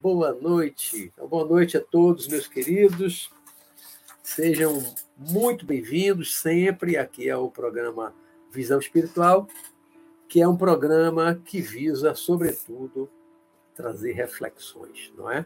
Boa 0.00 0.32
noite. 0.32 1.12
Então, 1.12 1.28
boa 1.28 1.44
noite 1.44 1.76
a 1.76 1.80
todos, 1.80 2.28
meus 2.28 2.46
queridos. 2.46 3.30
Sejam 4.22 4.82
muito 5.16 5.66
bem-vindos 5.66 6.38
sempre 6.38 6.96
aqui 6.96 7.28
ao 7.28 7.50
programa 7.50 8.14
Visão 8.50 8.78
Espiritual, 8.78 9.46
que 10.28 10.40
é 10.40 10.48
um 10.48 10.56
programa 10.56 11.34
que 11.44 11.60
visa, 11.60 12.14
sobretudo, 12.14 13.10
trazer 13.74 14.12
reflexões, 14.12 15.12
não 15.16 15.30
é? 15.30 15.44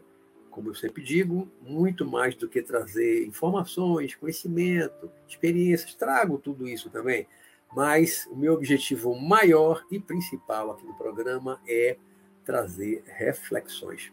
Como 0.53 0.69
eu 0.69 0.75
sempre 0.75 1.03
digo, 1.03 1.51
muito 1.63 2.05
mais 2.05 2.35
do 2.37 2.47
que 2.47 2.63
trazer 2.63 3.27
informações, 3.27 4.15
conhecimento, 4.15 5.11
experiências, 5.27 5.95
trago 5.95 6.39
tudo 6.39 6.69
isso 6.69 6.91
também. 6.91 7.27
Mas 7.75 8.29
o 8.31 8.37
meu 8.37 8.53
objetivo 8.53 9.19
maior 9.19 9.83
e 9.91 9.99
principal 9.99 10.71
aqui 10.71 10.85
no 10.87 10.95
programa 10.95 11.59
é 11.67 11.97
trazer 12.45 13.03
reflexões. 13.07 14.13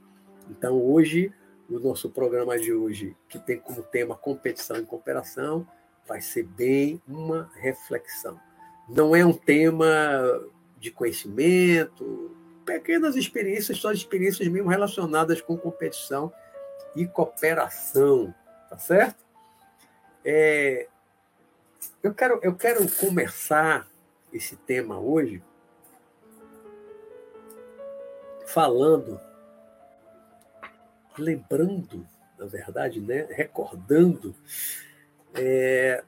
Então, 0.50 0.82
hoje, 0.82 1.32
o 1.70 1.78
nosso 1.78 2.10
programa 2.10 2.58
de 2.58 2.74
hoje, 2.74 3.16
que 3.28 3.38
tem 3.38 3.60
como 3.60 3.84
tema 3.84 4.16
competição 4.16 4.78
e 4.78 4.86
cooperação, 4.86 5.68
vai 6.08 6.22
ser 6.22 6.44
bem 6.44 7.02
uma 7.06 7.52
reflexão. 7.56 8.40
Não 8.88 9.16
é 9.16 9.26
um 9.26 9.34
tema 9.34 9.86
de 10.80 10.90
conhecimento, 10.90 12.32
pequenas 12.70 13.16
experiências, 13.16 13.80
só 13.80 13.92
experiências 13.92 14.48
mesmo 14.48 14.70
relacionadas 14.70 15.42
com 15.42 15.58
competição 15.58 16.32
e 16.96 17.08
cooperação, 17.08 18.34
tá 18.70 18.78
certo? 18.78 19.26
É, 20.24 20.88
eu, 22.04 22.14
quero, 22.14 22.40
eu 22.44 22.56
quero 22.56 22.88
começar 22.98 23.88
esse 24.32 24.56
tema 24.56 25.00
hoje 25.00 25.42
falando 28.46 29.20
lembrando, 31.18 32.08
na 32.38 32.46
verdade, 32.46 33.02
né, 33.02 33.28
recordando 33.32 34.36
é, 35.34 36.04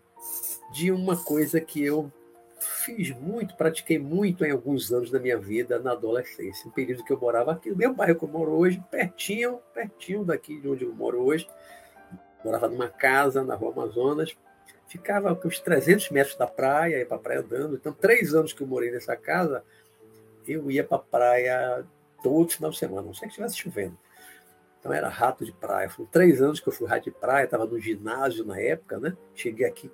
de 0.72 0.92
uma 0.92 1.18
coisa 1.22 1.60
que 1.60 1.84
eu 1.84 2.12
fiz 2.82 3.12
muito, 3.12 3.56
pratiquei 3.56 4.00
muito 4.00 4.44
em 4.44 4.52
alguns 4.52 4.92
anos 4.92 5.10
da 5.10 5.20
minha 5.20 5.38
vida 5.38 5.80
na 5.80 5.92
adolescência, 5.92 6.68
um 6.68 6.72
período 6.72 7.04
que 7.04 7.14
eu 7.14 7.20
morava 7.20 7.52
aqui 7.52 7.70
no 7.70 7.76
meu 7.76 7.94
bairro 7.94 8.18
que 8.18 8.26
eu 8.26 8.30
moro 8.30 8.52
hoje, 8.52 8.84
pertinho, 8.90 9.60
pertinho 9.74 10.24
daqui 10.24 10.60
de 10.60 10.68
onde 10.68 10.84
eu 10.84 10.94
moro 10.94 11.22
hoje. 11.22 11.48
Morava 12.44 12.68
numa 12.68 12.90
casa 12.90 13.44
na 13.44 13.56
Rua 13.56 13.72
Amazonas, 13.72 14.36
ficava 14.88 15.40
uns 15.46 15.60
300 15.60 16.10
metros 16.10 16.36
da 16.36 16.48
praia, 16.48 16.98
ia 16.98 17.06
para 17.06 17.18
a 17.18 17.20
praia 17.20 17.40
andando. 17.42 17.76
Então, 17.76 17.94
três 17.94 18.34
anos 18.34 18.52
que 18.52 18.62
eu 18.62 18.68
morei 18.68 18.92
nessa 18.92 19.16
casa, 19.16 19.64
eu 20.48 20.70
ia 20.72 20.84
para 20.84 20.98
a 20.98 21.02
praia 21.02 21.86
todo 22.24 22.52
final 22.52 22.72
de 22.72 22.78
semana, 22.78 23.04
não 23.04 23.14
sei 23.14 23.28
que 23.28 23.34
estivesse 23.34 23.58
chovendo. 23.58 23.98
Então 24.80 24.92
era 24.92 25.08
rato 25.08 25.46
de 25.46 25.52
praia. 25.52 25.88
Foram 25.88 26.10
três 26.10 26.42
anos 26.42 26.60
que 26.60 26.68
eu 26.68 26.74
fui 26.74 26.88
rato 26.88 27.04
de 27.04 27.12
praia, 27.12 27.46
estava 27.46 27.68
no 27.68 27.80
ginásio 27.80 28.44
na 28.44 28.60
época, 28.60 29.00
né? 29.00 29.16
Cheguei 29.36 29.68
aqui 29.68 29.92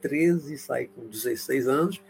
13, 0.00 0.58
saí 0.58 0.88
com 0.88 1.06
16 1.06 1.68
anos. 1.68 2.02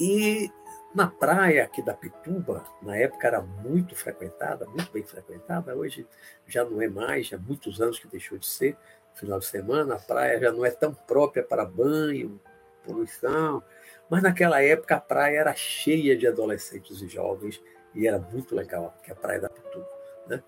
E 0.00 0.50
na 0.94 1.06
praia 1.06 1.64
aqui 1.64 1.82
da 1.82 1.92
Pituba, 1.92 2.64
na 2.82 2.96
época 2.96 3.26
era 3.26 3.42
muito 3.42 3.94
frequentada, 3.94 4.66
muito 4.66 4.90
bem 4.90 5.02
frequentada, 5.02 5.74
hoje 5.74 6.06
já 6.46 6.64
não 6.64 6.80
é 6.80 6.88
mais, 6.88 7.26
já 7.26 7.36
há 7.36 7.40
muitos 7.40 7.80
anos 7.80 7.98
que 7.98 8.08
deixou 8.08 8.38
de 8.38 8.46
ser. 8.46 8.76
Final 9.14 9.38
de 9.38 9.46
semana, 9.46 9.94
a 9.94 9.98
praia 9.98 10.38
já 10.38 10.52
não 10.52 10.64
é 10.64 10.70
tão 10.70 10.92
própria 10.92 11.42
para 11.42 11.64
banho, 11.64 12.40
poluição, 12.84 13.62
mas 14.08 14.22
naquela 14.22 14.62
época 14.62 14.96
a 14.96 15.00
praia 15.00 15.40
era 15.40 15.54
cheia 15.54 16.16
de 16.16 16.26
adolescentes 16.26 17.00
e 17.02 17.08
jovens 17.08 17.62
e 17.94 18.06
era 18.06 18.18
muito 18.18 18.54
legal, 18.54 18.94
que 19.02 19.10
a 19.10 19.14
praia 19.14 19.40
da 19.40 19.48
Pituba. 19.48 19.88
Né? 20.26 20.42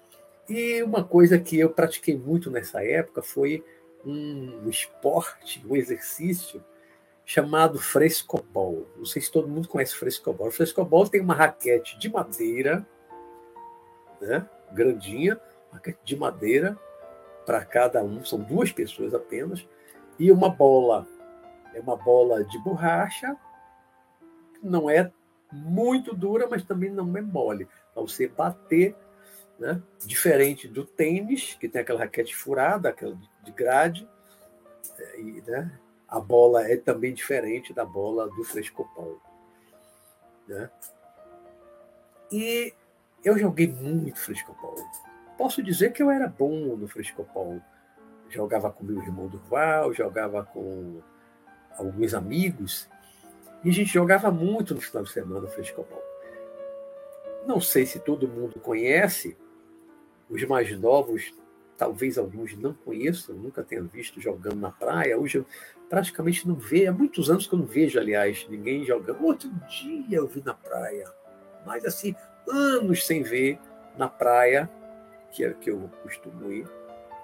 E 0.48 0.82
uma 0.82 1.04
coisa 1.04 1.38
que 1.38 1.58
eu 1.58 1.70
pratiquei 1.70 2.16
muito 2.16 2.50
nessa 2.50 2.84
época 2.84 3.22
foi 3.22 3.64
um 4.10 4.68
esporte, 4.68 5.64
um 5.66 5.76
exercício 5.76 6.64
chamado 7.24 7.78
frescobol. 7.78 8.86
Não 8.96 9.04
sei 9.04 9.20
se 9.20 9.30
todo 9.30 9.48
mundo 9.48 9.68
conhece 9.68 9.94
frescobol. 9.94 10.48
O 10.48 10.52
frescobol 10.52 11.06
tem 11.08 11.20
uma 11.20 11.34
raquete 11.34 11.98
de 11.98 12.08
madeira, 12.10 12.86
né, 14.20 14.48
grandinha, 14.72 15.38
raquete 15.70 15.98
de 16.04 16.16
madeira 16.16 16.78
para 17.44 17.64
cada 17.64 18.02
um, 18.02 18.24
são 18.24 18.40
duas 18.40 18.72
pessoas 18.72 19.14
apenas, 19.14 19.66
e 20.18 20.30
uma 20.30 20.50
bola. 20.50 21.06
É 21.74 21.80
uma 21.80 21.96
bola 21.96 22.44
de 22.44 22.58
borracha, 22.58 23.36
não 24.62 24.90
é 24.90 25.10
muito 25.52 26.14
dura, 26.14 26.46
mas 26.46 26.64
também 26.64 26.90
não 26.90 27.16
é 27.16 27.20
mole. 27.20 27.68
Para 27.94 28.02
você 28.02 28.28
bater 28.28 28.94
né? 29.58 29.82
diferente 30.04 30.68
do 30.68 30.84
tênis, 30.84 31.54
que 31.54 31.68
tem 31.68 31.80
aquela 31.80 32.00
raquete 32.00 32.34
furada, 32.34 32.88
aquela 32.88 33.18
de 33.48 33.52
grade, 33.52 34.08
é, 34.98 35.20
e, 35.20 35.42
né? 35.46 35.78
a 36.06 36.20
bola 36.20 36.68
é 36.68 36.76
também 36.76 37.12
diferente 37.12 37.72
da 37.72 37.84
bola 37.84 38.28
do 38.28 38.44
frescobol. 38.44 39.20
Né? 40.46 40.70
E 42.30 42.74
eu 43.24 43.38
joguei 43.38 43.66
muito 43.66 44.18
frescobol. 44.18 44.76
Posso 45.36 45.62
dizer 45.62 45.92
que 45.92 46.02
eu 46.02 46.10
era 46.10 46.26
bom 46.26 46.76
no 46.76 46.88
frescobol. 46.88 47.60
Jogava 48.28 48.70
com 48.70 48.84
meu 48.84 49.00
irmão 49.02 49.28
Durval, 49.28 49.92
jogava 49.94 50.44
com 50.44 51.00
alguns 51.78 52.12
amigos, 52.12 52.88
e 53.64 53.70
a 53.70 53.72
gente 53.72 53.92
jogava 53.92 54.30
muito 54.30 54.74
no 54.74 54.80
final 54.80 55.02
de 55.02 55.10
semana 55.10 55.40
no 55.40 55.48
frescobol. 55.48 56.02
Não 57.46 57.60
sei 57.60 57.86
se 57.86 57.98
todo 57.98 58.28
mundo 58.28 58.60
conhece, 58.60 59.36
os 60.28 60.44
mais 60.44 60.76
novos, 60.78 61.32
talvez 61.78 62.18
alguns 62.18 62.56
não 62.58 62.74
conheçam, 62.74 63.36
nunca 63.36 63.62
tenham 63.62 63.86
visto 63.86 64.20
jogando 64.20 64.56
na 64.56 64.70
praia. 64.70 65.16
Hoje 65.16 65.38
eu 65.38 65.46
praticamente 65.88 66.46
não 66.46 66.56
vejo, 66.56 66.90
há 66.90 66.92
muitos 66.92 67.30
anos 67.30 67.46
que 67.46 67.54
eu 67.54 67.58
não 67.60 67.66
vejo, 67.66 67.98
aliás, 67.98 68.44
ninguém 68.50 68.84
jogando. 68.84 69.24
Outro 69.24 69.48
dia 69.68 70.18
eu 70.18 70.26
vi 70.26 70.42
na 70.44 70.52
praia, 70.52 71.06
mas 71.64 71.84
assim, 71.84 72.14
anos 72.48 73.06
sem 73.06 73.22
ver 73.22 73.58
na 73.96 74.08
praia, 74.08 74.68
que 75.30 75.44
é 75.44 75.54
que 75.54 75.70
eu 75.70 75.88
costumo 76.02 76.50
ir, 76.52 76.66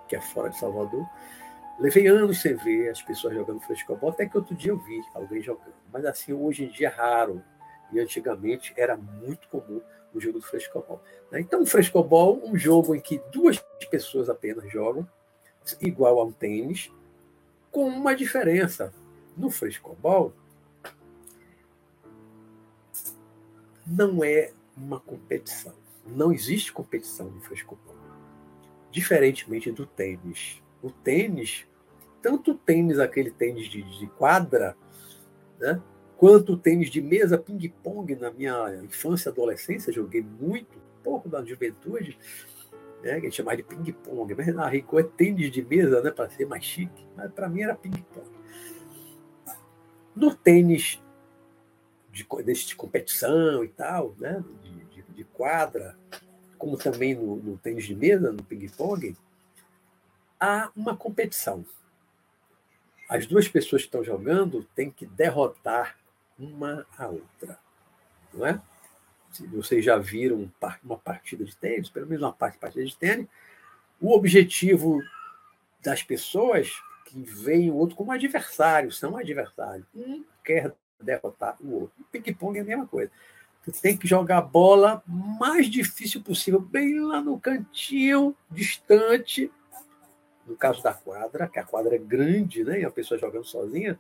que 0.09 0.15
é 0.15 0.21
fora 0.21 0.49
de 0.49 0.59
Salvador. 0.59 1.05
Levei 1.81 2.07
anos 2.07 2.41
sem 2.41 2.55
ver 2.55 2.91
as 2.91 3.03
pessoas 3.03 3.35
jogando 3.35 3.61
frescobol, 3.61 4.11
até 4.11 4.27
que 4.27 4.37
outro 4.37 4.55
dia 4.55 4.71
eu 4.71 4.79
vi 4.79 5.03
alguém 5.13 5.43
jogando. 5.43 5.75
Mas 5.93 6.05
assim, 6.05 6.33
hoje 6.33 6.65
em 6.65 6.69
dia 6.69 6.87
é 6.87 6.91
raro. 6.91 7.43
E 7.93 7.99
antigamente 7.99 8.73
era 8.77 8.97
muito 8.97 9.49
comum 9.49 9.81
o 10.15 10.21
jogo 10.21 10.39
do 10.39 10.45
frescobol. 10.45 11.03
Né? 11.31 11.41
Então, 11.41 11.63
o 11.63 11.67
frescobol, 11.67 12.41
um 12.45 12.57
jogo 12.57 12.95
em 12.95 13.01
que 13.01 13.21
duas 13.33 13.59
pessoas 13.91 14.31
apenas 14.31 14.71
jogam, 14.71 15.07
igual 15.81 16.21
a 16.21 16.25
um 16.25 16.33
tênis, 16.33 16.91
com 17.71 17.87
uma 17.87 18.15
diferença. 18.15 18.95
No 19.37 19.51
frescobol, 19.51 20.33
não 23.85 24.23
é 24.23 24.53
uma 24.77 25.01
competição. 25.01 25.75
Não 26.07 26.33
existe 26.33 26.73
competição 26.73 27.31
no 27.31 27.41
frescobol. 27.41 27.97
Diferentemente 28.91 29.73
do 29.73 29.87
tênis. 29.87 30.63
O 30.81 30.91
tênis, 30.91 31.67
tanto 32.23 32.53
o 32.53 32.55
tênis, 32.55 32.99
aquele 32.99 33.31
tênis 33.31 33.67
de, 33.67 33.83
de 33.99 34.07
quadra, 34.07 34.77
né? 35.59 35.83
Quanto 36.17 36.57
tênis 36.57 36.91
de 36.91 37.01
mesa, 37.01 37.39
ping-pong 37.39 38.15
na 38.17 38.31
minha 38.31 38.75
infância 38.83 39.29
e 39.29 39.33
adolescência, 39.33 39.93
joguei 39.93 40.23
muito, 40.23 40.79
pouco 41.03 41.29
da 41.29 41.45
juventude, 41.45 42.19
né, 43.03 43.13
que 43.21 43.27
a 43.27 43.31
gente 43.31 43.37
chamava 43.37 43.57
de 43.57 43.63
ping-pong, 43.63 44.35
mas 44.35 44.55
na 44.55 44.67
Rico 44.69 44.99
é 44.99 45.03
tênis 45.03 45.51
de 45.51 45.63
mesa, 45.63 46.01
né, 46.03 46.11
para 46.11 46.31
ser 46.31 46.47
mais 46.47 46.65
chique, 46.65 47.07
mas 47.15 47.31
para 47.33 47.49
mim 47.49 47.63
era 47.63 47.75
ping-pong. 47.75 48.31
No 50.17 50.35
tênis 50.35 51.03
de, 52.11 52.25
de 52.25 52.77
competição 52.77 53.63
e 53.65 53.69
tal, 53.69 54.15
né, 54.19 54.43
de, 54.63 54.85
de, 54.85 55.03
de 55.03 55.25
quadra, 55.25 55.97
como 56.57 56.79
também 56.79 57.15
no, 57.15 57.37
no 57.37 57.59
tênis 57.59 57.85
de 57.85 57.95
mesa, 57.95 58.33
no 58.33 58.43
ping-pong, 58.43 59.15
há 60.41 60.71
uma 60.75 60.97
competição. 60.97 61.67
As 63.09 63.27
duas 63.27 63.47
pessoas 63.47 63.83
que 63.83 63.89
estão 63.89 64.03
jogando 64.03 64.65
têm 64.75 64.91
que 64.91 65.05
derrotar 65.05 65.97
uma 66.39 66.87
a 66.97 67.07
outra. 67.09 67.59
Não 68.33 68.47
é? 68.47 68.61
Se 69.31 69.47
vocês 69.47 69.85
já 69.85 69.97
viram 69.97 70.51
uma 70.85 70.99
partida 70.99 71.45
de 71.45 71.57
tênis, 71.57 71.89
pelo 71.89 72.07
menos 72.07 72.23
uma 72.23 72.33
parte 72.33 72.55
de 72.55 72.61
partida 72.61 72.85
de 72.85 72.97
tênis, 72.97 73.27
o 74.01 74.15
objetivo 74.15 75.01
das 75.83 76.03
pessoas 76.03 76.71
que 77.05 77.21
veem 77.21 77.71
o 77.71 77.75
outro 77.75 77.97
como 77.97 78.13
adversário, 78.13 78.91
são 78.91 79.17
adversários. 79.17 79.87
Um 79.95 80.25
quer 80.45 80.73
derrotar 81.01 81.57
o 81.61 81.83
outro. 81.83 81.93
O 82.01 82.05
ping-pong 82.05 82.59
é 82.59 82.63
a 82.63 82.65
mesma 82.65 82.87
coisa. 82.87 83.11
Tu 83.65 83.73
tem 83.81 83.97
que 83.97 84.07
jogar 84.07 84.39
a 84.39 84.43
bola 84.43 85.03
mais 85.07 85.71
difícil 85.71 86.23
possível, 86.23 86.61
bem 86.61 87.01
lá 87.01 87.21
no 87.21 87.39
cantinho, 87.41 88.37
distante. 88.51 89.51
No 90.47 90.55
caso 90.57 90.83
da 90.83 90.93
quadra, 90.93 91.49
que 91.49 91.59
a 91.59 91.65
quadra 91.65 91.95
é 91.97 91.99
grande, 91.99 92.63
né? 92.63 92.81
E 92.81 92.85
a 92.85 92.91
pessoa 92.91 93.19
jogando 93.19 93.47
sozinha, 93.47 93.99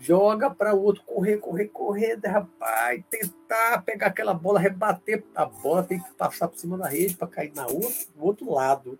joga 0.00 0.50
para 0.50 0.74
o 0.74 0.82
outro 0.82 1.02
correr, 1.04 1.38
correr, 1.38 1.68
correr, 1.68 2.16
derrapar 2.16 2.94
e 2.94 3.02
tentar 3.02 3.82
pegar 3.82 4.08
aquela 4.08 4.34
bola, 4.34 4.58
rebater 4.58 5.24
a 5.34 5.44
bola, 5.44 5.82
tem 5.82 6.00
que 6.00 6.12
passar 6.14 6.48
por 6.48 6.58
cima 6.58 6.76
da 6.76 6.88
rede 6.88 7.16
para 7.16 7.28
cair 7.28 7.52
na 7.54 7.66
outro, 7.66 8.06
no 8.16 8.24
outro 8.24 8.52
lado 8.52 8.98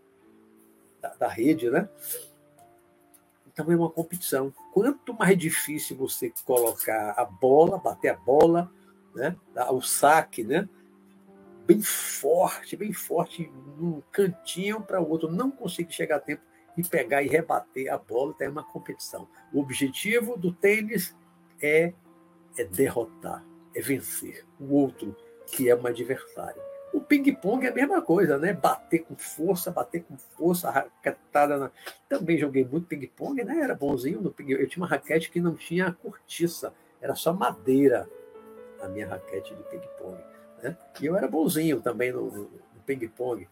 da, 1.00 1.14
da 1.14 1.28
rede, 1.28 1.70
né? 1.70 1.88
Então 3.46 3.70
é 3.72 3.76
uma 3.76 3.90
competição. 3.90 4.52
Quanto 4.72 5.14
mais 5.14 5.36
difícil 5.36 5.96
você 5.96 6.32
colocar 6.44 7.14
a 7.16 7.24
bola, 7.24 7.78
bater 7.78 8.10
a 8.10 8.16
bola, 8.16 8.70
né? 9.14 9.34
o 9.70 9.80
saque, 9.80 10.44
né? 10.44 10.68
bem 11.66 11.82
forte, 11.82 12.76
bem 12.76 12.92
forte, 12.92 13.50
num 13.76 14.00
cantinho 14.12 14.80
para 14.80 15.00
o 15.00 15.08
outro 15.08 15.30
não 15.30 15.50
conseguir 15.50 15.92
chegar 15.92 16.16
a 16.16 16.20
tempo 16.20 16.42
e 16.76 16.82
pegar 16.82 17.23
e 17.23 17.28
rebater 17.28 17.93
a 17.93 17.99
bola, 17.99 18.34
tem 18.34 18.49
uma 18.49 18.64
competição. 18.64 19.28
O 19.52 19.61
objetivo 19.61 20.37
do 20.37 20.52
tênis 20.52 21.17
é, 21.62 21.93
é 22.58 22.64
derrotar, 22.64 23.44
é 23.75 23.81
vencer 23.81 24.44
o 24.61 24.75
outro 24.75 25.17
que 25.46 25.69
é 25.69 25.76
um 25.76 25.87
adversário. 25.87 26.61
O 26.93 27.00
ping-pong 27.00 27.67
é 27.67 27.70
a 27.70 27.75
mesma 27.75 28.00
coisa, 28.00 28.38
né? 28.38 28.52
Bater 28.52 29.00
com 29.00 29.17
força, 29.17 29.70
bater 29.70 30.02
com 30.05 30.17
força, 30.17 30.70
raquetada. 30.70 31.58
Na... 31.58 31.70
Também 32.08 32.38
joguei 32.38 32.64
muito 32.64 32.87
ping-pong, 32.87 33.44
né? 33.44 33.61
Era 33.61 33.75
bonzinho 33.75 34.20
no 34.20 34.31
ping 34.31 34.52
Eu 34.52 34.67
tinha 34.69 34.82
uma 34.82 34.88
raquete 34.88 35.31
que 35.31 35.40
não 35.40 35.55
tinha 35.55 35.93
cortiça, 35.93 36.73
era 37.00 37.14
só 37.14 37.32
madeira 37.32 38.08
a 38.81 38.88
minha 38.88 39.08
raquete 39.08 39.55
de 39.55 39.62
ping-pong. 39.64 40.17
Né? 40.62 40.76
E 41.00 41.06
eu 41.06 41.17
era 41.17 41.28
bonzinho 41.28 41.81
também 41.81 42.12
no, 42.12 42.31
no 42.31 42.82
ping-pong. 42.87 43.46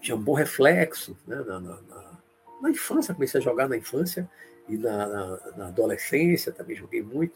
Tinha 0.00 0.16
um 0.16 0.22
bom 0.22 0.34
reflexo 0.34 1.16
né? 1.26 1.36
na, 1.36 1.60
na, 1.60 1.80
na, 1.82 2.18
na, 2.62 2.70
infância, 2.70 3.14
comecei 3.14 3.40
a 3.40 3.44
jogar 3.44 3.68
na 3.68 3.76
infância 3.76 4.28
e 4.68 4.76
na, 4.76 5.38
na 5.56 5.66
adolescência 5.68 6.52
também 6.52 6.76
joguei 6.76 7.02
muito. 7.02 7.34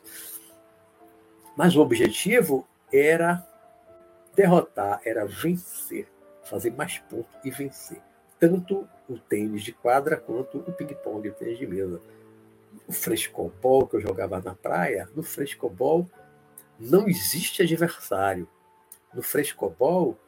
Mas 1.56 1.76
o 1.76 1.80
objetivo 1.80 2.66
era 2.92 3.46
derrotar, 4.34 5.00
era 5.04 5.26
vencer, 5.26 6.06
fazer 6.44 6.70
mais 6.72 6.98
pontos 6.98 7.34
e 7.44 7.50
vencer. 7.50 8.00
Tanto 8.38 8.88
o 9.08 9.18
tênis 9.18 9.62
de 9.62 9.72
quadra 9.72 10.16
quanto 10.16 10.58
o 10.58 10.72
ping-pong, 10.72 11.28
o 11.28 11.32
tênis 11.32 11.58
de 11.58 11.66
mesa. 11.66 12.00
O 12.88 12.92
frescobol 12.92 13.86
que 13.86 13.96
eu 13.96 14.00
jogava 14.00 14.40
na 14.40 14.54
praia, 14.54 15.08
no 15.14 15.22
frescobol 15.22 16.08
não 16.78 17.08
existe 17.08 17.62
adversário. 17.62 18.48
No 19.14 19.22
frescobol, 19.22 20.18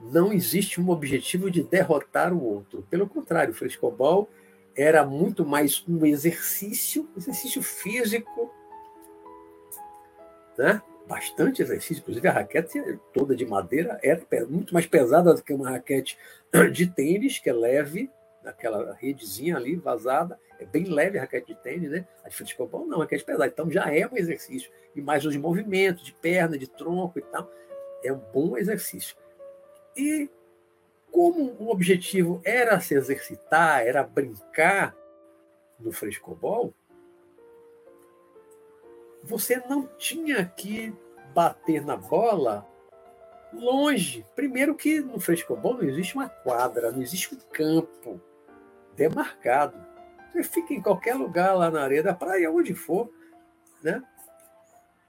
não 0.00 0.32
existe 0.32 0.80
um 0.80 0.90
objetivo 0.90 1.50
de 1.50 1.62
derrotar 1.62 2.32
o 2.32 2.42
outro. 2.42 2.86
Pelo 2.88 3.08
contrário, 3.08 3.52
o 3.52 3.56
frescobol 3.56 4.28
era 4.76 5.04
muito 5.04 5.44
mais 5.44 5.84
um 5.88 6.06
exercício, 6.06 7.08
exercício 7.16 7.62
físico, 7.62 8.52
né? 10.56 10.80
bastante 11.08 11.62
exercício. 11.62 12.00
Inclusive, 12.00 12.28
a 12.28 12.32
raquete 12.32 12.98
toda 13.12 13.34
de 13.34 13.46
madeira 13.46 13.98
era 14.02 14.22
muito 14.46 14.74
mais 14.74 14.86
pesada 14.86 15.34
do 15.34 15.42
que 15.42 15.52
uma 15.52 15.70
raquete 15.70 16.18
de 16.72 16.86
tênis, 16.86 17.38
que 17.38 17.48
é 17.48 17.52
leve, 17.52 18.10
naquela 18.44 18.94
redezinha 18.94 19.56
ali 19.56 19.74
vazada. 19.74 20.38
É 20.60 20.66
bem 20.66 20.84
leve 20.84 21.18
a 21.18 21.22
raquete 21.22 21.54
de 21.54 21.60
tênis, 21.60 21.90
né? 21.90 22.06
A 22.24 22.28
de 22.28 22.36
futebol 22.36 22.86
não, 22.86 22.98
a 22.98 23.02
raquete 23.02 23.24
pesada. 23.24 23.46
Então 23.46 23.70
já 23.70 23.92
é 23.92 24.06
um 24.06 24.16
exercício. 24.16 24.70
E 24.94 25.00
mais 25.00 25.24
os 25.24 25.36
movimentos 25.36 26.04
de 26.04 26.12
perna, 26.12 26.58
de 26.58 26.68
tronco 26.68 27.18
e 27.18 27.22
tal. 27.22 27.50
É 28.04 28.12
um 28.12 28.20
bom 28.32 28.56
exercício. 28.56 29.16
E 29.98 30.30
como 31.10 31.56
o 31.58 31.70
objetivo 31.70 32.40
era 32.44 32.80
se 32.80 32.94
exercitar, 32.94 33.84
era 33.84 34.04
brincar 34.04 34.94
no 35.80 35.90
frescobol, 35.90 36.72
você 39.24 39.56
não 39.68 39.86
tinha 39.98 40.44
que 40.44 40.94
bater 41.34 41.84
na 41.84 41.96
bola 41.96 42.66
longe. 43.52 44.24
Primeiro 44.36 44.76
que 44.76 45.00
no 45.00 45.18
frescobol 45.18 45.74
não 45.74 45.82
existe 45.82 46.14
uma 46.14 46.28
quadra, 46.28 46.92
não 46.92 47.02
existe 47.02 47.34
um 47.34 47.38
campo 47.52 48.20
demarcado. 48.94 49.76
Você 50.32 50.44
fica 50.44 50.74
em 50.74 50.82
qualquer 50.82 51.14
lugar 51.14 51.54
lá 51.54 51.70
na 51.70 51.82
areia 51.82 52.02
da 52.02 52.14
praia, 52.14 52.50
onde 52.52 52.74
for, 52.74 53.10
né? 53.82 54.02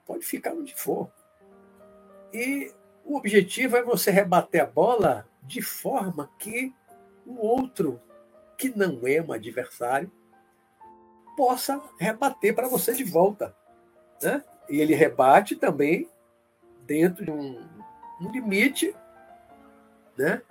Pode 0.06 0.26
ficar 0.26 0.54
onde 0.54 0.76
for. 0.76 1.12
E 2.34 2.74
o 3.10 3.18
objetivo 3.18 3.76
é 3.76 3.82
você 3.82 4.12
rebater 4.12 4.62
a 4.62 4.68
bola 4.68 5.28
de 5.42 5.64
forma 5.64 6.30
que 6.38 6.72
o 7.26 7.44
outro, 7.44 8.00
que 8.56 8.70
não 8.70 9.00
é 9.08 9.20
um 9.20 9.34
adversário, 9.34 10.12
possa 11.36 11.82
rebater 12.00 12.54
para 12.54 12.68
você 12.68 12.94
de 12.94 13.04
volta. 13.04 13.56
Né? 14.22 14.44
E 14.70 14.80
ele 14.80 14.94
rebate 14.94 15.56
também 15.56 16.08
dentro 16.86 17.26
de 17.26 17.32
um, 17.32 17.68
um 18.22 18.32
limite 18.32 18.96
né? 20.16 20.44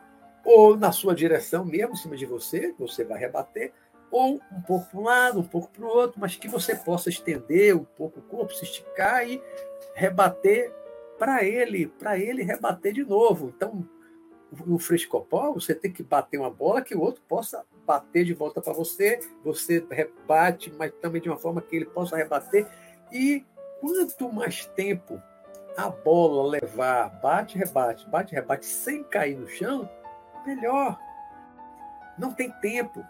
ou 0.44 0.76
na 0.76 0.90
sua 0.90 1.14
direção 1.14 1.64
mesmo, 1.64 1.92
em 1.92 1.96
cima 1.96 2.16
de 2.16 2.26
você, 2.26 2.74
você 2.76 3.04
vai 3.04 3.20
rebater, 3.20 3.72
ou 4.10 4.40
um 4.50 4.60
pouco 4.62 4.90
para 4.90 4.98
um 4.98 5.04
lado, 5.04 5.38
um 5.38 5.46
pouco 5.46 5.68
para 5.68 5.84
o 5.84 5.88
outro, 5.88 6.18
mas 6.20 6.34
que 6.34 6.48
você 6.48 6.74
possa 6.74 7.08
estender 7.08 7.76
um 7.76 7.84
pouco 7.84 8.18
o 8.18 8.22
corpo, 8.22 8.52
se 8.52 8.64
esticar 8.64 9.28
e 9.28 9.40
rebater 9.94 10.74
para 11.18 11.44
ele, 11.44 11.86
para 11.86 12.18
ele 12.18 12.42
rebater 12.42 12.92
de 12.92 13.04
novo. 13.04 13.52
Então, 13.54 13.86
no 14.66 14.78
frescopol, 14.78 15.54
você 15.54 15.74
tem 15.74 15.92
que 15.92 16.02
bater 16.02 16.38
uma 16.38 16.50
bola 16.50 16.82
que 16.82 16.94
o 16.94 17.00
outro 17.00 17.22
possa 17.28 17.64
bater 17.86 18.24
de 18.24 18.34
volta 18.34 18.60
para 18.60 18.72
você, 18.72 19.18
você 19.44 19.84
rebate, 19.90 20.72
mas 20.76 20.92
também 21.00 21.20
de 21.20 21.28
uma 21.28 21.38
forma 21.38 21.60
que 21.60 21.76
ele 21.76 21.86
possa 21.86 22.16
rebater. 22.16 22.66
E 23.12 23.44
quanto 23.80 24.32
mais 24.32 24.66
tempo 24.66 25.20
a 25.76 25.88
bola 25.88 26.50
levar, 26.50 27.08
bate, 27.20 27.56
rebate, 27.56 28.08
bate, 28.08 28.34
rebate, 28.34 28.66
sem 28.66 29.04
cair 29.04 29.36
no 29.36 29.48
chão, 29.48 29.88
melhor. 30.44 30.98
Não 32.18 32.32
tem 32.32 32.50
tempo, 32.60 33.04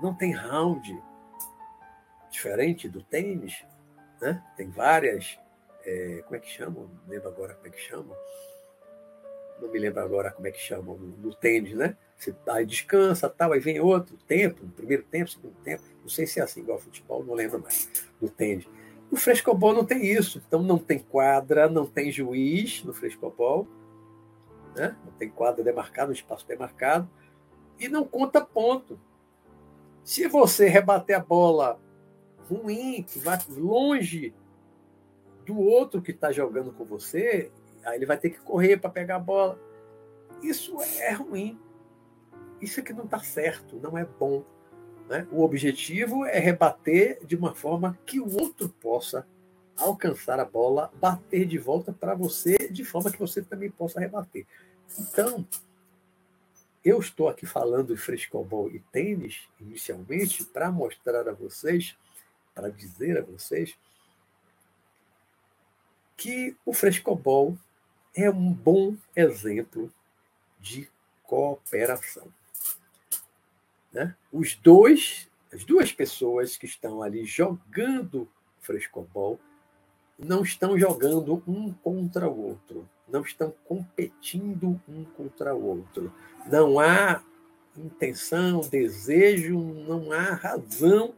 não 0.00 0.14
tem 0.14 0.32
round. 0.32 1.02
Diferente 2.30 2.88
do 2.88 3.02
tênis, 3.02 3.64
né? 4.20 4.42
tem 4.56 4.70
várias. 4.70 5.38
É, 5.84 6.22
como 6.24 6.36
é 6.36 6.38
que 6.38 6.48
chamam? 6.48 6.90
Não 7.04 7.08
lembro 7.08 7.28
agora 7.28 7.54
como 7.54 7.66
é 7.66 7.70
que 7.70 7.80
chamam. 7.80 8.16
Não 9.60 9.70
me 9.70 9.78
lembro 9.78 10.00
agora 10.00 10.30
como 10.30 10.46
é 10.46 10.50
que 10.50 10.60
chamam 10.60 10.96
no, 10.96 11.16
no 11.16 11.34
tênis, 11.34 11.74
né? 11.74 11.96
Você 12.16 12.34
aí 12.48 12.66
descansa, 12.66 13.28
tal, 13.28 13.52
aí 13.52 13.60
vem 13.60 13.80
outro 13.80 14.16
tempo, 14.16 14.66
primeiro 14.76 15.02
tempo, 15.04 15.30
segundo 15.30 15.56
tempo. 15.62 15.82
Não 16.00 16.08
sei 16.08 16.26
se 16.26 16.40
é 16.40 16.42
assim, 16.42 16.60
igual 16.60 16.78
futebol, 16.78 17.24
não 17.24 17.34
lembro 17.34 17.60
mais. 17.60 17.88
No 18.20 18.28
tênis. 18.28 18.66
No 19.10 19.18
frescobol 19.18 19.72
não 19.72 19.84
tem 19.84 20.06
isso. 20.06 20.42
Então 20.46 20.62
não 20.62 20.78
tem 20.78 20.98
quadra, 20.98 21.68
não 21.68 21.86
tem 21.86 22.10
juiz 22.10 22.82
no 22.84 22.94
frescobol 22.94 23.68
né? 24.74 24.96
não 25.04 25.12
tem 25.12 25.28
quadra 25.28 25.62
demarcada, 25.62 26.10
um 26.10 26.14
espaço 26.14 26.46
demarcado, 26.46 27.08
e 27.78 27.88
não 27.88 28.04
conta 28.04 28.40
ponto. 28.40 28.98
Se 30.04 30.26
você 30.26 30.68
rebater 30.68 31.16
a 31.16 31.20
bola 31.20 31.80
ruim, 32.48 33.02
que 33.02 33.18
vai 33.18 33.38
longe 33.48 34.34
do 35.52 35.60
outro 35.60 36.00
que 36.00 36.10
está 36.10 36.32
jogando 36.32 36.72
com 36.72 36.84
você, 36.84 37.50
aí 37.84 37.96
ele 37.96 38.06
vai 38.06 38.16
ter 38.16 38.30
que 38.30 38.40
correr 38.40 38.78
para 38.78 38.88
pegar 38.88 39.16
a 39.16 39.20
bola. 39.20 39.58
Isso 40.42 40.80
é 40.80 41.12
ruim. 41.12 41.60
Isso 42.60 42.80
é 42.80 42.82
que 42.82 42.92
não 42.92 43.04
está 43.04 43.18
certo, 43.18 43.76
não 43.76 43.98
é 43.98 44.04
bom. 44.04 44.44
Né? 45.08 45.26
O 45.30 45.42
objetivo 45.42 46.24
é 46.24 46.38
rebater 46.38 47.24
de 47.26 47.36
uma 47.36 47.54
forma 47.54 47.98
que 48.06 48.18
o 48.18 48.40
outro 48.40 48.68
possa 48.68 49.26
alcançar 49.76 50.40
a 50.40 50.44
bola, 50.44 50.92
bater 51.00 51.44
de 51.44 51.58
volta 51.58 51.92
para 51.92 52.14
você, 52.14 52.56
de 52.70 52.84
forma 52.84 53.10
que 53.10 53.18
você 53.18 53.42
também 53.42 53.70
possa 53.70 54.00
rebater. 54.00 54.46
Então, 54.98 55.46
eu 56.84 56.98
estou 56.98 57.28
aqui 57.28 57.46
falando 57.46 57.94
de 57.94 58.00
frescobol 58.00 58.70
e 58.70 58.78
tênis, 58.92 59.48
inicialmente, 59.60 60.44
para 60.44 60.70
mostrar 60.70 61.28
a 61.28 61.32
vocês, 61.32 61.96
para 62.54 62.70
dizer 62.70 63.18
a 63.18 63.22
vocês, 63.22 63.76
que 66.22 66.56
o 66.64 66.72
frescobol 66.72 67.58
é 68.14 68.30
um 68.30 68.52
bom 68.52 68.94
exemplo 69.16 69.92
de 70.60 70.88
cooperação. 71.24 72.28
Né? 73.92 74.14
Os 74.32 74.54
dois, 74.54 75.28
as 75.52 75.64
duas 75.64 75.90
pessoas 75.90 76.56
que 76.56 76.64
estão 76.64 77.02
ali 77.02 77.24
jogando 77.24 78.28
frescobol 78.60 79.36
não 80.16 80.44
estão 80.44 80.78
jogando 80.78 81.42
um 81.44 81.72
contra 81.72 82.28
o 82.28 82.40
outro, 82.40 82.88
não 83.08 83.22
estão 83.22 83.52
competindo 83.64 84.80
um 84.88 85.02
contra 85.02 85.52
o 85.52 85.64
outro. 85.64 86.14
Não 86.46 86.78
há 86.78 87.20
intenção, 87.76 88.60
desejo, 88.60 89.58
não 89.58 90.12
há 90.12 90.34
razão 90.34 91.14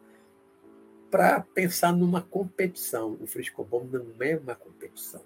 para 1.15 1.43
pensar 1.55 1.93
numa 1.93 2.21
competição. 2.21 3.17
O 3.21 3.27
frescobol 3.29 3.87
não 3.89 4.05
é 4.19 4.37
uma 4.37 4.57
competição, 4.57 5.23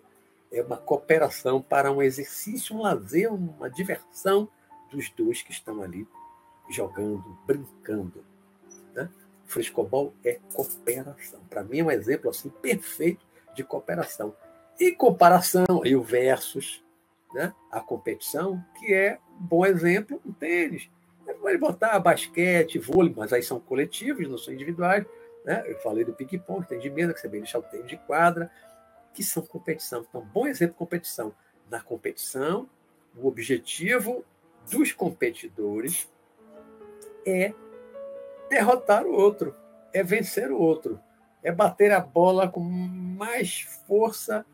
é 0.52 0.62
uma 0.62 0.76
cooperação 0.76 1.62
para 1.62 1.90
um 1.90 2.02
exercício, 2.02 2.76
um 2.76 2.83
lazer, 2.83 3.33
uma 3.33 3.71
diversão 3.71 4.47
dos 4.90 5.09
dois 5.09 5.40
que 5.40 5.50
estão 5.50 5.80
ali 5.80 6.07
jogando, 6.68 7.25
brincando. 7.47 8.23
Né? 8.95 9.09
Frescobol 9.47 10.12
é 10.23 10.38
cooperação. 10.52 11.40
Para 11.49 11.64
mim 11.64 11.78
é 11.78 11.85
um 11.85 11.90
exemplo 11.90 12.28
assim 12.28 12.50
perfeito 12.50 13.25
de 13.54 13.64
cooperação. 13.64 14.37
Em 14.78 14.95
comparação, 14.95 15.64
aí 15.83 15.97
o 15.97 16.02
versus, 16.02 16.85
né? 17.33 17.54
a 17.73 17.80
competição, 17.80 18.62
que 18.78 18.92
é 18.92 19.18
um 19.40 19.42
bom 19.42 19.64
exemplo, 19.64 20.21
o 20.23 20.35
tênis. 20.35 20.90
Pode 21.40 21.57
botar 21.57 21.99
basquete, 21.99 22.78
vôlei, 22.78 23.14
mas 23.16 23.33
aí 23.33 23.42
são 23.42 23.59
coletivos, 23.59 24.28
não 24.28 24.37
são 24.37 24.52
individuais. 24.52 25.07
Né? 25.49 25.64
Eu 25.64 25.78
falei 25.78 26.05
do 26.05 26.12
ping-pong, 26.12 26.67
tem 26.67 26.78
de 26.78 26.90
mesa, 26.90 27.14
que 27.14 27.21
você 27.21 27.26
vem 27.26 27.40
deixar 27.40 27.61
o 27.61 27.62
tênis 27.62 27.88
de 27.88 27.97
quadra, 27.97 28.50
que 29.14 29.25
são 29.25 29.43
competição. 29.43 30.05
Então, 30.07 30.21
bom 30.21 30.47
exemplo 30.47 30.75
de 30.75 30.78
competição. 30.78 31.35
Na 31.71 31.81
competição, 31.81 32.69
o 33.17 33.26
objetivo 33.26 34.26
dos 34.71 34.93
competidores 34.93 36.07
é 37.26 37.55
derrotar 38.50 39.07
o 39.07 39.12
outro, 39.14 39.57
é 39.90 40.02
vencer 40.02 40.52
o 40.52 40.59
outro, 40.59 41.00
é 41.43 41.50
bater 41.50 41.93
a 41.93 42.00
bola 42.00 42.47
com 42.47 42.61
mais 42.61 43.62
força, 43.87 44.45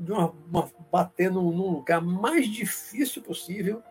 uma, 0.00 0.30
uma, 0.30 0.70
bater 0.92 1.28
num 1.28 1.72
lugar 1.72 2.00
mais 2.00 2.46
difícil 2.46 3.20
possível 3.20 3.82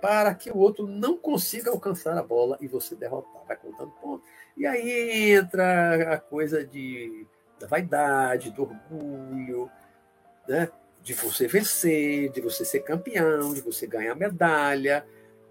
para 0.00 0.34
que 0.34 0.50
o 0.50 0.56
outro 0.56 0.86
não 0.86 1.16
consiga 1.16 1.70
alcançar 1.70 2.16
a 2.16 2.22
bola 2.22 2.56
e 2.60 2.68
você 2.68 2.94
derrotar. 2.94 3.44
Vai 3.46 3.56
contando 3.56 3.90
pontos. 4.00 4.28
E 4.56 4.66
aí 4.66 5.32
entra 5.32 6.14
a 6.14 6.18
coisa 6.18 6.64
de, 6.64 7.26
da 7.58 7.66
vaidade, 7.66 8.50
do 8.50 8.62
orgulho, 8.62 9.70
né? 10.48 10.68
de 11.02 11.14
você 11.14 11.46
vencer, 11.46 12.30
de 12.30 12.40
você 12.40 12.64
ser 12.64 12.80
campeão, 12.80 13.54
de 13.54 13.60
você 13.60 13.86
ganhar 13.86 14.14
medalha. 14.14 15.06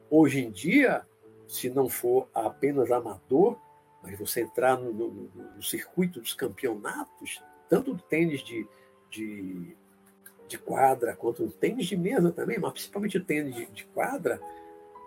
Hoje 0.10 0.39
em 0.39 0.51
dia, 0.51 1.06
se 1.48 1.70
não 1.70 1.89
for 1.89 2.30
apenas 2.34 2.92
amador, 2.92 3.58
mas 4.04 4.18
você 4.18 4.42
entrar 4.42 4.77
no, 4.77 4.94
no, 4.94 5.32
no 5.56 5.63
circuito 5.63 6.20
dos 6.20 6.34
campeonatos, 6.34 7.42
tanto 7.70 7.94
do 7.94 8.04
tênis 8.04 8.42
de, 8.42 8.68
de, 9.10 9.75
de, 10.48 10.58
quadra 10.58 11.16
quanto 11.16 11.46
do 11.46 11.51
tênis 11.51 11.88
de 11.88 11.98
mesa 11.98 12.32
também, 12.32 12.60
mas 12.60 12.74
principalmente 12.74 13.18
o 13.18 13.24
tênis 13.24 13.56
de, 13.56 13.66
de 13.68 13.86
quadra, 13.86 14.39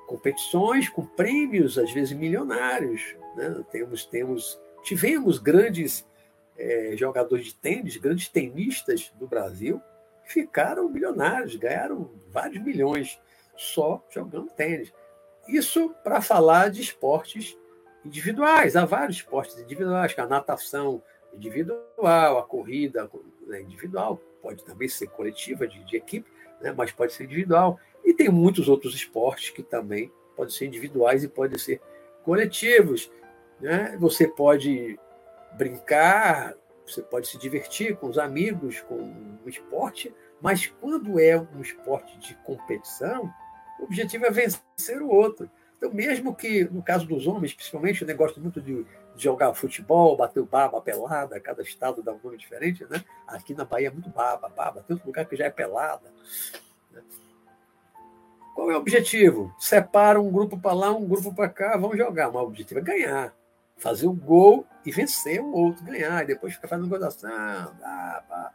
competições 0.06 0.88
com 0.88 1.04
prêmios, 1.04 1.78
às 1.78 1.92
vezes 1.92 2.12
milionários. 2.12 3.16
Né? 3.36 3.64
Temos, 3.70 4.04
temos, 4.04 4.60
tivemos 4.82 5.38
grandes 5.38 6.06
é, 6.58 6.94
jogadores 6.96 7.46
de 7.46 7.54
tênis, 7.54 7.96
grandes 7.96 8.28
tenistas 8.28 9.12
do 9.18 9.26
Brasil, 9.26 9.80
que 10.24 10.32
ficaram 10.32 10.88
milionários, 10.88 11.56
ganharam 11.56 12.10
vários 12.28 12.62
milhões 12.62 13.20
só 13.56 14.04
jogando 14.10 14.50
tênis. 14.50 14.92
Isso 15.48 15.94
para 16.02 16.20
falar 16.20 16.70
de 16.70 16.80
esportes 16.80 17.56
individuais. 18.04 18.76
Há 18.76 18.84
vários 18.84 19.18
esportes 19.18 19.58
individuais, 19.58 20.12
que 20.12 20.20
a 20.20 20.26
natação 20.26 21.02
individual, 21.32 22.38
a 22.38 22.42
corrida 22.42 23.10
né, 23.46 23.60
individual, 23.60 24.20
pode 24.42 24.64
também 24.64 24.88
ser 24.88 25.08
coletiva, 25.08 25.66
de, 25.66 25.84
de 25.84 25.96
equipe, 25.96 26.30
né, 26.60 26.72
mas 26.76 26.92
pode 26.92 27.12
ser 27.12 27.24
individual. 27.24 27.78
E 28.04 28.12
tem 28.14 28.28
muitos 28.28 28.68
outros 28.68 28.94
esportes 28.94 29.50
que 29.50 29.62
também 29.62 30.10
podem 30.36 30.52
ser 30.52 30.66
individuais 30.66 31.22
e 31.22 31.28
podem 31.28 31.58
ser 31.58 31.80
coletivos. 32.24 33.10
Né? 33.60 33.96
Você 33.98 34.26
pode 34.26 34.98
brincar, 35.56 36.54
você 36.86 37.02
pode 37.02 37.28
se 37.28 37.38
divertir 37.38 37.96
com 37.96 38.08
os 38.08 38.18
amigos, 38.18 38.80
com 38.80 39.12
o 39.44 39.48
esporte, 39.48 40.14
mas 40.40 40.66
quando 40.66 41.20
é 41.20 41.38
um 41.38 41.60
esporte 41.60 42.18
de 42.18 42.34
competição, 42.44 43.30
o 43.78 43.84
objetivo 43.84 44.26
é 44.26 44.30
vencer 44.30 45.02
o 45.02 45.08
outro. 45.08 45.50
Então, 45.76 45.92
mesmo 45.92 46.34
que, 46.34 46.64
no 46.64 46.82
caso 46.82 47.06
dos 47.06 47.26
homens, 47.26 47.54
principalmente, 47.54 48.02
eu 48.02 48.16
gosto 48.16 48.40
muito 48.40 48.60
de, 48.60 48.84
jogar 49.22 49.54
futebol, 49.54 50.16
bater 50.16 50.40
o 50.40 50.46
baba, 50.46 50.80
pelada, 50.80 51.40
cada 51.40 51.62
estado 51.62 52.02
dá 52.02 52.12
um 52.12 52.20
nome 52.22 52.36
diferente, 52.36 52.86
né? 52.88 53.04
Aqui 53.26 53.54
na 53.54 53.64
Bahia 53.64 53.88
é 53.88 53.90
muito 53.90 54.10
baba, 54.10 54.48
baba, 54.48 54.82
tem 54.86 54.94
outro 54.94 55.06
lugar 55.06 55.24
que 55.26 55.36
já 55.36 55.46
é 55.46 55.50
pelada. 55.50 56.12
Né? 56.92 57.02
Qual 58.54 58.70
é 58.70 58.74
o 58.74 58.78
objetivo? 58.78 59.54
Separa 59.58 60.20
um 60.20 60.30
grupo 60.30 60.58
para 60.58 60.72
lá, 60.72 60.90
um 60.90 61.06
grupo 61.06 61.34
para 61.34 61.48
cá, 61.48 61.76
vamos 61.76 61.96
jogar. 61.96 62.26
Mas 62.28 62.42
o 62.42 62.46
objetivo 62.46 62.80
é 62.80 62.82
ganhar, 62.82 63.34
fazer 63.76 64.06
o 64.06 64.12
gol 64.12 64.66
e 64.84 64.90
vencer 64.90 65.40
o 65.40 65.52
outro, 65.52 65.84
ganhar, 65.84 66.22
e 66.22 66.26
depois 66.26 66.54
ficar 66.54 66.68
fazendo 66.68 66.88
gozação, 66.88 67.74
dá, 67.80 68.24
pá. 68.28 68.52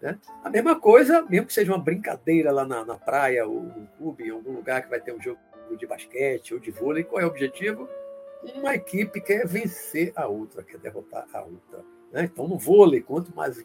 Né? 0.00 0.18
A 0.42 0.50
mesma 0.50 0.78
coisa, 0.78 1.22
mesmo 1.22 1.46
que 1.46 1.52
seja 1.52 1.72
uma 1.72 1.78
brincadeira 1.78 2.50
lá 2.50 2.64
na, 2.64 2.84
na 2.84 2.96
praia 2.96 3.46
ou 3.46 3.62
no 3.62 3.86
clube, 3.96 4.24
em 4.24 4.30
algum 4.30 4.52
lugar 4.52 4.82
que 4.82 4.90
vai 4.90 5.00
ter 5.00 5.14
um 5.14 5.22
jogo 5.22 5.38
de 5.78 5.86
basquete 5.86 6.54
ou 6.54 6.60
de 6.60 6.70
vôlei, 6.70 7.04
qual 7.04 7.20
é 7.20 7.24
o 7.24 7.28
objetivo? 7.28 7.88
Uma 8.42 8.74
equipe 8.74 9.20
quer 9.20 9.46
vencer 9.46 10.12
a 10.16 10.26
outra, 10.26 10.62
quer 10.62 10.78
derrotar 10.78 11.26
a 11.32 11.40
outra. 11.42 11.84
Né? 12.10 12.24
Então, 12.24 12.48
no 12.48 12.58
vôlei, 12.58 13.00
quanto 13.00 13.34
mais, 13.34 13.64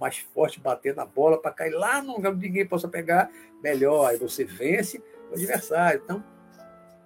mais 0.00 0.18
forte 0.18 0.60
bater 0.60 0.94
na 0.94 1.04
bola 1.04 1.40
para 1.40 1.52
cair 1.52 1.72
lá 1.72 2.00
no 2.00 2.14
lugar 2.14 2.34
ninguém 2.34 2.66
possa 2.66 2.88
pegar, 2.88 3.30
melhor. 3.62 4.06
Aí 4.06 4.16
você 4.16 4.44
vence 4.44 5.02
o 5.30 5.34
adversário. 5.34 6.00
Então, 6.02 6.24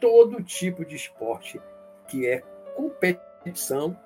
todo 0.00 0.42
tipo 0.42 0.84
de 0.84 0.96
esporte 0.96 1.60
que 2.08 2.26
é 2.26 2.40
competição, 2.76 3.96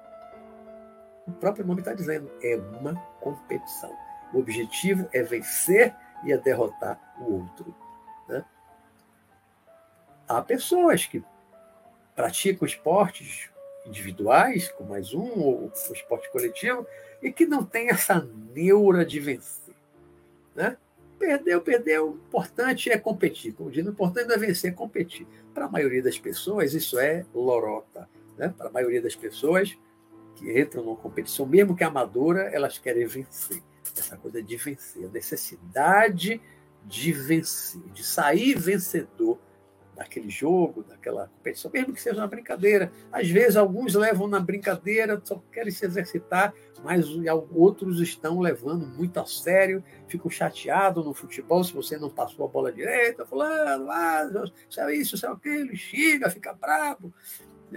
o 1.27 1.33
próprio 1.33 1.67
nome 1.67 1.81
está 1.81 1.93
dizendo, 1.93 2.31
é 2.43 2.57
uma 2.57 2.95
competição. 3.21 3.93
O 4.33 4.39
objetivo 4.39 5.09
é 5.13 5.23
vencer 5.23 5.95
e 6.25 6.33
é 6.33 6.39
derrotar 6.39 6.99
o 7.19 7.41
outro. 7.41 7.75
Né? 8.29 8.45
Há 10.29 10.41
pessoas 10.43 11.07
que 11.07 11.23
praticam 12.17 12.67
esportes 12.67 13.51
individuais, 13.87 14.69
com 14.71 14.85
mais 14.85 15.15
um, 15.15 15.39
ou 15.39 15.65
um 15.67 15.93
esporte 15.93 16.31
coletivo, 16.33 16.87
e 17.23 17.31
que 17.31 17.47
não 17.47 17.65
tem 17.65 17.91
essa 17.91 18.27
neura 18.55 19.05
de 19.05 19.21
vencer. 19.21 19.75
Né? 20.55 20.77
Perdeu, 21.19 21.61
perdeu. 21.61 22.11
O 22.11 22.15
importante 22.15 22.91
é 22.91 22.99
competir. 22.99 23.53
Como 23.53 23.71
diz, 23.71 23.87
o 23.87 23.91
importante 23.91 24.33
é 24.33 24.39
vencer, 24.39 24.73
é 24.73 24.75
competir. 24.75 25.27
Para 25.55 25.67
a 25.67 25.71
maioria 25.71 26.03
das 26.03 26.19
pessoas, 26.19 26.75
isso 26.75 26.99
é 26.99 27.25
lorota. 27.35 28.09
Né? 28.37 28.53
Para 28.57 28.69
a 28.69 28.73
maioria 28.73 29.01
das 29.01 29.15
pessoas 29.15 29.77
que 30.35 30.61
entram 30.61 30.83
numa 30.83 30.97
competição, 30.97 31.47
mesmo 31.47 31.77
que 31.77 31.85
amadora, 31.85 32.43
elas 32.53 32.79
querem 32.79 33.07
vencer 33.07 33.63
essa 33.99 34.17
coisa 34.17 34.43
de 34.43 34.57
vencer, 34.57 35.07
a 35.07 35.09
necessidade 35.09 36.41
de 36.85 37.13
vencer, 37.13 37.81
de 37.93 38.05
sair 38.05 38.59
vencedor 38.59 39.39
daquele 39.97 40.29
jogo, 40.29 40.85
daquela 40.85 41.29
competição, 41.29 41.71
mesmo 41.73 41.95
que 41.95 42.01
seja 42.01 42.21
uma 42.21 42.27
brincadeira. 42.27 42.93
Às 43.11 43.29
vezes, 43.29 43.57
alguns 43.57 43.95
levam 43.95 44.29
na 44.29 44.39
brincadeira, 44.39 45.21
só 45.25 45.43
querem 45.51 45.73
se 45.73 45.87
exercitar, 45.87 46.53
mas 46.85 47.07
outros 47.51 48.01
estão 48.01 48.39
levando 48.39 48.87
muito 48.87 49.19
a 49.19 49.27
sério, 49.27 49.83
ficam 50.07 50.31
chateados 50.31 51.05
no 51.05 51.15
futebol 51.15 51.65
se 51.65 51.73
você 51.73 51.97
não 51.97 52.11
passou 52.11 52.45
a 52.45 52.49
bola 52.49 52.71
direita, 52.71 53.25
fulano, 53.25 53.91
ah, 53.91 54.31
isso 54.69 54.81
é 54.81 54.95
isso, 54.95 55.15
isso 55.15 55.27
é 55.27 55.31
aquilo, 55.31 55.75
xinga, 55.75 56.31
fica 56.31 56.53
bravo. 56.53 57.13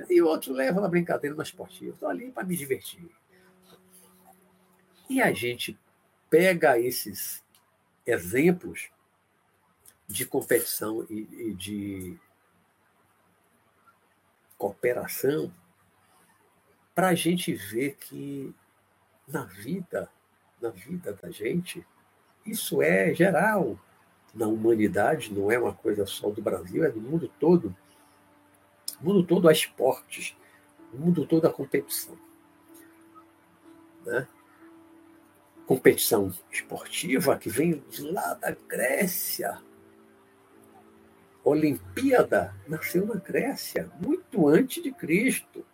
E 0.10 0.22
outros 0.22 0.56
levam 0.56 0.82
na 0.82 0.90
brincadeira 0.90 1.36
na 1.36 1.44
esportiva. 1.44 1.94
Estou 1.94 2.10
ali 2.10 2.32
para 2.32 2.44
me 2.44 2.56
divertir. 2.56 3.10
E 5.10 5.22
a 5.22 5.32
gente 5.32 5.80
pega 6.30 6.80
esses 6.80 7.44
exemplos 8.06 8.92
de 10.10 10.25
competição 10.25 11.06
e, 11.10 11.28
e 11.32 11.54
de 11.54 12.18
cooperação 14.58 15.54
para 16.96 17.10
a 17.10 17.16
gente 17.16 17.54
ver 17.54 17.96
que 17.96 18.54
na 19.28 19.44
vida, 19.44 20.10
na 20.60 20.70
vida 20.72 21.13
da 21.13 21.30
gente, 21.30 21.86
isso 22.46 22.82
é 22.82 23.13
geral 23.13 23.80
na 24.34 24.48
humanidade, 24.48 25.34
não 25.34 25.51
é 25.51 25.58
uma 25.58 25.74
coisa 25.74 26.06
só 26.06 26.30
do 26.30 26.42
Brasil, 26.42 26.84
é 26.84 26.89
do 26.89 27.00
mundo 27.00 27.32
todo. 27.39 27.74
O 29.00 29.06
mundo 29.06 29.24
todo 29.24 29.48
há 29.48 29.51
esportes, 29.51 30.36
o 30.92 30.98
mundo 30.98 31.25
todo 31.25 31.46
há 31.46 31.54
competição. 31.54 32.18
Né? 34.06 34.28
competição 35.70 36.34
esportiva 36.51 37.38
que 37.38 37.48
vem 37.48 37.84
lá 38.00 38.34
da 38.34 38.50
Grécia. 38.68 39.62
Olimpíada 41.50 42.53
nasceu 42.68 43.06
na 43.06 43.15
Grécia, 43.15 43.89
muito 44.00 44.48
antes 44.48 44.82
de 44.84 44.91
Cristo, 44.91 45.65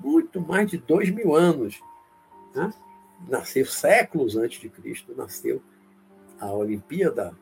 muito 0.00 0.40
mais 0.40 0.70
de 0.70 0.78
dois 0.78 1.10
mil 1.10 1.34
anos. 1.34 1.80
Né? 2.54 2.72
Nasceu 3.28 3.66
séculos 3.66 4.36
antes 4.36 4.60
de 4.60 4.68
Cristo, 4.68 5.14
nasceu 5.16 5.62
a 6.40 6.52
Olimpíada 6.52 7.34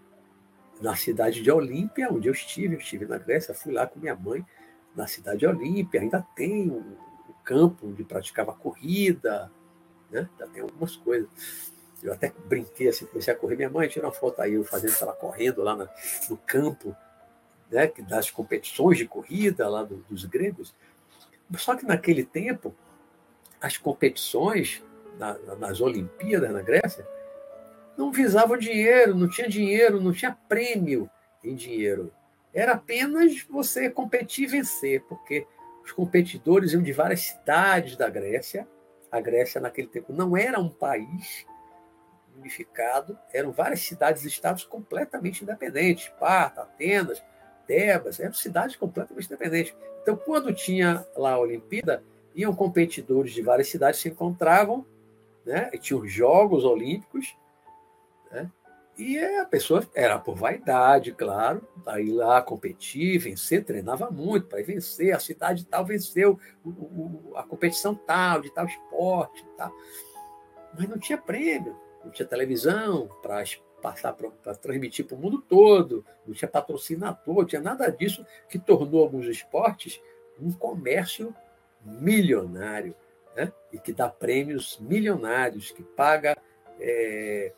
na 0.81 0.95
cidade 0.95 1.43
de 1.43 1.51
Olímpia, 1.51 2.11
onde 2.11 2.29
eu 2.29 2.33
estive. 2.33 2.75
Eu 2.75 2.81
estive 2.81 3.07
na 3.07 3.19
Grécia, 3.19 3.55
fui 3.55 3.73
lá 3.73 3.87
com 3.87 3.99
minha 3.99 4.15
mãe 4.15 4.45
na 4.95 5.07
cidade 5.07 5.41
de 5.41 5.47
Olímpia. 5.47 6.01
Ainda 6.01 6.27
tem 6.35 6.71
um, 6.71 6.79
um 6.79 7.35
campo 7.45 7.87
onde 7.87 8.05
praticava 8.05 8.53
corrida, 8.53 9.51
né? 10.11 10.29
Já 10.39 10.47
tem 10.47 10.63
algumas 10.63 10.97
coisas. 10.97 11.29
Eu 12.03 12.13
até 12.13 12.33
brinquei 12.47 12.89
assim, 12.89 13.07
comecei 13.07 13.33
a 13.33 13.37
correr. 13.37 13.57
Minha 13.57 13.71
mãe 13.71 13.89
tirou 13.89 14.09
uma 14.09 14.15
foto 14.15 14.41
aí, 14.41 14.55
eu 14.55 14.65
fazendo, 14.65 14.95
ela 15.01 15.13
correndo 15.13 15.63
lá 15.63 15.77
no 16.29 16.37
campo, 16.39 16.95
né, 17.71 17.91
das 18.09 18.31
competições 18.31 18.99
de 18.99 19.07
corrida 19.07 19.69
lá 19.69 19.83
do, 19.83 19.97
dos 20.09 20.25
gregos. 20.25 20.75
Só 21.57 21.77
que 21.77 21.87
naquele 21.87 22.25
tempo, 22.25 22.75
as 23.61 23.77
competições 23.77 24.83
na, 25.19 25.35
nas 25.57 25.81
Olimpíadas 25.81 26.51
na 26.51 26.63
Grécia 26.63 27.07
não 27.97 28.13
visavam 28.13 28.59
dinheiro, 28.59 29.15
não 29.15 29.29
tinha 29.29 29.49
dinheiro, 29.49 30.01
não 30.01 30.13
tinha 30.13 30.37
prêmio 30.49 31.11
em 31.43 31.55
dinheiro. 31.55 32.13
Era 32.53 32.73
apenas 32.73 33.43
você 33.43 33.91
competir 33.91 34.45
e 34.45 34.47
vencer, 34.47 35.03
porque 35.03 35.47
os 35.85 35.93
competidores 35.93 36.73
iam 36.73 36.83
de 36.83 36.93
várias 36.93 37.21
cidades 37.21 37.97
da 37.97 38.09
Grécia. 38.09 38.67
A 39.11 39.21
Grécia, 39.21 39.61
naquele 39.61 39.89
tempo, 39.89 40.13
não 40.13 40.37
era 40.37 40.59
um 40.59 40.69
país 40.69 41.47
unificado, 42.37 43.19
eram 43.33 43.51
várias 43.53 43.81
cidades 43.81 44.25
e 44.25 44.29
estados 44.29 44.65
completamente 44.65 45.43
independentes. 45.43 46.05
Esparta, 46.05 46.63
Atenas, 46.63 47.23
Tebas, 47.67 48.21
eram 48.21 48.33
cidades 48.33 48.77
completamente 48.77 49.27
independentes. 49.27 49.75
Então, 50.03 50.17
quando 50.17 50.55
tinha 50.55 51.05
lá 51.17 51.33
a 51.33 51.39
Olimpíada, 51.39 52.03
iam 52.35 52.55
competidores 52.55 53.33
de 53.33 53.43
várias 53.43 53.69
cidades 53.69 54.01
se 54.01 54.09
encontravam, 54.09 54.87
né? 55.45 55.71
E 55.73 55.79
tinham 55.79 56.01
os 56.01 56.13
Jogos 56.13 56.65
Olímpicos, 56.65 57.37
né? 58.31 58.51
E 58.99 59.19
a 59.19 59.45
pessoa 59.45 59.87
era 59.95 60.19
por 60.19 60.35
vaidade, 60.35 61.13
claro, 61.13 61.61
para 61.85 62.01
ir 62.01 62.13
lá 62.13 62.41
competir, 62.41 63.19
vencer, 63.19 63.63
treinava 63.63 64.11
muito 64.11 64.47
para 64.47 64.63
vencer, 64.63 65.15
a 65.15 65.21
cidade 65.21 65.67
tal 65.67 65.85
venceu 65.85 66.39
a 67.35 67.43
competição 67.43 67.95
tal, 67.95 68.41
de 68.41 68.51
tal 68.51 68.65
esporte, 68.65 69.47
tal. 69.57 69.71
mas 70.79 70.89
não 70.89 70.99
tinha 70.99 71.19
prêmio, 71.19 71.77
não 72.03 72.11
tinha 72.11 72.27
televisão 72.27 73.07
para 73.21 73.45
passar 73.87 74.15
para 74.15 74.55
transmitir 74.57 75.07
para 75.07 75.17
o 75.17 75.21
mundo 75.21 75.41
todo, 75.41 76.05
não 76.27 76.35
tinha 76.35 76.49
patrocinador, 76.49 77.37
não 77.37 77.45
tinha 77.45 77.61
nada 77.61 77.89
disso 77.89 78.27
que 78.49 78.59
tornou 78.59 79.01
alguns 79.01 79.27
esportes 79.27 80.03
um 80.41 80.51
comércio 80.51 81.33
milionário, 81.85 82.97
né? 83.37 83.53
e 83.73 83.79
que 83.79 83.93
dá 83.93 84.09
prêmios 84.09 84.77
milionários, 84.81 85.71
que 85.71 85.85
paga, 85.85 86.37
é, 86.81 87.53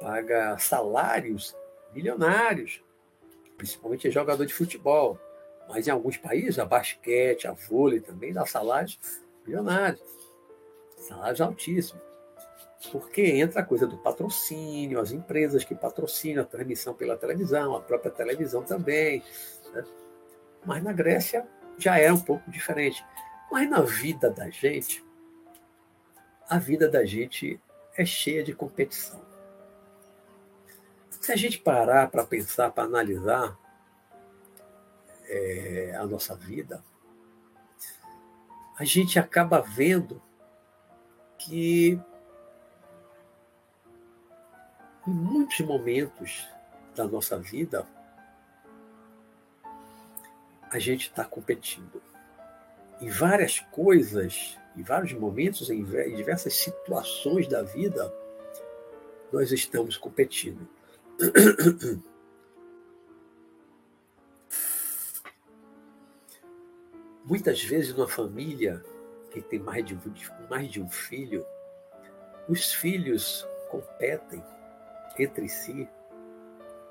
paga 0.00 0.58
salários 0.58 1.56
milionários, 1.94 2.82
principalmente 3.56 4.10
jogador 4.10 4.44
de 4.44 4.52
futebol. 4.52 5.16
Mas 5.68 5.86
em 5.86 5.92
alguns 5.92 6.16
países, 6.16 6.58
a 6.58 6.64
basquete, 6.64 7.46
a 7.46 7.52
vôlei 7.52 8.00
também 8.00 8.32
dá 8.32 8.44
salários 8.44 8.98
milionários, 9.46 10.02
salários 10.96 11.40
altíssimos. 11.40 12.11
Porque 12.90 13.22
entra 13.22 13.60
a 13.60 13.64
coisa 13.64 13.86
do 13.86 13.96
patrocínio, 13.96 15.00
as 15.00 15.12
empresas 15.12 15.64
que 15.64 15.74
patrocinam 15.74 16.42
a 16.42 16.46
transmissão 16.46 16.94
pela 16.94 17.16
televisão, 17.16 17.76
a 17.76 17.80
própria 17.80 18.10
televisão 18.10 18.62
também. 18.62 19.22
Né? 19.72 19.84
Mas 20.64 20.82
na 20.82 20.92
Grécia 20.92 21.46
já 21.78 21.98
é 21.98 22.12
um 22.12 22.20
pouco 22.20 22.50
diferente. 22.50 23.04
Mas 23.50 23.68
na 23.70 23.80
vida 23.82 24.30
da 24.30 24.50
gente, 24.50 25.04
a 26.48 26.58
vida 26.58 26.88
da 26.88 27.04
gente 27.04 27.60
é 27.96 28.04
cheia 28.04 28.42
de 28.42 28.54
competição. 28.54 29.22
Se 31.10 31.32
a 31.32 31.36
gente 31.36 31.58
parar 31.58 32.10
para 32.10 32.24
pensar, 32.24 32.70
para 32.72 32.84
analisar 32.84 33.56
é, 35.28 35.94
a 35.96 36.04
nossa 36.04 36.34
vida, 36.34 36.82
a 38.76 38.84
gente 38.84 39.18
acaba 39.18 39.60
vendo 39.60 40.20
que 41.38 42.00
em 45.06 45.10
muitos 45.10 45.60
momentos 45.60 46.48
da 46.94 47.04
nossa 47.06 47.38
vida, 47.38 47.86
a 50.70 50.78
gente 50.78 51.08
está 51.08 51.24
competindo. 51.24 52.00
Em 53.00 53.08
várias 53.10 53.58
coisas, 53.58 54.58
em 54.76 54.82
vários 54.82 55.12
momentos, 55.12 55.70
em 55.70 55.84
diversas 55.84 56.54
situações 56.54 57.48
da 57.48 57.62
vida, 57.62 58.14
nós 59.32 59.50
estamos 59.50 59.96
competindo. 59.96 60.68
Muitas 67.24 67.62
vezes, 67.62 67.94
numa 67.94 68.08
família 68.08 68.84
que 69.30 69.40
tem 69.40 69.58
mais 69.58 69.84
de, 69.84 69.98
mais 70.48 70.70
de 70.70 70.80
um 70.80 70.88
filho, 70.88 71.44
os 72.48 72.72
filhos 72.72 73.46
competem 73.70 74.42
entre 75.18 75.48
si 75.48 75.88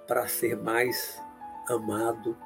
para 0.07 0.27
ser 0.27 0.57
mais 0.57 1.21
amado, 1.67 2.37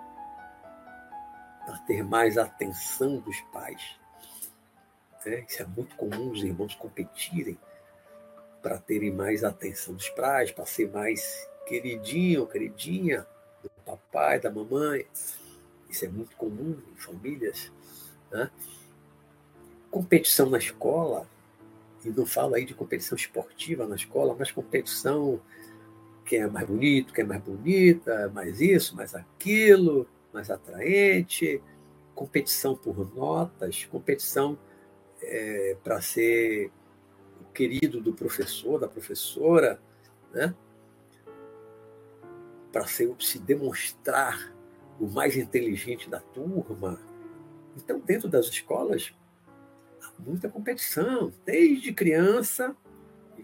para 1.66 1.78
ter 1.80 2.04
mais 2.04 2.38
atenção 2.38 3.18
dos 3.18 3.40
pais. 3.52 4.00
É, 5.26 5.44
isso 5.48 5.64
é 5.64 5.66
muito 5.66 5.96
comum 5.96 6.30
os 6.30 6.44
irmãos 6.44 6.76
competirem 6.76 7.58
para 8.62 8.78
terem 8.78 9.12
mais 9.12 9.44
atenção 9.44 9.96
dos 9.96 10.10
pais, 10.10 10.52
para 10.52 10.66
ser 10.66 10.92
mais 10.92 11.50
queridinho 11.66 12.42
ou 12.42 12.48
queridinha 12.48 13.26
do 13.64 13.70
papai, 13.84 14.40
da 14.40 14.52
mamãe. 14.52 15.08
Isso 15.90 16.06
é 16.06 16.08
muito 16.08 16.36
comum 16.36 16.80
em 16.92 16.96
famílias. 16.96 17.72
Né? 18.32 18.52
Competição 19.90 20.50
na 20.50 20.58
escola, 20.60 21.28
e 22.04 22.10
não 22.10 22.26
falo 22.26 22.54
aí 22.54 22.66
de 22.66 22.76
competição 22.76 23.16
esportiva 23.16 23.88
na 23.88 23.96
escola, 23.96 24.36
mas 24.38 24.52
competição 24.52 25.42
quem 26.26 26.40
é 26.40 26.48
mais 26.48 26.68
bonito, 26.68 27.14
quem 27.14 27.24
é 27.24 27.28
mais 27.28 27.42
bonita, 27.42 28.30
mais 28.34 28.60
isso, 28.60 28.96
mais 28.96 29.14
aquilo, 29.14 30.08
mais 30.34 30.50
atraente, 30.50 31.62
competição 32.16 32.76
por 32.76 33.14
notas, 33.16 33.86
competição 33.86 34.58
é, 35.22 35.78
para 35.84 36.02
ser 36.02 36.72
o 37.42 37.52
querido 37.54 38.02
do 38.02 38.12
professor, 38.12 38.80
da 38.80 38.88
professora, 38.88 39.80
né? 40.34 40.54
para 42.72 42.86
se 42.88 43.40
demonstrar 43.40 44.54
o 45.00 45.08
mais 45.08 45.38
inteligente 45.38 46.10
da 46.10 46.20
turma. 46.20 47.00
Então, 47.78 48.00
dentro 48.00 48.28
das 48.28 48.48
escolas, 48.48 49.14
há 50.02 50.12
muita 50.20 50.50
competição, 50.50 51.32
desde 51.46 51.94
criança 51.94 52.76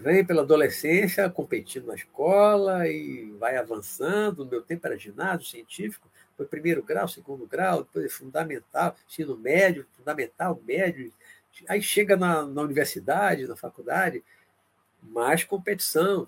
vem 0.01 0.25
pela 0.25 0.41
adolescência 0.41 1.29
competindo 1.29 1.87
na 1.87 1.95
escola 1.95 2.87
e 2.87 3.31
vai 3.39 3.55
avançando. 3.55 4.43
No 4.43 4.51
meu 4.51 4.61
tempo 4.61 4.87
era 4.87 4.97
ginásio 4.97 5.47
científico, 5.47 6.09
foi 6.35 6.45
primeiro 6.45 6.81
grau, 6.81 7.07
segundo 7.07 7.45
grau, 7.45 7.83
depois 7.83 8.11
fundamental, 8.11 8.95
ensino 9.07 9.37
médio, 9.37 9.85
fundamental, 9.95 10.59
médio. 10.65 11.13
Aí 11.67 11.81
chega 11.81 12.17
na, 12.17 12.45
na 12.45 12.61
universidade, 12.61 13.47
na 13.47 13.55
faculdade, 13.55 14.23
mais 15.03 15.43
competição, 15.43 16.27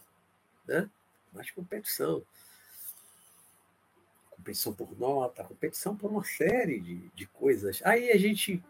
né? 0.68 0.88
Mais 1.34 1.50
competição. 1.50 2.24
Competição 4.30 4.74
por 4.74 5.00
nota, 5.00 5.44
competição 5.44 5.96
por 5.96 6.12
uma 6.12 6.24
série 6.24 6.80
de, 6.80 7.10
de 7.16 7.26
coisas. 7.28 7.82
Aí 7.84 8.12
a 8.12 8.18
gente 8.18 8.64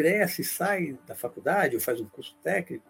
cresce, 0.00 0.42
sai 0.42 0.98
da 1.06 1.14
faculdade 1.14 1.76
ou 1.76 1.82
faz 1.82 2.00
um 2.00 2.08
curso 2.08 2.34
técnico, 2.42 2.86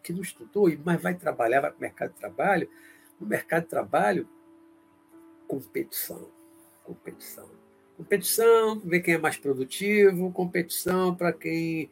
que 0.00 0.12
não 0.12 0.22
estudou, 0.22 0.70
mas 0.84 1.02
vai 1.02 1.12
trabalhar, 1.12 1.60
vai 1.60 1.70
para 1.72 1.78
o 1.78 1.80
mercado 1.80 2.12
de 2.12 2.20
trabalho. 2.20 2.70
No 3.18 3.26
mercado 3.26 3.64
de 3.64 3.70
trabalho, 3.70 4.28
competição. 5.48 6.30
Competição. 6.84 7.50
Competição, 7.96 8.78
ver 8.78 9.00
quem 9.00 9.14
é 9.14 9.18
mais 9.18 9.36
produtivo, 9.36 10.32
competição 10.32 11.12
para 11.12 11.32
quem 11.32 11.90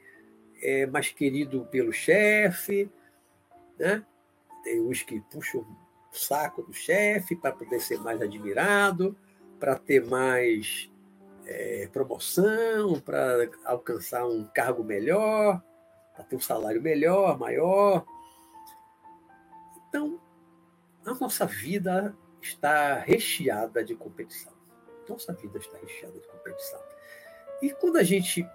é 0.62 0.86
mais 0.86 1.10
querido 1.10 1.66
pelo 1.66 1.92
chefe, 1.92 2.88
né? 3.76 4.04
Tem 4.62 4.80
uns 4.80 5.02
que 5.02 5.20
puxam 5.22 5.62
o 5.62 6.16
saco 6.16 6.62
do 6.62 6.72
chefe 6.72 7.34
para 7.34 7.50
poder 7.50 7.80
ser 7.80 7.98
mais 7.98 8.22
admirado, 8.22 9.16
para 9.58 9.74
ter 9.76 10.06
mais 10.06 10.91
é, 11.46 11.88
promoção, 11.92 13.00
para 13.00 13.50
alcançar 13.64 14.26
um 14.26 14.44
cargo 14.44 14.84
melhor, 14.84 15.62
para 16.14 16.24
ter 16.24 16.36
um 16.36 16.40
salário 16.40 16.80
melhor, 16.80 17.38
maior. 17.38 18.04
Então, 19.88 20.20
a 21.04 21.14
nossa 21.14 21.46
vida 21.46 22.16
está 22.40 22.98
recheada 22.98 23.84
de 23.84 23.94
competição. 23.94 24.52
Nossa 25.08 25.32
vida 25.32 25.58
está 25.58 25.76
recheada 25.78 26.18
de 26.18 26.26
competição. 26.28 26.80
E 27.60 27.70
quando 27.70 27.96
a 27.96 28.02
gente 28.02 28.48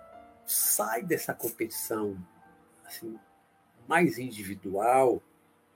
sai 0.45 1.03
dessa 1.03 1.33
competição 1.33 2.17
assim, 2.85 3.19
mais 3.87 4.17
individual, 4.17 5.21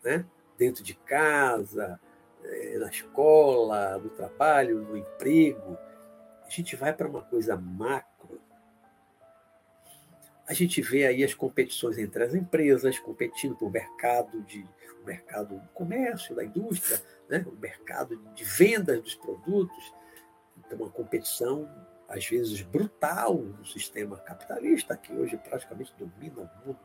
né? 0.03 0.25
dentro 0.57 0.83
de 0.83 0.93
casa, 0.93 1.99
é, 2.43 2.77
na 2.77 2.89
escola, 2.89 3.97
no 3.97 4.09
trabalho, 4.09 4.81
no 4.81 4.97
emprego, 4.97 5.77
a 6.51 6.53
gente 6.53 6.75
vai 6.75 6.91
para 6.91 7.07
uma 7.07 7.21
coisa 7.21 7.55
macro, 7.55 8.41
a 10.45 10.53
gente 10.53 10.81
vê 10.81 11.05
aí 11.05 11.23
as 11.23 11.33
competições 11.33 11.97
entre 11.97 12.25
as 12.25 12.35
empresas 12.35 12.99
competindo 12.99 13.55
por 13.55 13.71
mercado 13.71 14.41
de 14.43 14.67
o 15.01 15.05
mercado 15.05 15.57
do 15.57 15.67
comércio, 15.69 16.35
da 16.35 16.43
indústria, 16.43 17.01
né? 17.29 17.43
o 17.47 17.55
mercado 17.55 18.17
de 18.35 18.43
vendas 18.43 19.01
dos 19.01 19.15
produtos. 19.15 19.93
Então, 20.59 20.77
uma 20.77 20.89
competição, 20.91 21.67
às 22.07 22.27
vezes, 22.27 22.61
brutal 22.61 23.35
no 23.35 23.65
sistema 23.65 24.17
capitalista, 24.17 24.97
que 24.97 25.13
hoje 25.13 25.37
praticamente 25.37 25.95
domina 25.97 26.41
o 26.41 26.67
mundo 26.67 26.79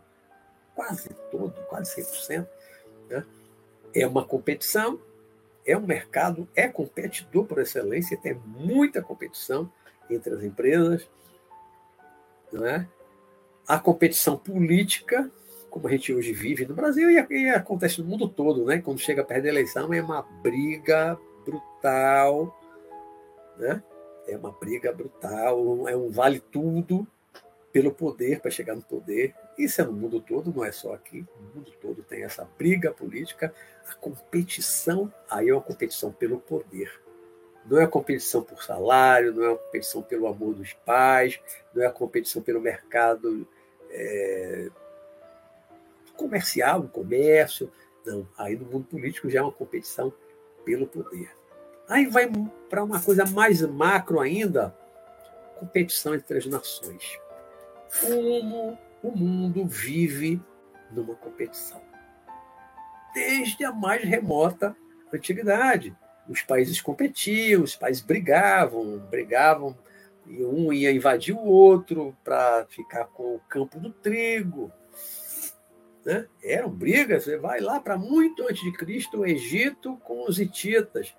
quase 0.75 1.09
todo, 1.31 1.61
quase 1.67 2.01
100%, 2.01 2.49
né? 3.11 3.27
é 3.93 4.07
uma 4.07 4.25
competição, 4.25 5.03
é 5.67 5.77
um 5.77 5.87
mercado, 5.87 6.49
é 6.55 6.69
competidor 6.69 7.45
por 7.45 7.59
excelência, 7.59 8.17
tem 8.17 8.35
muita 8.35 9.03
competição 9.03 9.71
entre 10.09 10.33
as 10.33 10.43
empresas. 10.43 11.09
Não 12.53 12.65
é? 12.65 12.87
A 13.67 13.79
competição 13.79 14.37
política, 14.37 15.31
como 15.69 15.89
a 15.89 15.91
gente 15.91 16.15
hoje 16.15 16.33
vive 16.33 16.65
no 16.65 16.75
Brasil 16.75 17.11
e, 17.11 17.27
e 17.31 17.51
acontece 17.51 18.01
no 18.01 18.09
mundo 18.09 18.29
todo, 18.29 18.65
né? 18.65 18.79
quando 18.79 19.01
chega 19.01 19.25
perto 19.25 19.43
da 19.43 19.49
eleição, 19.49 19.93
é 19.93 20.01
uma 20.01 20.23
briga 20.43 21.19
brutal. 21.45 22.57
Né? 23.59 23.83
É 24.29 24.37
uma 24.37 24.53
briga 24.53 24.93
brutal, 24.93 25.89
é 25.89 25.97
um 25.97 26.11
vale 26.11 26.39
tudo 26.39 27.07
pelo 27.77 27.93
poder 27.93 28.41
para 28.41 28.51
chegar 28.51 28.75
no 28.75 28.81
poder. 28.81 29.35
Isso 29.59 29.83
é 29.83 29.85
no 29.85 29.93
mundo 29.93 30.19
todo, 30.19 30.51
não 30.51 30.65
é 30.65 30.73
só 30.73 30.95
aqui. 30.95 31.27
No 31.39 31.57
mundo 31.57 31.71
todo 31.79 32.03
tem 32.03 32.25
essa 32.25 32.49
briga 32.57 32.91
política, 32.91 33.53
a 33.87 33.95
competição, 33.97 35.13
aí 35.29 35.51
é 35.51 35.53
uma 35.53 35.61
competição 35.61 36.11
pelo 36.11 36.39
poder. 36.39 36.91
Não 37.67 37.79
é 37.79 37.85
a 37.85 37.87
competição 37.87 38.43
por 38.43 38.63
salário, 38.63 39.35
não 39.35 39.45
é 39.45 39.53
a 39.53 39.57
competição 39.57 40.01
pelo 40.01 40.27
amor 40.27 40.55
dos 40.55 40.73
pais, 40.73 41.39
não 41.75 41.83
é 41.83 41.87
a 41.87 41.93
competição 41.93 42.41
pelo 42.41 42.63
mercado 42.63 43.47
é, 43.91 44.71
comercial, 46.17 46.81
no 46.81 46.89
comércio. 46.89 47.71
Não, 48.07 48.27
aí 48.39 48.57
no 48.57 48.65
mundo 48.65 48.87
político 48.87 49.29
já 49.29 49.41
é 49.41 49.43
uma 49.43 49.53
competição 49.53 50.11
pelo 50.65 50.87
poder. 50.87 51.31
Aí 51.87 52.07
vai 52.07 52.27
para 52.71 52.83
uma 52.83 53.03
coisa 53.03 53.27
mais 53.27 53.61
macro 53.61 54.19
ainda, 54.19 54.75
competição 55.59 56.15
entre 56.15 56.39
as 56.39 56.47
nações. 56.47 57.26
Como 58.01 58.79
o 59.03 59.17
mundo 59.17 59.67
vive 59.67 60.41
numa 60.91 61.15
competição. 61.15 61.81
Desde 63.15 63.65
a 63.65 63.73
mais 63.73 64.03
remota 64.03 64.77
antiguidade. 65.13 65.97
Os 66.29 66.43
países 66.43 66.81
competiam, 66.81 67.63
os 67.63 67.77
países 67.77 68.03
brigavam, 68.03 68.99
brigavam, 69.11 69.77
e 70.27 70.45
um 70.45 70.73
ia 70.73 70.91
invadir 70.91 71.35
o 71.35 71.45
outro 71.45 72.17
para 72.25 72.67
ficar 72.69 73.05
com 73.07 73.37
o 73.37 73.41
campo 73.49 73.79
do 73.79 73.93
trigo. 73.93 74.73
Né? 76.05 76.27
Eram 76.43 76.69
brigas, 76.69 77.25
você 77.25 77.37
vai 77.37 77.61
lá 77.61 77.81
para 77.81 77.97
muito 77.97 78.43
antes 78.43 78.63
de 78.63 78.73
Cristo, 78.73 79.21
o 79.21 79.27
Egito 79.27 79.97
com 79.99 80.25
os 80.29 80.39
hititas 80.39 81.15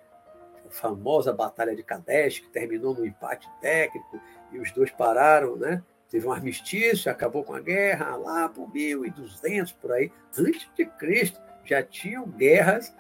a 0.68 0.70
famosa 0.70 1.32
Batalha 1.32 1.76
de 1.76 1.84
Kadesh, 1.84 2.40
que 2.40 2.50
terminou 2.50 2.94
no 2.94 3.06
empate 3.06 3.50
técnico, 3.62 4.20
e 4.52 4.60
os 4.60 4.72
dois 4.72 4.92
pararam, 4.92 5.56
né? 5.56 5.82
Teve 6.10 6.26
um 6.26 6.32
armistício, 6.32 7.12
acabou 7.12 7.44
com 7.44 7.54
a 7.54 7.60
guerra, 7.60 8.16
lá 8.16 8.48
por 8.48 8.74
1200, 8.74 9.74
por 9.74 9.92
aí, 9.92 10.12
antes 10.38 10.70
de 10.76 10.86
Cristo. 10.86 11.40
Já 11.66 11.84
tinham 11.84 12.26
guerras 12.30 12.96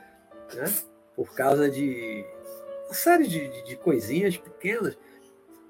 né? 0.53 0.65
por 1.15 1.33
causa 1.33 1.69
de 1.69 2.25
uma 2.85 2.93
série 2.93 3.27
de, 3.27 3.47
de, 3.47 3.63
de 3.65 3.75
coisinhas 3.77 4.37
pequenas. 4.37 4.97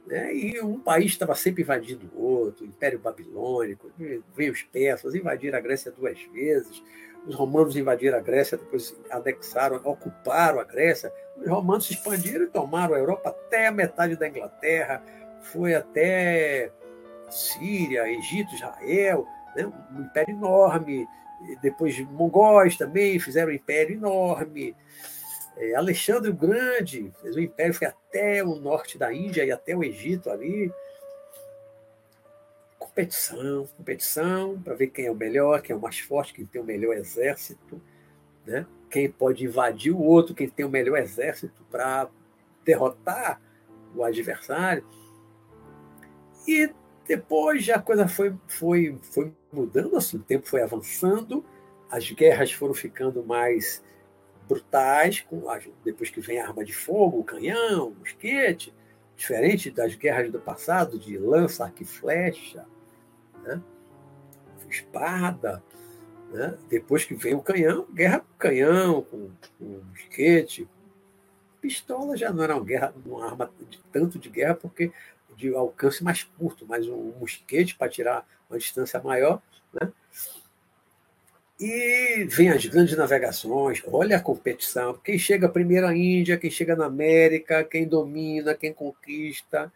Né? 0.08 0.34
E 0.34 0.62
um 0.62 0.80
país 0.80 1.12
estava 1.12 1.36
sempre 1.36 1.62
invadindo 1.62 2.10
o 2.16 2.22
outro, 2.22 2.66
o 2.66 2.68
Império 2.68 2.98
Babilônico, 2.98 3.92
veio 4.36 4.54
os 4.54 4.64
persas, 4.64 5.14
invadiram 5.14 5.58
a 5.58 5.62
Grécia 5.62 5.92
duas 5.92 6.20
vezes, 6.34 6.82
os 7.28 7.36
romanos 7.36 7.76
invadiram 7.76 8.18
a 8.18 8.22
Grécia, 8.22 8.58
depois 8.58 8.96
anexaram, 9.12 9.82
ocuparam 9.84 10.62
a 10.62 10.64
Grécia. 10.64 11.12
Os 11.36 11.48
romanos 11.48 11.86
se 11.86 11.94
expandiram 11.94 12.46
e 12.46 12.48
tomaram 12.48 12.96
a 12.96 13.00
Europa 13.00 13.30
até 13.30 13.68
a 13.68 13.72
metade 13.72 14.16
da 14.16 14.28
Inglaterra, 14.28 15.04
foi 15.42 15.76
até 15.76 16.72
Síria, 17.30 18.10
Egito, 18.10 18.56
Israel, 18.56 19.28
né? 19.56 19.66
um 19.92 20.02
império 20.02 20.36
enorme. 20.36 21.08
Depois 21.62 22.00
mongóis 22.00 22.78
também 22.78 23.20
fizeram 23.20 23.52
um 23.52 23.56
império 23.56 23.96
enorme. 23.96 24.76
É, 25.56 25.76
Alexandre 25.76 26.30
o 26.30 26.36
Grande 26.36 27.12
fez 27.22 27.36
um 27.36 27.40
império, 27.40 27.74
foi 27.74 27.88
até 27.88 28.44
o 28.44 28.56
norte 28.56 28.98
da 28.98 29.14
Índia 29.14 29.44
e 29.44 29.52
até 29.52 29.76
o 29.76 29.84
Egito 29.84 30.30
ali 30.30 30.72
competição, 32.98 33.68
competição 33.78 34.60
para 34.60 34.74
ver 34.74 34.88
quem 34.88 35.06
é 35.06 35.12
o 35.12 35.16
melhor, 35.16 35.62
quem 35.62 35.74
é 35.74 35.78
o 35.78 35.82
mais 35.82 36.00
forte, 36.00 36.34
quem 36.34 36.46
tem 36.48 36.60
o 36.60 36.66
melhor 36.66 36.96
exército, 36.96 37.80
né? 38.46 38.66
quem 38.90 39.10
pode 39.10 39.46
invadir 39.46 39.92
o 39.92 40.02
outro, 40.02 40.34
quem 40.34 40.50
tem 40.50 40.66
o 40.66 40.70
melhor 40.70 40.98
exército 40.98 41.64
para 41.70 42.10
derrotar 42.66 43.40
o 43.96 44.04
adversário. 44.04 44.84
E 46.48 46.72
depois 47.08 47.68
a 47.70 47.80
coisa 47.80 48.08
foi, 48.08 48.36
foi, 48.48 48.98
foi 49.02 49.34
mudando, 49.52 49.96
assim, 49.96 50.18
o 50.18 50.22
tempo 50.22 50.48
foi 50.48 50.62
avançando, 50.62 51.44
as 51.90 52.10
guerras 52.12 52.52
foram 52.52 52.74
ficando 52.74 53.24
mais 53.24 53.84
brutais, 54.48 55.22
com, 55.22 55.44
depois 55.84 56.10
que 56.10 56.22
vem 56.22 56.40
a 56.40 56.48
arma 56.48 56.64
de 56.64 56.74
fogo, 56.74 57.20
o 57.20 57.24
canhão, 57.24 57.90
o 57.90 57.96
mosquete, 57.96 58.74
diferente 59.16 59.72
das 59.72 59.96
guerras 59.96 60.32
do 60.32 60.40
passado, 60.40 61.00
de 61.00 61.18
lança, 61.18 61.66
arco 61.66 61.82
e 61.82 61.86
flecha, 61.86 62.66
né? 63.44 63.62
espada. 64.70 65.64
Né? 66.32 66.58
Depois 66.70 67.06
que 67.06 67.16
vem 67.16 67.34
o 67.34 67.42
canhão, 67.42 67.88
guerra 67.94 68.20
com 68.20 68.38
canhão, 68.38 69.02
com, 69.02 69.30
com 69.58 69.82
mosquete. 69.90 70.68
Pistola 71.62 72.16
já 72.16 72.32
não 72.32 72.44
era 72.44 72.56
uma, 72.56 72.66
guerra, 72.66 72.94
uma 73.06 73.26
arma 73.26 73.52
de 73.70 73.80
tanto 73.92 74.20
de 74.20 74.30
guerra, 74.30 74.56
porque 74.56 74.92
de 75.38 75.54
alcance 75.56 76.04
mais 76.04 76.24
curto, 76.24 76.66
mas 76.68 76.88
um 76.88 77.14
mosquete 77.20 77.76
para 77.76 77.88
tirar 77.88 78.28
uma 78.50 78.60
distância 78.60 79.02
maior. 79.02 79.42
Né? 79.74 79.90
E 81.60 82.26
vem 82.30 82.50
as 82.50 82.66
grandes 82.66 82.98
navegações, 82.98 83.82
olha 83.88 84.18
a 84.18 84.22
competição. 84.22 85.00
Quem 85.04 85.18
chega 85.18 85.48
primeiro 85.48 85.88
à 85.88 85.96
Índia, 85.96 86.38
quem 86.38 86.52
chega 86.52 86.76
na 86.76 86.86
América, 86.86 87.64
quem 87.64 87.88
domina, 87.88 88.54
quem 88.54 88.74
conquista 88.74 89.72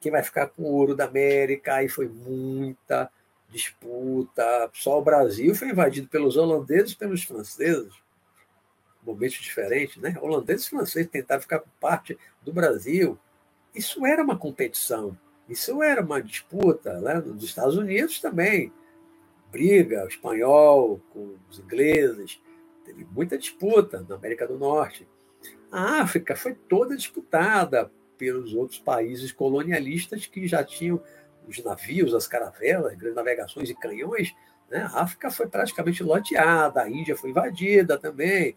quem 0.00 0.12
vai 0.12 0.22
ficar 0.22 0.48
com 0.48 0.62
o 0.62 0.72
ouro 0.74 0.94
da 0.94 1.04
América. 1.04 1.74
Aí 1.74 1.88
foi 1.88 2.08
muita 2.08 3.10
disputa. 3.50 4.70
Só 4.72 4.98
o 4.98 5.04
Brasil 5.04 5.54
foi 5.54 5.70
invadido 5.70 6.08
pelos 6.08 6.36
holandeses 6.36 6.92
e 6.92 6.96
pelos 6.96 7.24
franceses. 7.24 7.92
Momentos 9.02 9.38
diferentes, 9.38 9.96
né? 9.96 10.16
Holandeses 10.20 10.66
e 10.66 10.70
franceses 10.70 11.10
tentaram 11.10 11.40
ficar 11.40 11.60
com 11.60 11.70
parte 11.80 12.18
do 12.42 12.52
Brasil. 12.52 13.18
Isso 13.78 14.04
era 14.04 14.24
uma 14.24 14.36
competição, 14.36 15.16
isso 15.48 15.80
era 15.84 16.02
uma 16.02 16.20
disputa. 16.20 17.00
Né? 17.00 17.14
Nos 17.24 17.44
Estados 17.44 17.76
Unidos 17.76 18.20
também. 18.20 18.72
Briga, 19.52 20.04
o 20.04 20.08
espanhol 20.08 21.00
com 21.10 21.36
os 21.48 21.60
ingleses. 21.60 22.42
Teve 22.84 23.06
muita 23.12 23.38
disputa 23.38 24.04
na 24.08 24.16
América 24.16 24.48
do 24.48 24.58
Norte. 24.58 25.06
A 25.70 26.00
África 26.00 26.34
foi 26.34 26.54
toda 26.54 26.96
disputada 26.96 27.88
pelos 28.16 28.52
outros 28.52 28.80
países 28.80 29.30
colonialistas 29.30 30.26
que 30.26 30.48
já 30.48 30.64
tinham 30.64 31.00
os 31.46 31.62
navios, 31.62 32.14
as 32.14 32.26
caravelas, 32.26 32.96
grandes 32.96 33.14
navegações 33.14 33.70
e 33.70 33.76
canhões. 33.76 34.34
Né? 34.68 34.90
A 34.92 35.02
África 35.02 35.30
foi 35.30 35.46
praticamente 35.46 36.02
loteada, 36.02 36.82
a 36.82 36.90
Índia 36.90 37.16
foi 37.16 37.30
invadida 37.30 37.96
também, 37.96 38.56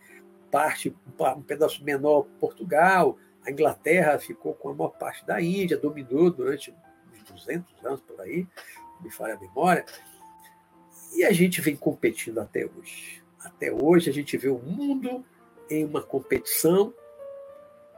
parte 0.50 0.96
um 1.20 1.42
pedaço 1.44 1.84
menor 1.84 2.26
Portugal, 2.40 3.20
a 3.46 3.52
Inglaterra 3.52 4.20
ficou 4.20 4.54
com 4.54 4.70
a 4.70 4.74
maior 4.74 4.90
parte 4.90 5.26
da 5.26 5.42
Índia, 5.42 5.78
dominou 5.78 6.30
durante 6.30 6.74
uns 7.14 7.24
200 7.24 7.86
anos 7.86 8.02
por 8.02 8.20
aí, 8.22 8.48
me 9.02 9.12
falha 9.12 9.36
a 9.36 9.40
memória. 9.40 9.86
E 11.14 11.24
a 11.24 11.32
gente 11.32 11.60
vem 11.62 11.76
competindo 11.76 12.40
até 12.40 12.66
hoje. 12.66 13.22
Até 13.40 13.72
hoje 13.72 14.10
a 14.10 14.14
gente 14.14 14.38
vê 14.38 14.50
o 14.50 14.60
mundo 14.60 15.26
em 15.70 15.84
uma 15.84 16.02
competição 16.02 16.94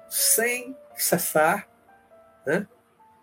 sem 0.09 0.75
cessar, 0.95 1.69
né? 2.45 2.67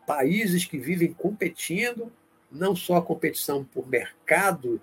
países 0.06 0.64
que 0.64 0.78
vivem 0.78 1.12
competindo, 1.12 2.12
não 2.50 2.74
só 2.74 2.96
a 2.96 3.02
competição 3.02 3.64
por 3.64 3.88
mercado 3.88 4.80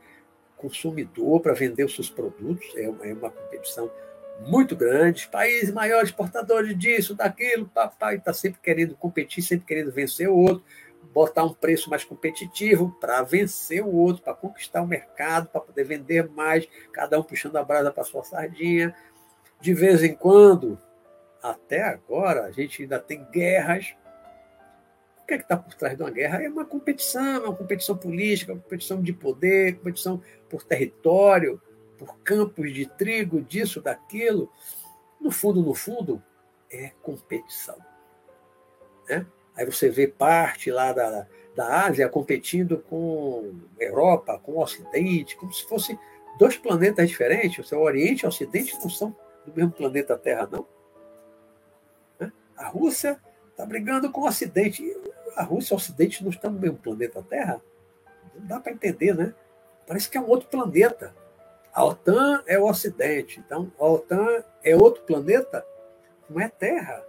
consumidor 0.55 1.41
para 1.41 1.53
vender 1.53 1.83
os 1.83 1.93
seus 1.93 2.09
produtos, 2.09 2.65
é 2.75 2.89
uma, 2.89 3.05
é 3.05 3.13
uma 3.13 3.29
competição 3.29 3.91
muito 4.45 4.75
grande, 4.75 5.27
países 5.27 5.71
maiores 5.71 6.09
exportadores 6.09 6.77
disso, 6.77 7.15
daquilo, 7.15 7.67
papai 7.67 8.17
está 8.17 8.33
sempre 8.33 8.59
querendo 8.61 8.95
competir, 8.95 9.41
sempre 9.41 9.65
querendo 9.65 9.91
vencer 9.91 10.29
o 10.29 10.35
outro, 10.35 10.63
botar 11.13 11.43
um 11.43 11.53
preço 11.53 11.89
mais 11.89 12.03
competitivo 12.03 12.95
para 12.99 13.23
vencer 13.23 13.83
o 13.83 13.91
outro, 13.91 14.21
para 14.21 14.33
conquistar 14.33 14.81
o 14.81 14.87
mercado, 14.87 15.47
para 15.47 15.61
poder 15.61 15.83
vender 15.83 16.29
mais, 16.29 16.67
cada 16.91 17.19
um 17.19 17.23
puxando 17.23 17.55
a 17.55 17.63
brasa 17.63 17.91
para 17.91 18.03
sua 18.03 18.23
sardinha. 18.23 18.95
De 19.59 19.73
vez 19.73 20.03
em 20.03 20.13
quando, 20.13 20.79
até 21.41 21.83
agora, 21.83 22.43
a 22.43 22.51
gente 22.51 22.83
ainda 22.83 22.99
tem 22.99 23.25
guerras. 23.31 23.95
O 25.23 25.25
que 25.25 25.33
é 25.33 25.37
está 25.37 25.57
por 25.57 25.73
trás 25.73 25.97
de 25.97 26.03
uma 26.03 26.11
guerra? 26.11 26.43
É 26.43 26.49
uma 26.49 26.65
competição, 26.65 27.35
é 27.35 27.39
uma 27.39 27.55
competição 27.55 27.97
política, 27.97 28.53
uma 28.53 28.61
competição 28.61 29.01
de 29.01 29.11
poder, 29.11 29.77
competição 29.77 30.21
por 30.49 30.63
território, 30.63 31.61
por 31.97 32.17
campos 32.19 32.73
de 32.73 32.85
trigo, 32.85 33.41
disso, 33.41 33.81
daquilo. 33.81 34.51
No 35.19 35.31
fundo, 35.31 35.61
no 35.61 35.73
fundo, 35.73 36.21
é 36.71 36.91
competição. 37.01 37.77
Né? 39.09 39.25
Aí 39.55 39.65
você 39.65 39.89
vê 39.89 40.07
parte 40.07 40.69
lá 40.69 40.93
da, 40.93 41.27
da 41.55 41.85
Ásia 41.85 42.07
competindo 42.07 42.77
com 42.89 43.55
Europa, 43.79 44.39
com 44.39 44.53
o 44.53 44.61
Ocidente, 44.61 45.35
como 45.35 45.51
se 45.51 45.67
fossem 45.67 45.97
dois 46.37 46.55
planetas 46.55 47.09
diferentes. 47.09 47.71
O 47.71 47.79
Oriente 47.79 48.23
e 48.23 48.25
o 48.25 48.29
Ocidente 48.29 48.75
não 48.79 48.89
são 48.89 49.15
do 49.45 49.53
mesmo 49.55 49.71
planeta 49.71 50.17
Terra, 50.17 50.47
não. 50.51 50.67
Né? 52.19 52.31
A 52.55 52.67
Rússia 52.67 53.19
está 53.49 53.65
brigando 53.65 54.11
com 54.11 54.21
o 54.21 54.27
Ocidente. 54.27 54.83
A 55.35 55.43
Rússia 55.43 55.73
e 55.73 55.75
o 55.75 55.77
Ocidente 55.77 56.23
não 56.23 56.29
estão 56.29 56.51
no 56.51 56.59
mesmo 56.59 56.77
planeta 56.77 57.23
Terra? 57.23 57.61
Não 58.35 58.45
dá 58.45 58.59
para 58.59 58.73
entender, 58.73 59.15
né? 59.15 59.33
Parece 59.87 60.09
que 60.09 60.17
é 60.17 60.21
um 60.21 60.27
outro 60.27 60.49
planeta. 60.49 61.15
A 61.77 61.85
OTAN 61.85 62.43
é 62.47 62.57
o 62.57 62.65
Ocidente. 62.65 63.39
Então, 63.39 63.71
a 63.77 63.85
OTAN 63.85 64.43
é 64.63 64.75
outro 64.75 65.03
planeta, 65.03 65.63
não 66.27 66.41
é 66.41 66.49
Terra. 66.49 67.05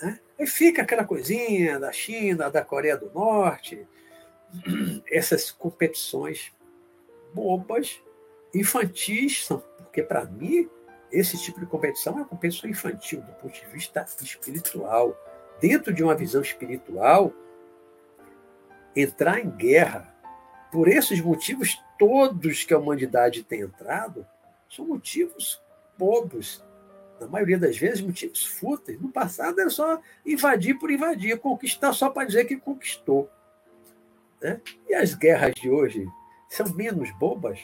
Né? 0.00 0.18
Aí 0.40 0.46
fica 0.46 0.80
aquela 0.80 1.04
coisinha 1.04 1.78
da 1.78 1.92
China, 1.92 2.50
da 2.50 2.64
Coreia 2.64 2.96
do 2.96 3.10
Norte, 3.10 3.86
essas 5.12 5.50
competições 5.50 6.54
bobas, 7.34 8.00
infantis, 8.54 9.44
são, 9.44 9.58
porque 9.76 10.02
para 10.02 10.24
mim 10.24 10.70
esse 11.10 11.36
tipo 11.36 11.60
de 11.60 11.66
competição 11.66 12.14
é 12.14 12.16
uma 12.16 12.24
competição 12.24 12.70
infantil 12.70 13.20
do 13.20 13.32
ponto 13.34 13.52
de 13.52 13.66
vista 13.66 14.06
espiritual. 14.22 15.14
Dentro 15.60 15.92
de 15.92 16.02
uma 16.02 16.14
visão 16.14 16.40
espiritual, 16.40 17.30
entrar 18.96 19.38
em 19.38 19.50
guerra 19.50 20.16
por 20.72 20.88
esses 20.88 21.20
motivos 21.20 21.78
todos 22.02 22.64
que 22.64 22.74
a 22.74 22.78
humanidade 22.78 23.44
tem 23.44 23.60
entrado 23.60 24.26
são 24.68 24.84
motivos 24.84 25.62
bobos, 25.96 26.64
na 27.20 27.28
maioria 27.28 27.56
das 27.56 27.78
vezes, 27.78 28.00
motivos 28.00 28.44
fúteis. 28.44 29.00
No 29.00 29.08
passado 29.08 29.60
era 29.60 29.70
só 29.70 30.00
invadir 30.26 30.76
por 30.80 30.90
invadir, 30.90 31.38
conquistar 31.38 31.92
só 31.92 32.10
para 32.10 32.26
dizer 32.26 32.44
que 32.46 32.56
conquistou. 32.56 33.30
Né? 34.40 34.60
E 34.88 34.94
as 34.96 35.14
guerras 35.14 35.54
de 35.54 35.70
hoje 35.70 36.04
são 36.48 36.74
menos 36.74 37.12
bobas? 37.12 37.60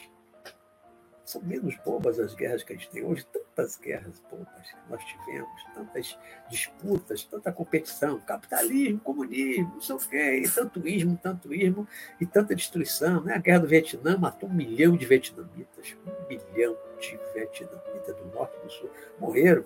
São 1.29 1.43
menos 1.43 1.75
bobas 1.85 2.19
as 2.19 2.33
guerras 2.33 2.63
que 2.63 2.73
a 2.73 2.75
gente 2.75 2.89
tem 2.89 3.05
hoje, 3.05 3.23
tantas 3.31 3.77
guerras 3.77 4.19
bobas 4.31 4.47
que 4.71 4.89
nós 4.89 5.03
tivemos, 5.05 5.63
tantas 5.75 6.17
disputas, 6.49 7.23
tanta 7.23 7.51
competição, 7.51 8.19
capitalismo, 8.19 8.99
comunismo, 9.01 9.73
não 9.75 9.79
sei 9.79 9.95
o 9.95 9.99
quê, 9.99 10.41
e 10.43 10.49
tanto 10.49 10.87
ismo, 10.87 11.19
tanto 11.21 11.53
ismo, 11.53 11.87
e 12.19 12.25
tanta 12.25 12.55
destruição. 12.55 13.21
Né? 13.21 13.35
A 13.35 13.37
guerra 13.37 13.59
do 13.59 13.67
Vietnã 13.67 14.17
matou 14.17 14.49
um 14.49 14.53
milhão 14.55 14.97
de 14.97 15.05
vietnamitas, 15.05 15.95
um 16.03 16.27
milhão 16.27 16.75
de 16.99 17.19
vietnamitas 17.35 18.15
do 18.15 18.25
norte 18.33 18.57
e 18.57 18.65
do 18.65 18.71
sul. 18.71 18.89
Morreram. 19.19 19.63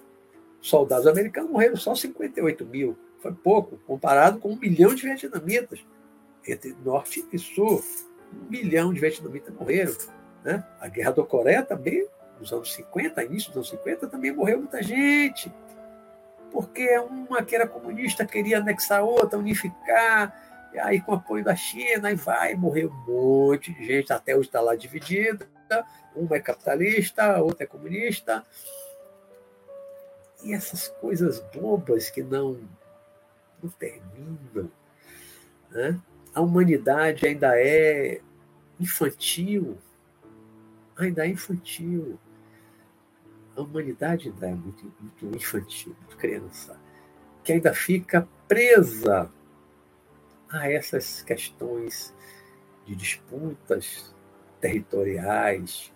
Soldados 0.59 1.07
americanos 1.07 1.49
morreram 1.49 1.77
só 1.77 1.95
58 1.95 2.65
mil. 2.65 2.97
Foi 3.19 3.31
pouco, 3.31 3.77
comparado 3.87 4.37
com 4.37 4.51
um 4.51 4.59
milhão 4.59 4.93
de 4.93 5.03
vietnamitas. 5.03 5.79
Entre 6.45 6.75
norte 6.83 7.25
e 7.31 7.39
sul, 7.39 7.81
um 8.33 8.49
milhão 8.49 8.93
de 8.93 8.99
vietnamitas 8.99 9.55
morreram 9.55 9.93
né? 10.43 10.63
A 10.79 10.87
Guerra 10.87 11.11
do 11.11 11.25
Coreia 11.25 11.63
também, 11.63 12.07
nos 12.39 12.51
anos 12.51 12.73
50, 12.73 13.23
início 13.23 13.49
dos 13.49 13.57
anos 13.57 13.69
50, 13.69 14.07
também 14.07 14.33
morreu 14.33 14.59
muita 14.59 14.83
gente. 14.83 15.51
Porque 16.51 16.97
uma 16.99 17.43
que 17.43 17.55
era 17.55 17.67
comunista 17.67 18.25
queria 18.25 18.59
anexar 18.59 18.99
a 18.99 19.03
outra, 19.03 19.39
unificar, 19.39 20.69
e 20.73 20.79
aí 20.79 21.01
com 21.01 21.13
apoio 21.13 21.43
da 21.43 21.55
China, 21.55 22.11
e 22.11 22.15
vai, 22.15 22.55
morreu 22.55 22.91
um 22.91 23.11
monte 23.11 23.73
de 23.73 23.85
gente, 23.85 24.11
até 24.11 24.35
hoje 24.35 24.49
está 24.49 24.61
lá 24.61 24.75
dividida. 24.75 25.47
Uma 26.15 26.35
é 26.35 26.39
capitalista, 26.39 27.23
a 27.23 27.41
outra 27.41 27.63
é 27.63 27.67
comunista. 27.67 28.45
E 30.43 30.53
essas 30.53 30.89
coisas 30.89 31.39
bobas 31.55 32.09
que 32.09 32.21
não, 32.21 32.59
não 33.61 33.69
terminam. 33.71 34.69
Né? 35.71 35.99
A 36.35 36.41
humanidade 36.41 37.25
ainda 37.25 37.57
é 37.57 38.19
infantil, 38.79 39.77
ainda 40.97 41.25
é 41.25 41.29
infantil. 41.29 42.19
A 43.55 43.61
humanidade 43.61 44.29
ainda 44.29 44.47
é 44.47 44.55
muito, 44.55 44.91
muito 44.99 45.37
infantil, 45.37 45.95
muito 45.99 46.17
criança, 46.17 46.79
que 47.43 47.53
ainda 47.53 47.73
fica 47.73 48.27
presa 48.47 49.31
a 50.49 50.71
essas 50.71 51.21
questões 51.21 52.13
de 52.85 52.95
disputas 52.95 54.13
territoriais, 54.59 55.91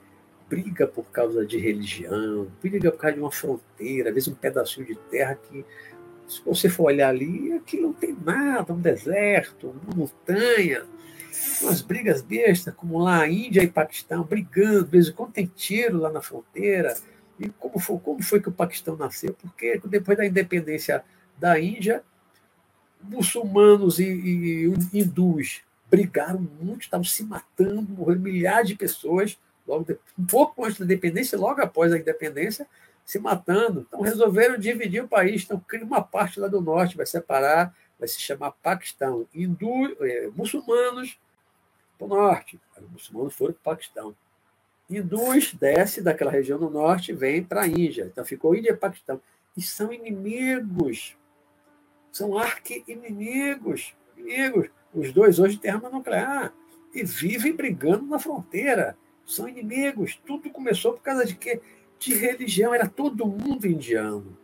briga 0.48 0.88
por 0.88 1.06
causa 1.06 1.46
de 1.46 1.58
religião, 1.58 2.52
briga 2.62 2.92
por 2.92 3.00
causa 3.00 3.16
de 3.16 3.22
uma 3.22 3.32
fronteira, 3.32 4.10
às 4.10 4.16
vezes 4.16 4.30
um 4.30 4.36
pedacinho 4.36 4.86
de 4.86 4.96
terra 4.96 5.36
que, 5.36 5.66
se 6.28 6.42
você 6.44 6.70
for 6.70 6.86
olhar 6.86 7.10
ali, 7.10 7.54
aqui 7.54 7.80
não 7.80 7.94
tem 7.94 8.16
nada, 8.24 8.74
um 8.74 8.82
deserto, 8.82 9.70
uma 9.70 9.96
montanha 9.96 10.86
umas 11.62 11.82
brigas 11.82 12.22
bestas, 12.22 12.74
como 12.74 13.00
lá 13.00 13.22
a 13.22 13.30
Índia 13.30 13.64
e 13.64 13.68
Paquistão, 13.68 14.24
brigando, 14.24 14.86
de 14.86 14.92
vez 14.92 15.08
em 15.10 15.12
quando 15.12 15.32
tem 15.32 15.46
tiro 15.46 15.98
lá 15.98 16.12
na 16.12 16.22
fronteira. 16.22 16.96
E 17.40 17.50
como 17.50 17.80
foi, 17.80 18.00
como 18.00 18.24
foi 18.24 18.42
que 18.42 18.50
o 18.50 18.52
Paquistão 18.52 18.96
nasceu? 18.96 19.34
Porque 19.34 19.80
depois 19.86 20.18
da 20.18 20.26
independência 20.26 21.04
da 21.38 21.60
Índia, 21.60 22.04
muçulmanos 23.02 24.00
e, 24.00 24.06
e, 24.06 24.74
hindus 24.94 25.62
brigaram 25.90 26.40
muito, 26.62 26.82
estavam 26.82 27.04
se 27.04 27.24
matando, 27.24 27.94
morreram 27.94 28.22
milhares 28.22 28.68
de 28.68 28.76
pessoas, 28.76 29.38
logo 29.66 29.86
depois, 29.86 30.14
um 30.18 30.26
pouco 30.26 30.66
antes 30.66 30.80
da 30.80 30.86
independência, 30.86 31.38
logo 31.38 31.62
após 31.62 31.94
a 31.94 31.98
independência, 31.98 32.68
se 33.06 33.20
matando. 33.20 33.86
Então 33.88 34.02
resolveram 34.02 34.58
dividir 34.58 35.04
o 35.04 35.08
país, 35.08 35.44
então 35.44 35.60
cria 35.66 35.86
uma 35.86 36.02
parte 36.02 36.40
lá 36.40 36.48
do 36.48 36.60
norte, 36.60 36.98
vai 36.98 37.06
separar, 37.06 37.74
vai 37.98 38.08
se 38.08 38.20
chamar 38.20 38.52
Paquistão. 38.52 39.26
Hindu, 39.34 39.96
é, 40.02 40.30
muçulmanos 40.36 41.18
para 41.98 42.06
o 42.06 42.10
norte. 42.10 42.60
Os 42.78 42.90
muçulmanos 42.90 43.34
foram 43.34 43.54
para 43.54 43.72
o 43.72 43.76
Paquistão. 43.76 44.16
Hindus 44.90 45.54
desce 45.54 46.02
daquela 46.02 46.32
região 46.32 46.58
do 46.58 46.70
norte 46.70 47.12
e 47.12 47.16
vem 47.16 47.44
para 47.44 47.64
a 47.64 47.68
Índia. 47.68 48.06
Então 48.06 48.24
ficou 48.24 48.56
Índia 48.56 48.72
e 48.72 48.78
Paquistão. 48.78 49.22
E 49.56 49.62
são 49.62 49.92
inimigos. 49.92 51.18
São 52.12 52.38
arqui-inimigos. 52.38 53.96
Inimigos. 54.16 54.70
Os 54.94 55.12
dois 55.12 55.40
hoje 55.40 55.58
têm 55.58 55.72
arma 55.72 55.90
nuclear. 55.90 56.54
E 56.94 57.04
vivem 57.04 57.56
brigando 57.56 58.06
na 58.06 58.20
fronteira. 58.20 58.98
São 59.26 59.50
inimigos. 59.50 60.20
Tudo 60.26 60.50
começou 60.50 60.94
por 60.94 61.02
causa 61.02 61.26
de 61.26 61.36
quê? 61.36 61.62
De 62.00 62.14
religião. 62.16 62.74
Era 62.74 62.88
todo 62.88 63.28
mundo 63.28 63.68
indiano. 63.68 64.38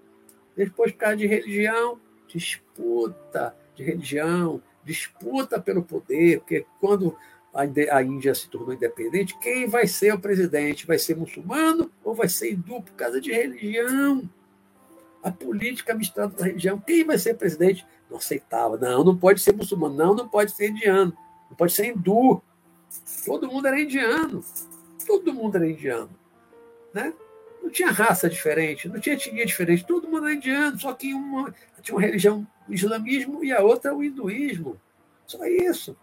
Depois, 0.55 0.91
por 0.91 0.97
causa 0.99 1.17
de 1.17 1.25
religião, 1.25 1.99
disputa 2.27 3.55
de 3.75 3.83
religião, 3.83 4.61
disputa 4.83 5.59
pelo 5.59 5.83
poder, 5.83 6.39
porque 6.39 6.65
quando 6.79 7.17
a 7.53 8.01
Índia 8.01 8.33
se 8.33 8.49
tornou 8.49 8.73
independente, 8.73 9.37
quem 9.37 9.67
vai 9.67 9.85
ser 9.85 10.13
o 10.13 10.19
presidente? 10.19 10.87
Vai 10.87 10.97
ser 10.97 11.15
muçulmano 11.15 11.91
ou 12.03 12.15
vai 12.15 12.27
ser 12.27 12.51
hindu 12.51 12.81
por 12.81 12.93
causa 12.93 13.21
de 13.21 13.31
religião? 13.31 14.27
A 15.21 15.31
política 15.31 15.93
misturada 15.93 16.33
com 16.33 16.41
a 16.41 16.47
religião. 16.47 16.79
Quem 16.79 17.05
vai 17.05 17.17
ser 17.17 17.35
presidente? 17.35 17.85
Não 18.09 18.17
aceitava. 18.17 18.75
Não, 18.77 19.03
não 19.03 19.15
pode 19.15 19.39
ser 19.39 19.53
muçulmano. 19.53 19.95
Não, 19.95 20.15
não 20.15 20.27
pode 20.27 20.51
ser 20.51 20.69
indiano. 20.69 21.15
Não 21.47 21.55
pode 21.55 21.73
ser 21.73 21.85
hindu. 21.85 22.41
Todo 23.23 23.47
mundo 23.47 23.67
era 23.67 23.79
indiano. 23.79 24.43
Todo 25.05 25.33
mundo 25.33 25.55
era 25.55 25.69
indiano. 25.69 26.09
Né? 26.91 27.13
Não 27.61 27.69
tinha 27.69 27.91
raça 27.91 28.29
diferente, 28.29 28.89
não 28.89 28.99
tinha 28.99 29.15
etnia 29.15 29.45
diferente. 29.45 29.85
Todo 29.85 30.07
mundo 30.07 30.25
era 30.25 30.35
indiano, 30.35 30.77
só 30.79 30.91
que 30.93 31.13
uma 31.13 31.53
tinha 31.81 31.95
uma 31.95 32.01
religião, 32.01 32.47
o 32.67 32.73
islamismo, 32.73 33.43
e 33.43 33.51
a 33.51 33.61
outra 33.61 33.93
o 33.93 34.03
hinduísmo. 34.03 34.79
Só 35.25 35.45
isso 35.45 35.95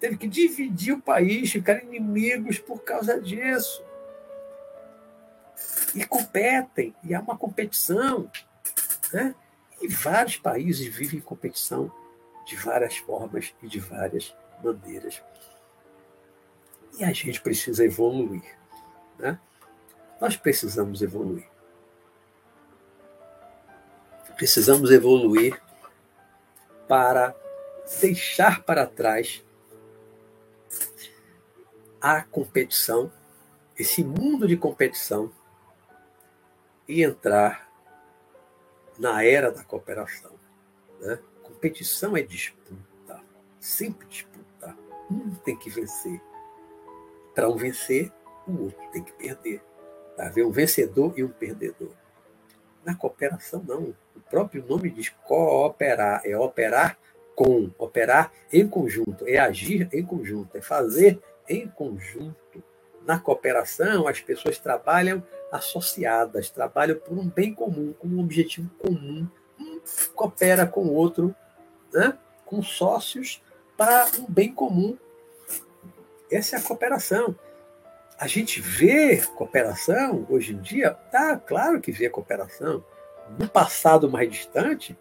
teve 0.00 0.16
que 0.16 0.26
dividir 0.26 0.94
o 0.94 1.02
país, 1.02 1.52
ficar 1.52 1.84
inimigos 1.84 2.58
por 2.58 2.82
causa 2.82 3.20
disso. 3.20 3.84
E 5.94 6.04
competem, 6.06 6.94
e 7.04 7.14
há 7.14 7.20
uma 7.20 7.36
competição. 7.36 8.30
Né? 9.12 9.34
E 9.82 9.88
vários 9.88 10.38
países 10.38 10.86
vivem 10.86 11.20
competição 11.20 11.92
de 12.46 12.56
várias 12.56 12.96
formas 12.96 13.54
e 13.62 13.68
de 13.68 13.78
várias 13.78 14.34
maneiras. 14.64 15.22
E 16.98 17.04
a 17.04 17.12
gente 17.12 17.40
precisa 17.40 17.84
evoluir. 17.84 18.56
Né? 19.18 19.38
Nós 20.20 20.36
precisamos 20.36 21.02
evoluir. 21.02 21.46
Precisamos 24.36 24.90
evoluir 24.90 25.60
para 26.88 27.34
deixar 28.00 28.62
para 28.62 28.86
trás 28.86 29.44
a 32.00 32.22
competição, 32.22 33.12
esse 33.78 34.02
mundo 34.02 34.46
de 34.46 34.56
competição, 34.56 35.30
e 36.88 37.04
entrar 37.04 37.70
na 38.98 39.24
era 39.24 39.52
da 39.52 39.62
cooperação. 39.62 40.32
Né? 41.00 41.18
Competição 41.42 42.16
é 42.16 42.22
disputa, 42.22 43.20
sempre 43.60 44.06
disputa. 44.08 44.76
Um 45.10 45.34
tem 45.36 45.56
que 45.56 45.70
vencer. 45.70 46.20
Para 47.34 47.48
um 47.48 47.56
vencer, 47.56 48.12
o 48.46 48.64
outro 48.64 48.90
tem 48.92 49.02
que 49.02 49.12
perder. 49.12 49.62
Para 50.16 50.26
haver 50.26 50.44
um 50.44 50.50
vencedor 50.50 51.14
e 51.16 51.22
um 51.22 51.28
perdedor. 51.28 51.92
Na 52.84 52.94
cooperação, 52.94 53.62
não. 53.66 53.94
O 54.16 54.20
próprio 54.28 54.64
nome 54.66 54.90
diz 54.90 55.08
cooperar, 55.08 56.22
é 56.24 56.36
operar 56.36 56.98
com, 57.34 57.70
operar 57.78 58.32
em 58.52 58.68
conjunto, 58.68 59.26
é 59.26 59.38
agir 59.38 59.88
em 59.92 60.04
conjunto, 60.04 60.56
é 60.56 60.60
fazer 60.60 61.22
em 61.50 61.68
conjunto. 61.68 62.62
Na 63.04 63.18
cooperação, 63.18 64.06
as 64.06 64.20
pessoas 64.20 64.58
trabalham 64.58 65.22
associadas, 65.50 66.48
trabalham 66.48 66.96
por 66.96 67.18
um 67.18 67.28
bem 67.28 67.52
comum, 67.52 67.92
com 67.98 68.06
um 68.06 68.20
objetivo 68.20 68.70
comum. 68.78 69.26
Um 69.58 69.80
coopera 70.14 70.66
com 70.66 70.82
o 70.82 70.94
outro, 70.94 71.34
né? 71.92 72.16
com 72.46 72.62
sócios, 72.62 73.42
para 73.76 74.06
um 74.18 74.26
bem 74.28 74.52
comum. 74.52 74.96
Essa 76.30 76.56
é 76.56 76.58
a 76.60 76.62
cooperação. 76.62 77.36
A 78.18 78.26
gente 78.26 78.60
vê 78.60 79.16
cooperação 79.34 80.26
hoje 80.28 80.52
em 80.52 80.60
dia, 80.60 80.90
tá 80.90 81.36
claro 81.36 81.80
que 81.80 81.90
vê 81.90 82.08
cooperação. 82.08 82.84
No 83.38 83.48
passado 83.48 84.10
mais 84.10 84.30
distante, 84.30 84.96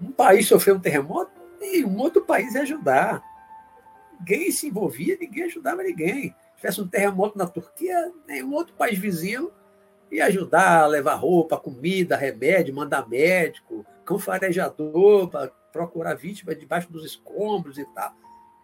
um 0.00 0.12
país 0.12 0.46
sofreu 0.46 0.76
um 0.76 0.80
terremoto, 0.80 1.32
nenhum 1.60 1.98
outro 1.98 2.22
país 2.22 2.54
ia 2.54 2.62
ajudar. 2.62 3.22
Ninguém 4.18 4.50
se 4.50 4.68
envolvia, 4.68 5.16
ninguém 5.20 5.44
ajudava 5.44 5.82
ninguém. 5.82 6.34
Se 6.54 6.56
tivesse 6.56 6.80
um 6.80 6.88
terremoto 6.88 7.36
na 7.36 7.46
Turquia, 7.46 8.12
nenhum 8.26 8.54
outro 8.54 8.74
país 8.74 8.98
vizinho 8.98 9.50
ia 10.10 10.26
ajudar 10.26 10.82
a 10.82 10.86
levar 10.86 11.14
roupa, 11.14 11.58
comida, 11.58 12.16
remédio, 12.16 12.74
mandar 12.74 13.08
médico, 13.08 13.84
cão 14.04 14.18
farejador 14.18 15.28
para 15.28 15.48
procurar 15.72 16.14
vítima 16.14 16.54
debaixo 16.54 16.90
dos 16.90 17.04
escombros 17.04 17.76
e 17.76 17.84
tal. 17.86 18.14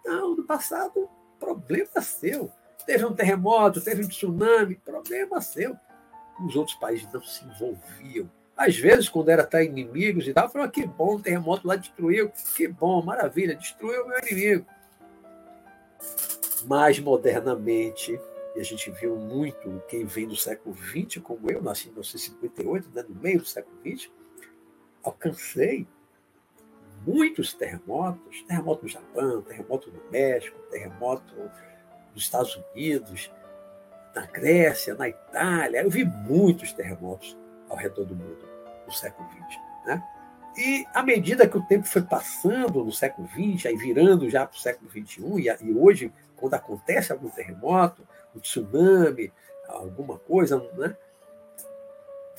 Não, 0.04 0.36
no 0.36 0.44
passado, 0.44 1.08
problema 1.38 2.00
seu. 2.00 2.50
Teve 2.86 3.04
um 3.04 3.14
terremoto, 3.14 3.80
teve 3.80 4.04
um 4.04 4.08
tsunami, 4.08 4.76
problema 4.76 5.40
seu. 5.40 5.76
Os 6.46 6.56
outros 6.56 6.76
países 6.76 7.12
não 7.12 7.22
se 7.22 7.44
envolviam 7.44 8.30
às 8.56 8.76
vezes, 8.76 9.08
quando 9.08 9.28
era 9.28 9.42
até 9.42 9.64
inimigos 9.64 10.28
e 10.28 10.32
tal, 10.32 10.48
falaram: 10.48 10.70
que 10.70 10.86
bom, 10.86 11.16
o 11.16 11.20
terremoto 11.20 11.66
lá 11.66 11.76
destruiu, 11.76 12.30
que 12.56 12.68
bom, 12.68 13.02
maravilha, 13.02 13.56
destruiu 13.56 14.04
o 14.04 14.08
meu 14.08 14.18
inimigo. 14.18 14.66
Mais 16.64 16.98
modernamente, 16.98 18.18
e 18.54 18.60
a 18.60 18.62
gente 18.62 18.90
viu 18.90 19.16
muito 19.16 19.82
quem 19.88 20.04
vem 20.04 20.26
do 20.26 20.36
século 20.36 20.74
XX, 20.76 21.22
como 21.22 21.50
eu, 21.50 21.62
nasci 21.62 21.88
em 21.88 21.92
1958, 21.92 22.90
né, 22.94 23.04
no 23.08 23.14
meio 23.14 23.38
do 23.38 23.46
século 23.46 23.76
XX, 23.84 24.10
alcancei 25.02 25.86
muitos 27.06 27.52
terremotos, 27.52 28.42
terremoto 28.42 28.84
no 28.84 28.88
Japão, 28.88 29.42
terremoto 29.42 29.90
no 29.90 30.10
México, 30.10 30.58
terremoto 30.70 31.34
nos 32.14 32.22
Estados 32.22 32.56
Unidos, 32.72 33.30
na 34.14 34.26
Grécia, 34.26 34.94
na 34.94 35.08
Itália. 35.08 35.82
Eu 35.82 35.90
vi 35.90 36.04
muitos 36.04 36.72
terremotos 36.72 37.36
ao 37.68 37.76
redor 37.76 38.04
do 38.04 38.14
mundo 38.14 38.48
no 38.86 38.92
século 38.92 39.28
XX. 39.28 39.60
Né? 39.86 40.02
E 40.56 40.86
à 40.92 41.02
medida 41.02 41.48
que 41.48 41.56
o 41.56 41.62
tempo 41.62 41.86
foi 41.86 42.02
passando 42.02 42.84
no 42.84 42.92
século 42.92 43.28
XX, 43.28 43.66
aí 43.66 43.76
virando 43.76 44.28
já 44.28 44.46
para 44.46 44.56
o 44.56 44.60
século 44.60 44.90
XXI, 44.90 45.22
e, 45.62 45.72
hoje, 45.72 46.12
quando 46.36 46.54
acontece 46.54 47.12
algum 47.12 47.30
terremoto, 47.30 48.06
um 48.34 48.40
tsunami, 48.40 49.32
alguma 49.68 50.18
coisa, 50.18 50.58
né? 50.76 50.96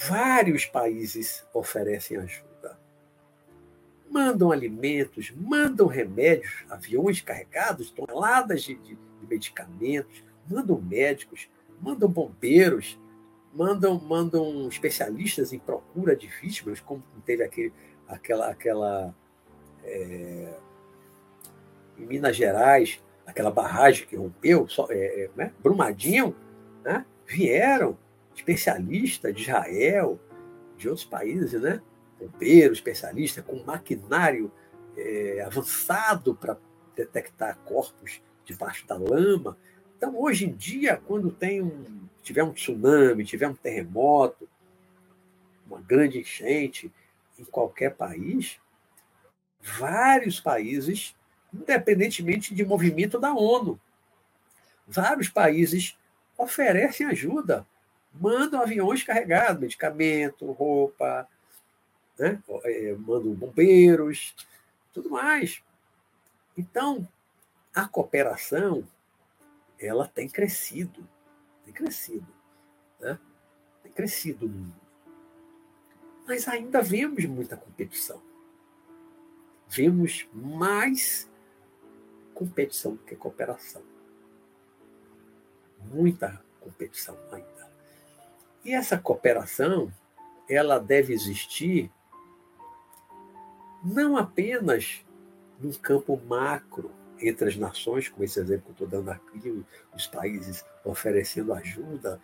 vários 0.08 0.66
países 0.66 1.46
oferecem 1.54 2.18
ajuda. 2.18 2.78
Mandam 4.10 4.52
alimentos, 4.52 5.32
mandam 5.36 5.88
remédios, 5.88 6.66
aviões 6.70 7.22
carregados, 7.22 7.90
toneladas 7.90 8.62
de, 8.64 8.76
de, 8.76 8.96
de 8.96 9.28
medicamentos, 9.28 10.24
mandam 10.48 10.80
médicos, 10.80 11.50
mandam 11.82 12.10
bombeiros, 12.10 13.00
mandam, 13.54 14.00
mandam 14.00 14.68
especialistas 14.68 15.54
em 15.54 15.60
procura 15.60 16.16
de 16.16 16.28
vítimas, 16.28 16.80
como 16.80 17.04
teve 17.26 17.44
aquele, 17.44 17.74
aquela, 18.14 18.48
aquela 18.48 19.16
é, 19.84 20.54
em 21.98 22.06
Minas 22.06 22.36
Gerais, 22.36 23.02
aquela 23.26 23.52
barragem 23.52 24.08
que 24.08 24.16
rompeu, 24.16 24.68
só, 24.68 24.88
é, 24.90 25.24
é 25.24 25.30
né? 25.36 25.54
Brumadinho, 25.62 26.36
né? 26.84 27.06
vieram 27.26 27.98
especialistas 28.36 29.34
de 29.34 29.44
Israel, 29.44 30.20
de 30.78 30.90
outros 30.90 31.06
países, 31.06 31.62
né? 31.62 31.82
bombeiros, 32.20 32.78
especialistas 32.78 33.44
com 33.46 33.64
maquinário 33.64 34.52
é, 34.98 35.44
avançado 35.46 36.36
para 36.36 36.58
detectar 36.96 37.58
corpos 37.66 38.22
debaixo 38.46 38.88
da 38.88 38.96
lama. 38.96 39.58
Então, 39.98 40.20
hoje 40.20 40.46
em 40.46 40.52
dia, 40.52 41.02
quando 41.06 41.32
tem 41.32 41.62
um, 41.62 42.08
tiver 42.22 42.44
um 42.44 42.52
tsunami, 42.52 43.26
tiver 43.26 43.48
um 43.48 43.56
terremoto, 43.56 44.48
uma 45.66 45.82
grande 45.82 46.20
enchente 46.20 46.92
em 47.38 47.44
qualquer 47.44 47.96
país, 47.96 48.60
vários 49.62 50.40
países, 50.40 51.16
independentemente 51.54 52.54
de 52.54 52.66
movimento 52.66 53.20
da 53.20 53.34
ONU, 53.34 53.80
vários 54.88 55.30
países 55.30 55.98
oferecem 56.38 57.08
ajuda, 57.08 57.66
mandam 58.14 58.62
aviões 58.62 59.04
carregados, 59.04 59.62
medicamento, 59.62 60.52
roupa, 60.52 61.28
né? 62.18 62.42
É, 62.64 62.94
mandam 62.94 63.34
bombeiros, 63.34 64.36
tudo 64.92 65.10
mais. 65.10 65.64
Então, 66.58 67.08
a 67.74 67.88
cooperação 67.88 68.88
ela 69.80 70.08
tem 70.08 70.30
crescido 70.30 71.08
tem 71.64 71.74
crescido. 71.74 72.28
Né? 73.00 73.18
Tem 73.82 73.92
crescido 73.92 74.46
o 74.46 74.50
mundo. 74.50 74.83
Mas 76.26 76.48
ainda 76.48 76.82
vemos 76.82 77.26
muita 77.26 77.58
competição. 77.58 78.22
Vemos 79.68 80.28
mais 80.34 81.30
competição 82.34 82.94
do 82.94 83.04
que 83.04 83.16
cooperação. 83.16 83.82
Muita 85.92 86.42
competição 86.60 87.18
ainda. 87.32 87.72
E 88.64 88.74
essa 88.74 88.98
cooperação, 88.98 89.92
ela 90.50 90.80
deve 90.80 91.14
existir 91.14 91.92
não 93.84 94.16
apenas 94.16 95.04
num 95.60 95.74
campo 95.74 96.20
macro, 96.26 96.92
entre 97.20 97.48
as 97.48 97.56
nações, 97.56 98.10
como 98.10 98.24
esse 98.24 98.40
exemplo 98.40 98.74
que 98.74 98.84
eu 98.84 98.86
estou 98.86 98.88
dando 98.88 99.10
aqui, 99.10 99.66
os 99.96 100.08
países 100.08 100.66
oferecendo 100.84 101.54
ajuda 101.54 102.20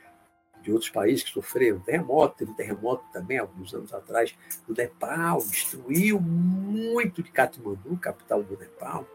de 0.69 0.73
outros 0.73 0.91
países 0.91 1.23
que 1.23 1.31
sofreram 1.31 1.79
terremoto, 1.79 2.35
teve 2.37 2.51
um 2.51 2.53
terremoto 2.53 3.03
também 3.11 3.39
alguns 3.39 3.73
anos 3.73 3.91
atrás 3.91 4.35
no 4.67 4.75
Nepal, 4.75 5.39
destruiu 5.39 6.19
muito 6.19 7.23
de 7.23 7.31
Katmandu, 7.31 7.97
capital 7.97 8.43
do 8.43 8.55
Nepal. 8.55 9.05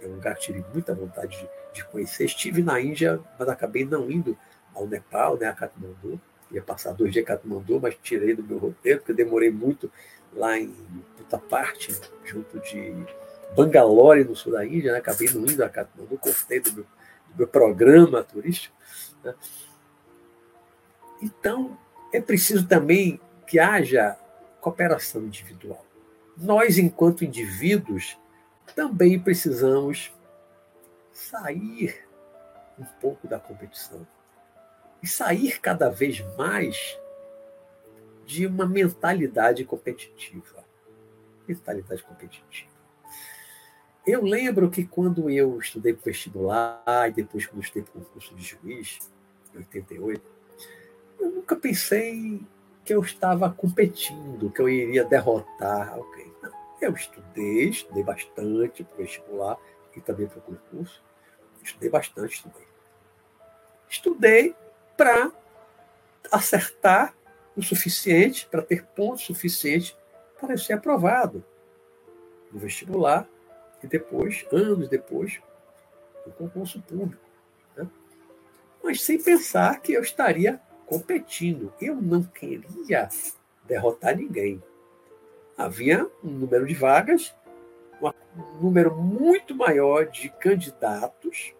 É 0.00 0.06
um 0.06 0.14
lugar 0.14 0.36
que 0.36 0.42
tive 0.42 0.64
muita 0.72 0.94
vontade 0.94 1.36
de, 1.36 1.48
de, 1.74 1.84
conhecer. 1.86 2.24
Estive 2.24 2.62
na 2.62 2.80
Índia, 2.80 3.20
mas 3.38 3.48
acabei 3.48 3.84
não 3.84 4.08
indo 4.08 4.38
ao 4.72 4.86
Nepal, 4.86 5.36
né, 5.36 5.48
a 5.48 5.52
Katmandu. 5.52 6.20
Ia 6.52 6.62
passar 6.62 6.92
dois 6.92 7.12
dias 7.12 7.24
em 7.24 7.26
Katmandu, 7.26 7.80
mas 7.80 7.96
tirei 8.00 8.34
do 8.34 8.42
meu 8.42 8.58
roteiro, 8.58 9.00
porque 9.00 9.12
demorei 9.12 9.50
muito 9.50 9.90
lá 10.32 10.56
em 10.56 10.72
Puttaparte, 11.16 12.00
junto 12.24 12.60
de 12.60 12.94
Bangalore, 13.56 14.24
no 14.24 14.36
sul 14.36 14.52
da 14.52 14.64
Índia, 14.64 14.92
né? 14.92 14.98
acabei 14.98 15.28
não 15.34 15.42
indo 15.42 15.62
a 15.62 15.68
Katmandu, 15.68 16.16
cortei 16.18 16.60
do 16.60 16.72
meu, 16.72 16.84
do 16.84 17.38
meu 17.38 17.48
programa 17.48 18.22
turístico. 18.22 18.74
Né? 19.24 19.34
Então, 21.20 21.78
é 22.12 22.20
preciso 22.20 22.66
também 22.66 23.20
que 23.46 23.58
haja 23.58 24.18
cooperação 24.60 25.22
individual. 25.22 25.84
Nós, 26.36 26.78
enquanto 26.78 27.24
indivíduos, 27.24 28.18
também 28.74 29.18
precisamos 29.18 30.12
sair 31.12 32.06
um 32.78 32.84
pouco 33.00 33.28
da 33.28 33.38
competição 33.38 34.06
e 35.02 35.06
sair 35.06 35.60
cada 35.60 35.88
vez 35.88 36.20
mais 36.36 36.98
de 38.24 38.46
uma 38.46 38.66
mentalidade 38.66 39.64
competitiva. 39.64 40.64
Mentalidade 41.46 42.02
competitiva. 42.02 42.70
Eu 44.06 44.22
lembro 44.22 44.70
que 44.70 44.86
quando 44.86 45.28
eu 45.28 45.58
estudei 45.58 45.92
para 45.92 46.04
vestibular 46.04 47.08
e 47.08 47.12
depois 47.12 47.46
quando 47.46 47.62
estudei 47.62 47.82
para 47.82 48.00
o 48.00 48.04
concurso 48.04 48.34
de 48.34 48.42
juiz, 48.42 48.98
em 49.54 49.58
88, 49.58 50.39
eu 51.20 51.30
nunca 51.30 51.56
pensei 51.56 52.40
que 52.84 52.94
eu 52.94 53.00
estava 53.02 53.50
competindo, 53.50 54.50
que 54.50 54.60
eu 54.60 54.68
iria 54.68 55.04
derrotar 55.04 55.92
alguém. 55.92 56.32
Não, 56.42 56.52
eu 56.80 56.92
estudei, 56.92 57.68
estudei 57.68 58.02
bastante 58.02 58.82
para 58.84 58.96
vestibular 58.96 59.58
e 59.94 60.00
também 60.00 60.26
para 60.26 60.38
o 60.38 60.42
concurso. 60.42 61.02
Estudei 61.62 61.90
bastante 61.90 62.42
também. 62.42 62.66
Estudei 63.88 64.54
para 64.96 65.30
acertar 66.32 67.14
o 67.56 67.62
suficiente, 67.62 68.46
para 68.46 68.62
ter 68.62 68.84
pontos 68.84 69.24
suficientes 69.24 69.96
para 70.40 70.56
ser 70.56 70.72
aprovado 70.72 71.44
no 72.50 72.58
vestibular 72.58 73.28
e 73.82 73.86
depois, 73.86 74.46
anos 74.50 74.88
depois, 74.88 75.40
do 76.24 76.32
concurso 76.32 76.80
público. 76.82 77.22
Né? 77.76 77.88
Mas 78.82 79.02
sem 79.02 79.22
pensar 79.22 79.80
que 79.80 79.92
eu 79.92 80.02
estaria 80.02 80.60
competindo. 80.90 81.72
Eu 81.80 81.94
não 81.94 82.22
queria 82.24 83.08
derrotar 83.64 84.16
ninguém. 84.16 84.60
Havia 85.56 86.10
um 86.24 86.30
número 86.30 86.66
de 86.66 86.74
vagas 86.74 87.34
um 88.36 88.62
número 88.62 88.94
muito 88.96 89.54
maior 89.54 90.06
de 90.06 90.28
candidatos, 90.28 91.54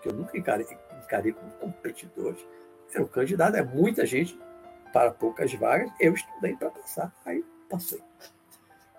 que 0.00 0.08
eu 0.08 0.12
nunca 0.12 0.36
encarei, 0.36 0.66
encarei 1.04 1.32
como 1.32 1.50
competidores. 1.52 2.44
Era 2.92 3.02
um 3.02 3.08
candidato, 3.08 3.56
é 3.56 3.62
muita 3.62 4.04
gente 4.06 4.38
para 4.92 5.10
poucas 5.10 5.52
vagas. 5.54 5.90
Eu 5.98 6.14
estudei 6.14 6.54
para 6.54 6.70
passar, 6.70 7.12
aí 7.24 7.44
passei. 7.68 8.02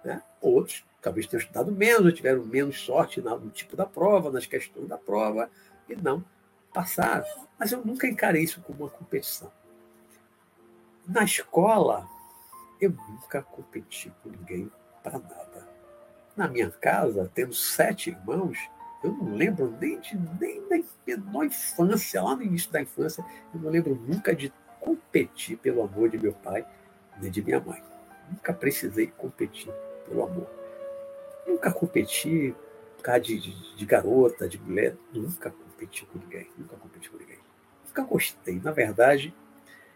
Né? 0.03 0.21
Outros 0.41 0.83
talvez 1.01 1.27
tenham 1.27 1.41
estudado 1.41 1.71
menos, 1.71 2.13
tiveram 2.13 2.45
menos 2.45 2.79
sorte 2.79 3.21
no 3.21 3.49
tipo 3.49 3.75
da 3.75 3.85
prova, 3.85 4.31
nas 4.31 4.45
questões 4.45 4.87
da 4.87 4.97
prova, 4.97 5.49
e 5.87 5.95
não 5.95 6.23
passaram. 6.73 7.25
Mas 7.59 7.71
eu 7.71 7.83
nunca 7.85 8.07
encarei 8.07 8.43
isso 8.43 8.61
como 8.61 8.85
uma 8.85 8.89
competição. 8.89 9.51
Na 11.05 11.23
escola, 11.23 12.07
eu 12.79 12.91
nunca 13.09 13.41
competi 13.41 14.11
com 14.21 14.29
ninguém 14.29 14.71
para 15.03 15.19
nada. 15.19 15.67
Na 16.35 16.47
minha 16.47 16.71
casa, 16.71 17.29
tendo 17.33 17.53
sete 17.53 18.09
irmãos, 18.09 18.57
eu 19.03 19.11
não 19.11 19.35
lembro 19.35 19.75
nem 19.79 19.99
de 19.99 20.17
nem 20.39 20.61
da 20.67 20.77
menor 21.05 21.45
infância, 21.45 22.23
lá 22.23 22.35
no 22.35 22.43
início 22.43 22.71
da 22.71 22.81
infância, 22.81 23.23
eu 23.53 23.59
não 23.59 23.69
lembro 23.69 23.95
nunca 23.95 24.33
de 24.33 24.51
competir 24.79 25.57
pelo 25.57 25.83
amor 25.83 26.09
de 26.09 26.17
meu 26.17 26.33
pai 26.33 26.65
nem 27.21 27.29
de 27.29 27.43
minha 27.43 27.59
mãe. 27.59 27.83
Nunca 28.29 28.53
precisei 28.53 29.07
competir 29.07 29.71
pelo 30.07 30.23
amor. 30.23 30.47
Nunca 31.45 31.71
competi 31.71 32.55
por 32.95 33.03
causa 33.03 33.19
de, 33.21 33.39
de, 33.39 33.75
de 33.75 33.85
garota, 33.85 34.47
de 34.47 34.59
mulher. 34.59 34.95
Nunca 35.13 35.51
competi 35.51 36.05
com 36.05 36.17
ninguém. 36.17 36.49
Nunca 36.57 36.77
competi 36.77 37.09
com 37.09 37.17
ninguém. 37.17 37.39
Nunca 37.85 38.03
gostei. 38.03 38.59
Na 38.59 38.71
verdade, 38.71 39.33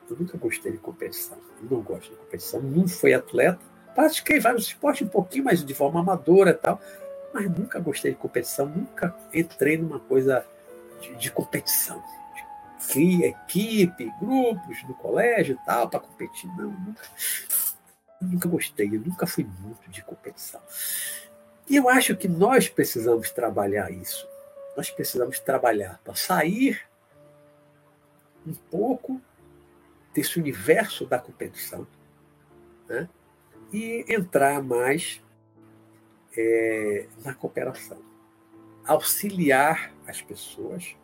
eu 0.10 0.18
nunca 0.18 0.38
gostei 0.38 0.72
de 0.72 0.78
competição. 0.78 1.38
Não 1.62 1.82
gosto 1.82 2.10
de 2.12 2.16
competição. 2.16 2.62
Não 2.62 2.88
fui 2.88 3.14
atleta. 3.14 3.60
Pratiquei 3.94 4.40
vários 4.40 4.68
esportes 4.68 5.08
um 5.08 5.10
pouquinho, 5.10 5.46
mas 5.46 5.64
de 5.64 5.74
forma 5.74 6.00
amadora 6.00 6.52
e 6.52 6.54
tal. 6.54 6.80
Mas 7.34 7.50
nunca 7.50 7.80
gostei 7.80 8.12
de 8.12 8.18
competição. 8.18 8.68
Nunca 8.68 9.16
entrei 9.34 9.78
numa 9.78 10.00
coisa 10.00 10.46
de, 11.02 11.16
de 11.16 11.32
competição. 11.32 12.02
De 12.94 13.24
equipe, 13.24 14.14
grupos 14.20 14.84
no 14.88 14.94
colégio 14.94 15.58
e 15.62 15.66
tal, 15.66 15.90
para 15.90 16.00
competir. 16.00 16.50
Não, 16.56 16.72
nunca. 16.72 17.04
Nunca 18.22 18.50
gostei. 18.50 18.88
Eu 18.88 19.02
nunca 19.02 19.28
fui 19.28 19.48
muito 19.60 19.90
de 19.90 20.04
competição. 20.04 20.62
E 21.70 21.76
eu 21.76 21.90
acho 21.90 22.16
que 22.16 22.28
nós 22.28 22.70
precisamos 22.70 23.30
trabalhar 23.32 23.92
isso. 23.92 24.28
Nós 24.76 24.90
precisamos 24.90 25.40
trabalhar 25.40 26.00
para 26.04 26.16
sair 26.16 26.82
um 28.46 28.54
pouco 28.54 29.22
desse 30.18 30.40
universo 30.40 31.06
da 31.06 31.20
competição 31.20 31.86
né? 32.90 33.08
e 33.72 34.04
entrar 34.10 34.64
mais 34.64 35.22
é, 36.36 37.08
na 37.24 37.36
cooperação. 37.36 38.02
Auxiliar 38.84 39.94
as 40.08 40.20
pessoas, 40.20 40.96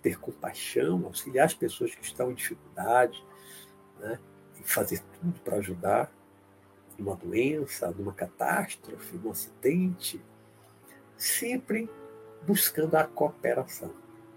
ter 0.00 0.16
compaixão, 0.16 1.04
auxiliar 1.06 1.46
as 1.46 1.54
pessoas 1.54 1.92
que 1.92 2.04
estão 2.04 2.30
em 2.30 2.34
dificuldade, 2.34 3.20
né? 3.98 4.16
e 4.60 4.62
fazer 4.62 5.02
tudo 5.20 5.40
para 5.40 5.56
ajudar 5.56 6.12
numa 6.96 7.16
doença, 7.16 7.90
numa 7.90 8.12
catástrofe, 8.12 9.16
num 9.16 9.32
acidente, 9.32 10.22
sempre 11.16 11.90
buscando 12.46 12.94
a 12.94 13.04
cooperação. 13.08 13.92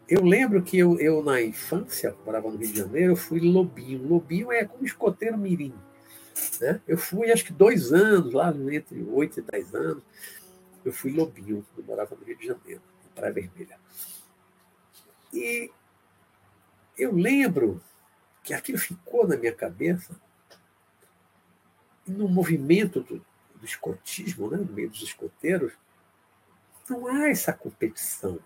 Eu 0.08 0.24
lembro 0.24 0.62
que 0.62 0.78
eu, 0.78 0.99
eu 0.99 1.24
na 1.24 1.41
infância, 1.41 2.16
morava 2.24 2.49
no 2.49 2.58
Rio 2.58 2.72
de 2.72 2.78
Janeiro, 2.78 3.14
eu 3.14 3.16
fui 3.16 3.39
lobinho. 3.39 4.08
Lobinho 4.08 4.51
é 4.51 4.64
como 4.64 4.86
escoteiro 4.86 5.38
mirim. 5.38 5.74
Né? 6.62 6.80
Eu 6.88 6.97
fui, 6.97 7.32
acho 7.32 7.45
que 7.45 7.53
dois 7.53 7.91
anos, 7.91 8.34
lá 8.34 8.53
entre 8.72 9.01
oito 9.03 9.39
e 9.39 9.43
dez 9.43 9.74
anos, 9.74 10.03
eu 10.84 10.91
fui 10.91 11.12
lobinho. 11.12 11.66
Eu 11.76 11.84
morava 11.84 12.16
no 12.16 12.24
Rio 12.24 12.38
de 12.38 12.45
Janeiro, 12.45 12.82
em 13.03 13.16
Praia 13.16 13.34
Vermelha. 13.34 13.80
E 15.34 15.72
eu 16.97 17.14
lembro 17.14 17.82
que 18.43 18.53
aquilo 18.53 18.78
ficou 18.78 19.28
na 19.28 19.36
minha 19.36 19.53
cabeça 19.53 20.16
no 22.08 22.30
movimento 22.30 23.01
do, 23.01 23.26
do 23.56 23.66
escotismo, 23.66 24.49
né, 24.51 24.58
no 24.58 24.72
meio 24.72 24.89
dos 24.89 25.01
escoteiros, 25.01 25.74
não 26.88 27.08
há 27.08 27.30
essa 27.30 27.51
competição. 27.51 28.39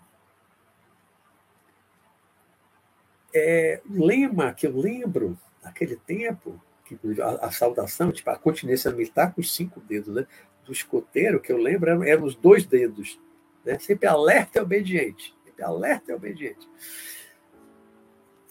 É, 3.34 3.82
lema 3.90 4.54
que 4.54 4.66
eu 4.66 4.76
lembro 4.76 5.38
naquele 5.64 5.96
tempo, 5.96 6.62
que 6.86 6.98
a, 7.22 7.48
a, 7.48 7.52
saudação, 7.52 8.12
tipo 8.12 8.30
a 8.30 8.38
continência 8.38 8.92
militar 8.92 9.34
com 9.34 9.42
os 9.42 9.54
cinco 9.54 9.80
dedos, 9.82 10.14
né? 10.14 10.26
Do 10.66 10.72
escoteiro, 10.72 11.40
que 11.40 11.52
eu 11.52 11.58
lembro, 11.58 11.90
eram, 11.90 12.04
eram 12.04 12.24
os 12.24 12.36
dois 12.36 12.66
dedos. 12.66 13.20
Né? 13.64 13.78
Sempre 13.80 14.08
alerta 14.08 14.60
e 14.60 14.62
obediente. 14.62 15.36
Sempre 15.46 15.64
alerta 15.64 16.12
e 16.12 16.16
obediente. 16.16 16.68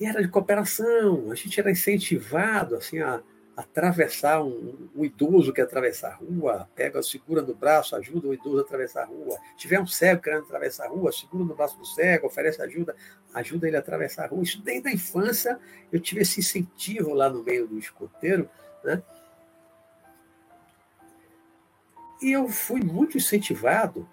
E 0.01 0.05
era 0.07 0.23
de 0.23 0.29
cooperação, 0.29 1.31
a 1.31 1.35
gente 1.35 1.59
era 1.59 1.71
incentivado 1.71 2.77
assim, 2.77 3.01
a, 3.01 3.21
atravessar 3.59 4.41
um, 4.41 4.89
um, 4.95 5.05
idoso 5.05 5.53
que 5.53 5.61
atravessar 5.61 6.13
a 6.13 6.15
rua, 6.15 6.69
pega, 6.77 7.03
segura 7.03 7.43
no 7.43 7.57
braço, 7.57 7.97
ajuda 7.97 8.29
o 8.29 8.33
idoso 8.33 8.59
a 8.59 8.61
atravessar 8.61 9.03
a 9.03 9.07
rua. 9.07 9.37
Se 9.51 9.57
tiver 9.57 9.81
um 9.81 9.87
cego 9.87 10.23
querendo 10.23 10.45
atravessar 10.45 10.85
a 10.85 10.89
rua, 10.89 11.11
segura 11.11 11.45
no 11.45 11.57
braço 11.57 11.77
do 11.77 11.85
cego, 11.85 12.29
oferece 12.29 12.63
ajuda, 12.63 12.95
ajuda 13.35 13.67
ele 13.67 13.75
a 13.75 13.81
atravessar 13.81 14.27
a 14.27 14.29
rua. 14.29 14.45
Isso 14.45 14.63
desde 14.63 14.89
a 14.89 14.93
infância 14.93 15.59
eu 15.91 15.99
tive 15.99 16.21
esse 16.21 16.39
incentivo 16.39 17.13
lá 17.13 17.29
no 17.29 17.43
meio 17.43 17.67
do 17.67 17.77
escoteiro, 17.77 18.49
né? 18.85 19.03
E 22.23 22.31
eu 22.31 22.49
fui 22.49 22.81
muito 22.81 23.17
incentivado 23.17 24.09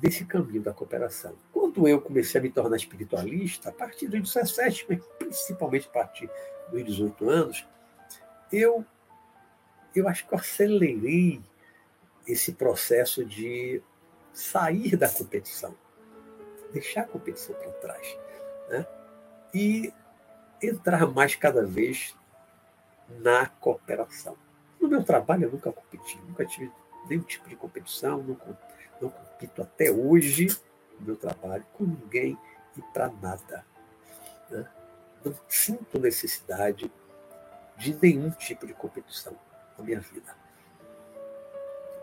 desse 0.00 0.24
caminho 0.24 0.60
da 0.60 0.72
cooperação. 0.72 1.36
Quando 1.52 1.86
eu 1.86 2.00
comecei 2.00 2.40
a 2.40 2.42
me 2.42 2.50
tornar 2.50 2.76
espiritualista, 2.76 3.68
a 3.68 3.72
partir 3.72 4.08
dos 4.08 4.34
17, 4.34 4.86
mas 4.88 5.04
principalmente 5.20 5.86
a 5.86 5.92
partir 5.92 6.28
dos 6.72 6.84
18 6.84 7.30
anos, 7.30 7.64
eu, 8.52 8.84
eu 9.94 10.08
acho 10.08 10.26
que 10.26 10.34
eu 10.34 10.38
acelerei 10.38 11.40
esse 12.26 12.52
processo 12.52 13.24
de 13.24 13.82
sair 14.32 14.96
da 14.96 15.08
competição, 15.08 15.74
deixar 16.72 17.02
a 17.02 17.06
competição 17.06 17.54
para 17.54 17.72
trás, 17.72 18.18
né? 18.68 18.86
e 19.52 19.92
entrar 20.62 21.06
mais 21.06 21.34
cada 21.34 21.64
vez 21.64 22.14
na 23.18 23.46
cooperação. 23.46 24.36
No 24.80 24.88
meu 24.88 25.02
trabalho 25.02 25.44
eu 25.44 25.52
nunca 25.52 25.72
competi, 25.72 26.18
nunca 26.26 26.44
tive 26.46 26.70
nenhum 27.08 27.22
tipo 27.22 27.48
de 27.48 27.56
competição, 27.56 28.22
não, 28.22 28.38
não 29.00 29.10
compito 29.10 29.62
até 29.62 29.90
hoje 29.90 30.48
no 30.98 31.06
meu 31.06 31.16
trabalho 31.16 31.64
com 31.72 31.84
ninguém 31.84 32.38
e 32.76 32.82
para 32.92 33.08
nada. 33.08 33.64
Né? 34.50 34.68
Não 35.24 35.34
sinto 35.48 35.98
necessidade 35.98 36.90
de 37.80 37.96
nenhum 38.00 38.30
tipo 38.30 38.66
de 38.66 38.74
competição 38.74 39.32
na 39.78 39.82
minha 39.82 40.00
vida. 40.00 40.36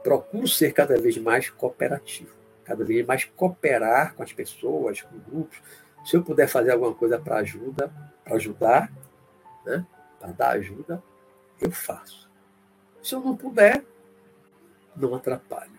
Procuro 0.04 0.48
ser 0.48 0.74
cada 0.74 1.00
vez 1.00 1.18
mais 1.18 1.52
cooperativo, 1.52 2.36
cada 2.66 2.84
vez 2.84 3.06
mais 3.06 3.26
cooperar 3.26 4.16
com 4.16 4.24
as 4.24 4.34
pessoas, 4.34 5.02
com 5.02 5.20
grupos. 5.20 5.62
Se 6.04 6.18
eu 6.18 6.24
puder 6.24 6.48
fazer 6.48 6.72
alguma 6.72 6.96
coisa 6.96 7.20
para 7.20 7.38
ajuda, 7.38 7.94
para 8.24 8.36
ajudar, 8.36 8.92
né, 9.66 9.86
para 10.20 10.32
dar 10.32 10.50
ajuda, 10.52 11.04
eu 11.62 11.70
faço. 11.70 12.28
Se 13.04 13.14
eu 13.14 13.22
não 13.22 13.38
puder, 13.38 13.86
não 14.96 15.14
atrapalho. 15.14 15.78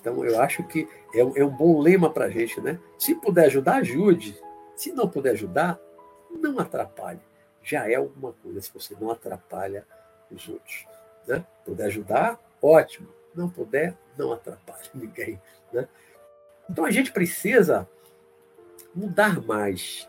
Então, 0.00 0.24
eu 0.24 0.40
acho 0.40 0.62
que 0.64 0.88
é 1.12 1.24
um, 1.24 1.36
é 1.36 1.44
um 1.44 1.50
bom 1.50 1.80
lema 1.80 2.08
para 2.10 2.26
a 2.26 2.30
gente, 2.30 2.60
né? 2.60 2.78
Se 2.98 3.14
puder 3.14 3.46
ajudar, 3.46 3.76
ajude. 3.76 4.38
Se 4.76 4.92
não 4.92 5.08
puder 5.08 5.30
ajudar, 5.30 5.80
não 6.30 6.58
atrapalhe 6.58 7.20
já 7.64 7.90
é 7.90 7.94
alguma 7.94 8.32
coisa 8.34 8.60
se 8.60 8.72
você 8.72 8.94
não 9.00 9.10
atrapalha 9.10 9.86
os 10.30 10.46
outros. 10.48 10.86
Né? 11.26 11.44
Puder 11.64 11.86
ajudar, 11.86 12.38
ótimo. 12.62 13.08
Não 13.34 13.48
puder, 13.48 13.96
não 14.16 14.32
atrapalhe 14.32 14.88
ninguém. 14.94 15.40
Né? 15.72 15.88
Então 16.68 16.84
a 16.84 16.90
gente 16.90 17.10
precisa 17.10 17.88
mudar 18.94 19.40
mais 19.42 20.08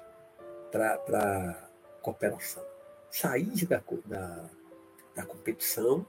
para 0.71 1.69
cooperação. 2.01 2.63
Sair 3.09 3.65
da, 3.65 3.81
da, 4.05 4.49
da 5.15 5.25
competição, 5.25 6.05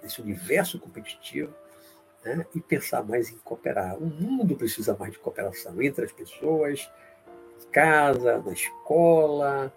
desse 0.00 0.22
universo 0.22 0.78
competitivo, 0.78 1.52
né? 2.24 2.46
e 2.54 2.60
pensar 2.60 3.02
mais 3.02 3.30
em 3.30 3.38
cooperar. 3.38 3.96
O 3.96 4.06
mundo 4.06 4.54
precisa 4.56 4.96
mais 4.96 5.12
de 5.12 5.18
cooperação 5.18 5.82
entre 5.82 6.04
as 6.04 6.12
pessoas, 6.12 6.88
em 7.60 7.70
casa, 7.70 8.38
na 8.38 8.52
escola, 8.52 9.72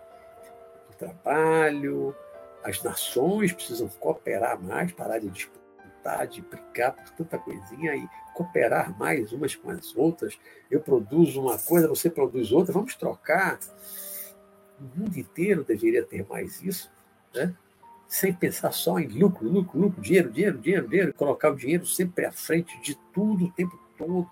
trabalho, 0.97 2.15
as 2.63 2.81
nações 2.83 3.53
precisam 3.53 3.87
cooperar 3.87 4.61
mais, 4.61 4.91
parar 4.91 5.19
de 5.19 5.29
disputar, 5.29 6.27
de 6.27 6.41
brigar 6.41 6.93
por 6.93 7.09
tanta 7.11 7.37
coisinha 7.37 7.95
e 7.95 8.07
cooperar 8.33 8.97
mais 8.97 9.31
umas 9.31 9.55
com 9.55 9.69
as 9.69 9.95
outras. 9.95 10.37
Eu 10.69 10.81
produzo 10.81 11.41
uma 11.41 11.57
coisa, 11.57 11.87
você 11.87 12.09
produz 12.09 12.51
outra, 12.51 12.73
vamos 12.73 12.95
trocar. 12.95 13.59
O 14.79 14.99
mundo 14.99 15.17
inteiro 15.17 15.63
deveria 15.63 16.03
ter 16.03 16.25
mais 16.27 16.61
isso, 16.61 16.91
né? 17.33 17.55
sem 18.07 18.33
pensar 18.33 18.71
só 18.71 18.99
em 18.99 19.07
lucro, 19.07 19.47
lucro, 19.47 19.79
lucro, 19.79 20.01
dinheiro, 20.01 20.31
dinheiro, 20.31 20.57
dinheiro, 20.57 20.87
dinheiro, 20.87 21.13
colocar 21.13 21.51
o 21.51 21.55
dinheiro 21.55 21.85
sempre 21.85 22.25
à 22.25 22.31
frente 22.31 22.79
de 22.81 22.95
tudo 23.13 23.45
o 23.45 23.51
tempo 23.51 23.77
todo, 23.97 24.29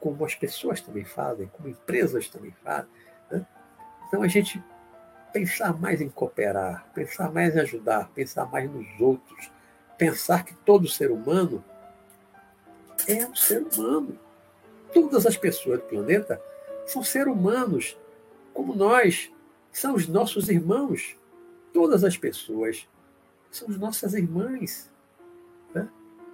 como 0.00 0.24
as 0.24 0.34
pessoas 0.34 0.80
também 0.80 1.04
fazem, 1.04 1.46
como 1.48 1.68
empresas 1.68 2.28
também 2.28 2.52
fazem. 2.62 2.90
Né? 3.30 3.46
Então 4.06 4.22
a 4.22 4.28
gente 4.28 4.62
pensar 5.32 5.78
mais 5.78 6.00
em 6.00 6.08
cooperar, 6.08 6.86
pensar 6.94 7.32
mais 7.32 7.54
em 7.54 7.60
ajudar, 7.60 8.10
pensar 8.14 8.46
mais 8.46 8.70
nos 8.70 8.86
outros, 9.00 9.50
pensar 9.96 10.44
que 10.44 10.54
todo 10.54 10.88
ser 10.88 11.10
humano 11.10 11.64
é 13.06 13.26
um 13.26 13.34
ser 13.34 13.62
humano. 13.62 14.18
Todas 14.92 15.26
as 15.26 15.36
pessoas 15.36 15.80
do 15.80 15.86
planeta 15.86 16.40
são 16.86 17.02
seres 17.02 17.32
humanos, 17.32 17.98
como 18.54 18.74
nós, 18.74 19.30
são 19.70 19.94
os 19.94 20.08
nossos 20.08 20.48
irmãos. 20.48 21.16
Todas 21.72 22.02
as 22.02 22.16
pessoas 22.16 22.88
são 23.50 23.68
as 23.68 23.78
nossas 23.78 24.14
irmãs. 24.14 24.90
Né? 25.74 25.88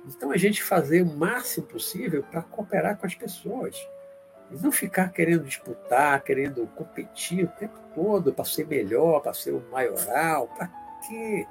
Então 0.07 0.31
a 0.31 0.37
gente 0.37 0.63
fazer 0.63 1.03
o 1.03 1.07
máximo 1.07 1.67
possível 1.67 2.23
para 2.23 2.43
cooperar 2.43 2.97
com 2.97 3.07
as 3.07 3.15
pessoas. 3.15 3.77
E 4.55 4.63
não 4.63 4.71
ficar 4.71 5.11
querendo 5.11 5.45
disputar, 5.45 6.23
querendo 6.23 6.67
competir 6.69 7.45
o 7.45 7.49
tempo 7.49 7.79
todo 7.95 8.33
para 8.33 8.45
ser 8.45 8.67
melhor, 8.67 9.21
para 9.21 9.35
ser 9.35 9.51
o 9.51 9.61
maioral. 9.71 10.47
Para 10.49 10.69
quê? 11.07 11.47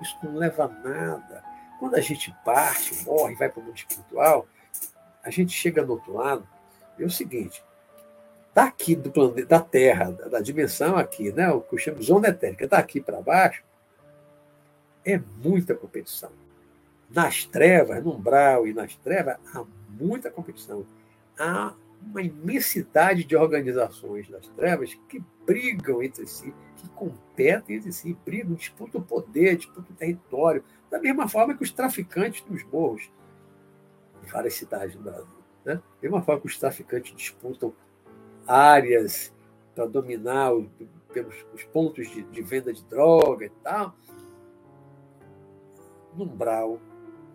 Isso 0.00 0.16
não 0.22 0.34
leva 0.34 0.64
a 0.64 0.68
nada. 0.68 1.44
Quando 1.78 1.94
a 1.94 2.00
gente 2.00 2.34
parte, 2.44 3.04
morre, 3.04 3.36
vai 3.36 3.48
para 3.48 3.60
o 3.60 3.62
mundo 3.62 3.76
espiritual, 3.76 4.48
a 5.22 5.30
gente 5.30 5.52
chega 5.52 5.84
do 5.84 5.92
outro 5.92 6.12
lado, 6.12 6.46
é 6.98 7.04
o 7.04 7.10
seguinte, 7.10 7.62
daqui 8.52 8.96
do 8.96 9.10
planeta, 9.10 9.46
da 9.46 9.60
Terra, 9.60 10.10
da, 10.10 10.40
dimensão 10.40 10.96
aqui, 10.96 11.30
né, 11.30 11.48
o 11.52 11.60
que 11.60 11.74
eu 11.74 11.78
chamo 11.78 11.98
de 11.98 12.06
zona 12.06 12.28
etérica, 12.28 12.66
daqui 12.66 13.00
para 13.00 13.22
baixo, 13.22 13.62
é 15.04 15.20
muita 15.42 15.74
competição. 15.74 16.30
Nas 17.08 17.44
trevas, 17.44 18.02
no 18.02 18.16
umbral 18.16 18.66
e 18.66 18.74
nas 18.74 18.96
trevas, 18.96 19.36
há 19.54 19.64
muita 19.88 20.30
competição. 20.30 20.84
Há 21.38 21.72
uma 22.02 22.22
imensidade 22.22 23.24
de 23.24 23.36
organizações 23.36 24.28
nas 24.28 24.46
trevas 24.48 24.94
que 25.08 25.22
brigam 25.46 26.02
entre 26.02 26.26
si, 26.26 26.54
que 26.76 26.88
competem 26.90 27.76
entre 27.76 27.92
si, 27.92 28.16
brigam, 28.24 28.54
disputam 28.54 29.00
o 29.00 29.04
poder, 29.04 29.56
disputam 29.56 29.86
o 29.90 29.96
território, 29.96 30.64
da 30.90 30.98
mesma 30.98 31.28
forma 31.28 31.56
que 31.56 31.62
os 31.62 31.70
traficantes 31.70 32.42
dos 32.42 32.64
morros 32.64 33.10
de 34.22 34.30
várias 34.30 34.54
cidades 34.54 34.94
do 34.94 35.02
Brasil. 35.02 35.38
Né? 35.64 35.74
Da 35.74 35.82
mesma 36.02 36.22
forma 36.22 36.40
que 36.40 36.46
os 36.46 36.58
traficantes 36.58 37.14
disputam 37.14 37.74
áreas 38.46 39.32
para 39.74 39.86
dominar 39.86 40.52
os, 40.52 40.66
pontos 41.72 42.08
de, 42.08 42.22
de 42.22 42.42
venda 42.42 42.72
de 42.72 42.82
droga 42.84 43.46
e 43.46 43.50
tal, 43.62 43.94
no 46.14 46.24
umbral 46.24 46.80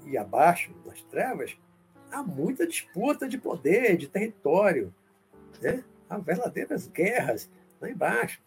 e 0.06 0.18
abaixo, 0.18 0.74
nas 0.86 1.02
trevas, 1.04 1.58
há 2.14 2.22
muita 2.22 2.68
disputa 2.68 3.28
de 3.28 3.38
poder, 3.38 3.98
de 3.98 4.08
território. 4.08 4.94
Né? 5.60 5.84
Há 6.10 6.18
verdadeiras 6.20 6.88
guerras 6.88 7.50
lá 7.82 7.90
embaixo. 7.90 8.42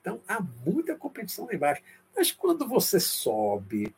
Então, 0.00 0.20
há 0.26 0.40
muita 0.64 0.96
competição 0.96 1.46
lá 1.46 1.54
embaixo. 1.54 1.82
Mas 2.16 2.32
quando 2.32 2.66
você 2.66 2.98
sobe 2.98 3.94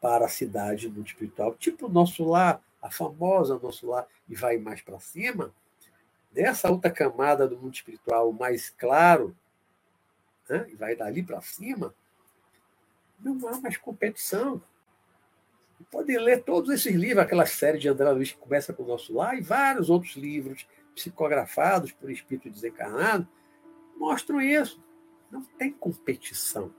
para 0.00 0.24
a 0.24 0.28
cidade 0.28 0.88
no 0.88 1.02
espiritual, 1.02 1.54
tipo 1.54 1.86
o 1.86 1.90
nosso 1.90 2.24
lar, 2.24 2.60
a 2.80 2.90
famosa 2.90 3.58
nosso 3.62 3.86
lar, 3.86 4.08
e 4.28 4.34
vai 4.34 4.56
mais 4.56 4.80
para 4.80 4.98
cima, 4.98 5.54
nessa 6.34 6.70
outra 6.70 6.90
camada 6.90 7.46
do 7.46 7.56
mundo 7.56 7.74
espiritual 7.74 8.32
mais 8.32 8.70
claro, 8.70 9.36
né? 10.48 10.66
e 10.70 10.74
vai 10.74 10.96
dali 10.96 11.22
para 11.22 11.40
cima, 11.42 11.94
não 13.20 13.48
há 13.48 13.60
mais 13.60 13.76
competição. 13.76 14.60
Podem 15.90 16.18
ler 16.18 16.42
todos 16.42 16.70
esses 16.70 16.94
livros, 16.94 17.24
aquela 17.24 17.46
série 17.46 17.78
de 17.78 17.88
André 17.88 18.10
Luiz 18.10 18.32
que 18.32 18.38
começa 18.38 18.72
com 18.72 18.82
o 18.82 18.86
nosso 18.86 19.14
lar, 19.14 19.36
e 19.36 19.40
vários 19.40 19.90
outros 19.90 20.16
livros 20.16 20.66
psicografados 20.94 21.92
por 21.92 22.10
espírito 22.10 22.50
desencarnado, 22.50 23.26
mostram 23.96 24.40
isso. 24.40 24.82
Não 25.30 25.42
tem 25.42 25.72
competição 25.72 26.72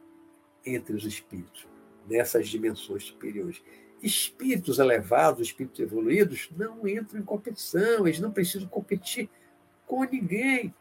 entre 0.66 0.96
os 0.96 1.06
espíritos 1.06 1.68
nessas 2.08 2.48
dimensões 2.48 3.06
superiores. 3.06 3.62
Espíritos 4.02 4.80
elevados, 4.80 5.48
espíritos 5.48 5.80
evoluídos, 5.80 6.50
não 6.56 6.88
entram 6.88 7.20
em 7.20 7.24
competição, 7.24 8.06
eles 8.06 8.20
não 8.20 8.32
precisam 8.32 8.68
competir 8.68 9.30
com 9.88 10.04
ninguém. 10.04 10.74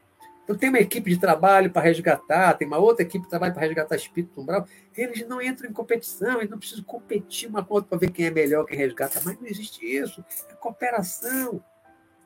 Então, 0.45 0.57
tem 0.57 0.69
uma 0.69 0.81
equipe 0.81 1.09
de 1.09 1.19
trabalho 1.19 1.71
para 1.71 1.83
resgatar, 1.83 2.55
tem 2.55 2.67
uma 2.67 2.79
outra 2.79 3.05
equipe 3.05 3.25
de 3.25 3.31
trabalho 3.31 3.55
para 3.55 3.63
resgatar 3.63 3.95
espírito 3.95 4.41
umbral. 4.41 4.67
Eles 4.97 5.27
não 5.27 5.41
entram 5.41 5.71
em 5.71 5.73
competição, 5.73 6.39
eles 6.39 6.51
não 6.51 6.59
precisam 6.59 6.85
competir 6.85 7.49
uma 7.49 7.65
com 7.65 7.75
outra 7.75 7.91
para 7.91 7.99
ver 7.99 8.11
quem 8.11 8.27
é 8.27 8.31
melhor, 8.31 8.65
quem 8.65 8.77
resgata. 8.77 9.21
Mas 9.25 9.39
não 9.39 9.47
existe 9.47 9.85
isso. 9.85 10.25
É 10.49 10.55
cooperação. 10.55 11.63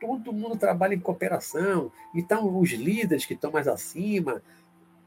Todo 0.01 0.33
mundo 0.33 0.57
trabalha 0.57 0.95
em 0.95 1.01
cooperação. 1.01 1.93
Então, 2.15 2.59
os 2.59 2.71
líderes 2.71 3.27
que 3.27 3.35
estão 3.35 3.51
mais 3.51 3.69
acima, 3.69 4.43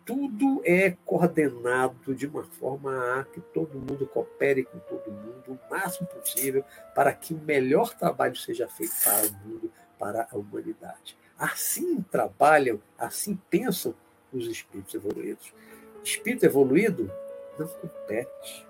tudo 0.10 0.62
é 0.66 0.98
coordenado 1.06 2.16
de 2.16 2.26
uma 2.26 2.44
forma 2.44 3.20
a 3.20 3.24
que 3.26 3.40
todo 3.40 3.78
mundo 3.78 4.08
coopere 4.08 4.64
com 4.64 4.80
todo 4.80 5.12
mundo 5.12 5.52
o 5.52 5.70
máximo 5.70 6.08
possível 6.08 6.64
para 6.96 7.14
que 7.14 7.34
o 7.34 7.38
melhor 7.38 7.94
trabalho 7.96 8.36
seja 8.36 8.68
feito 8.68 8.94
para 9.04 9.28
o 9.28 9.32
mundo, 9.48 9.72
para 10.00 10.28
a 10.32 10.36
humanidade. 10.36 11.16
Assim 11.40 12.02
trabalham, 12.02 12.82
assim 12.98 13.40
pensam 13.50 13.96
os 14.32 14.46
espíritos 14.46 14.94
evoluídos. 14.94 15.54
Espírito 16.04 16.46
evoluído 16.46 17.12
não 17.58 17.68
compete. 17.68 18.68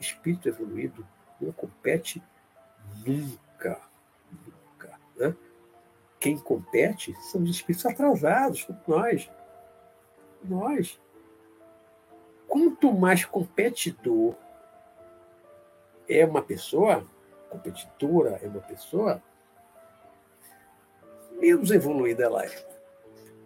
Espírito 0.00 0.48
evoluído 0.48 1.06
não 1.40 1.52
compete 1.52 2.22
nunca. 3.04 3.80
Nunca. 4.30 5.00
Né? 5.16 5.34
Quem 6.20 6.38
compete 6.38 7.12
são 7.22 7.42
os 7.42 7.50
espíritos 7.50 7.84
atrasados, 7.84 8.62
como 8.62 8.80
nós 8.86 9.28
nós. 10.48 11.00
Quanto 12.46 12.92
mais 12.92 13.24
competidor 13.24 14.34
é 16.08 16.24
uma 16.24 16.42
pessoa, 16.42 17.04
competidora 17.50 18.38
é 18.42 18.46
uma 18.46 18.60
pessoa, 18.60 19.20
menos 21.46 21.70
evoluída 21.70 22.24
ela 22.24 22.44
é. 22.44 22.66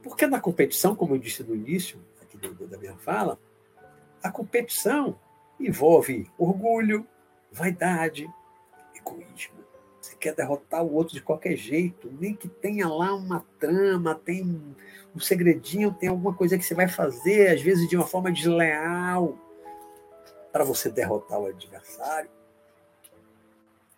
Porque 0.03 0.27
na 0.27 0.41
competição, 0.41 0.97
como 0.97 1.15
eu 1.15 1.19
disse 1.19 1.43
no 1.43 1.55
início 1.55 1.99
aqui 2.23 2.39
da 2.39 2.79
minha 2.79 2.97
fala, 2.97 3.39
a 4.23 4.31
competição 4.31 5.19
envolve 5.59 6.31
orgulho, 6.39 7.07
vaidade, 7.53 8.27
egoísmo. 8.95 9.61
Você 10.01 10.17
quer 10.17 10.35
derrotar 10.35 10.83
o 10.83 10.95
outro 10.95 11.15
de 11.15 11.21
qualquer 11.21 11.57
jeito, 11.57 12.11
nem 12.19 12.35
que 12.35 12.49
tenha 12.49 12.89
lá 12.89 13.15
uma 13.15 13.45
trama, 13.59 14.15
tem 14.15 14.43
um 15.15 15.21
segredinho, 15.21 15.93
tem 15.93 16.09
alguma 16.09 16.35
coisa 16.35 16.57
que 16.57 16.65
você 16.65 16.75
vai 16.75 16.89
fazer, 16.89 17.49
às 17.49 17.61
vezes 17.61 17.87
de 17.87 17.97
uma 17.97 18.07
forma 18.07 18.33
desleal, 18.33 19.37
para 20.51 20.65
você 20.65 20.89
derrotar 20.91 21.39
o 21.39 21.47
adversário. 21.47 22.31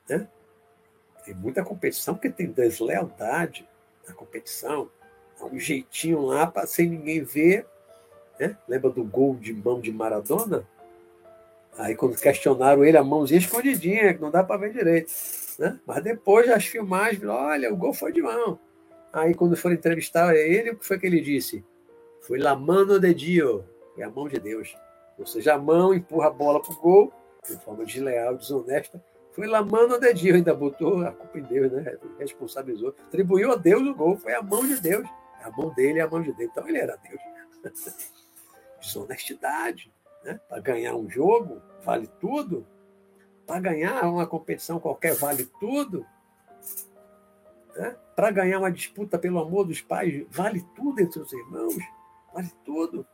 Né? 0.09 0.27
Tem 1.25 1.35
muita 1.35 1.65
competição 1.65 2.15
porque 2.15 2.31
tem 2.31 2.51
deslealdade 2.51 3.69
na 4.07 4.15
competição. 4.15 4.91
Um 5.41 5.59
jeitinho 5.59 6.21
lá 6.21 6.47
para 6.47 6.67
sem 6.67 6.89
ninguém 6.89 7.23
ver. 7.23 7.67
Né? 8.39 8.57
Lembra 8.69 8.91
do 8.91 9.03
gol 9.03 9.35
de 9.35 9.53
mão 9.53 9.81
de 9.81 9.93
Maradona? 9.93 10.67
Aí 11.77 11.95
quando 11.95 12.17
questionaram 12.17 12.85
ele, 12.85 12.97
a 12.97 13.03
mãozinha 13.03 13.41
escondidinha, 13.41 14.15
que 14.15 14.21
não 14.21 14.31
dá 14.31 14.45
para 14.45 14.59
ver 14.59 14.73
direito. 14.73 15.13
Né? 15.59 15.81
Mas 15.87 16.03
depois 16.03 16.49
as 16.49 16.65
filmagens, 16.65 17.25
olha, 17.25 17.73
o 17.73 17.77
gol 17.77 17.93
foi 17.93 18.13
de 18.13 18.23
mão. 18.23 18.59
Aí 19.13 19.35
quando 19.35 19.57
foram 19.57 19.75
entrevistar 19.75 20.35
ele, 20.35 20.71
o 20.71 20.77
que 20.77 20.87
foi 20.87 20.99
que 20.99 21.07
ele 21.07 21.21
disse? 21.21 21.65
Foi 22.21 22.39
la 22.39 22.55
mano 22.55 23.01
de 23.01 23.13
Dio, 23.13 23.65
é 23.99 24.05
a 24.05 24.11
mão 24.11 24.29
de 24.29 24.39
Deus. 24.39 24.77
Ou 25.19 25.27
seja, 25.27 25.55
a 25.55 25.59
mão 25.59 25.93
empurra 25.93 26.29
a 26.29 26.31
bola 26.31 26.63
para 26.63 26.73
o 26.73 26.81
gol, 26.81 27.13
de 27.49 27.57
forma 27.57 27.85
desleal, 27.85 28.37
desonesta. 28.37 29.03
Foi 29.33 29.47
la 29.47 29.63
mano 29.63 29.99
de 29.99 30.13
Dio, 30.13 30.35
ainda 30.35 30.55
botou 30.55 31.05
a 31.05 31.13
culpa 31.13 31.39
em 31.39 31.43
Deus, 31.43 31.73
né? 31.73 31.99
Responsabilizou. 32.19 32.95
Atribuiu 33.07 33.53
a 33.53 33.57
Deus 33.57 33.83
o 33.83 33.95
gol, 33.95 34.17
foi 34.17 34.35
a 34.35 34.43
mão 34.43 34.67
de 34.67 34.81
Deus. 34.81 35.09
A 35.43 35.51
mão 35.51 35.71
dele 35.71 35.99
é 35.99 36.03
a 36.03 36.09
mão 36.09 36.23
de 36.23 36.33
Deus. 36.33 36.51
Então 36.51 36.69
ele 36.69 36.79
era 36.79 36.97
Deus. 36.97 37.21
Desonestidade. 38.81 39.93
Né? 40.23 40.39
Para 40.49 40.61
ganhar 40.61 40.95
um 40.95 41.09
jogo, 41.09 41.63
vale 41.83 42.07
tudo. 42.21 42.67
Para 43.47 43.61
ganhar 43.61 44.05
uma 44.05 44.27
competição 44.27 44.79
qualquer, 44.79 45.15
vale 45.15 45.47
tudo. 45.59 46.07
Né? 47.75 47.97
Para 48.15 48.31
ganhar 48.31 48.59
uma 48.59 48.71
disputa 48.71 49.19
pelo 49.19 49.41
amor 49.41 49.65
dos 49.65 49.81
pais, 49.81 50.25
vale 50.31 50.65
tudo 50.77 51.01
entre 51.01 51.19
os 51.21 51.33
irmãos. 51.33 51.77
Vale 52.33 52.51
tudo. 52.65 53.07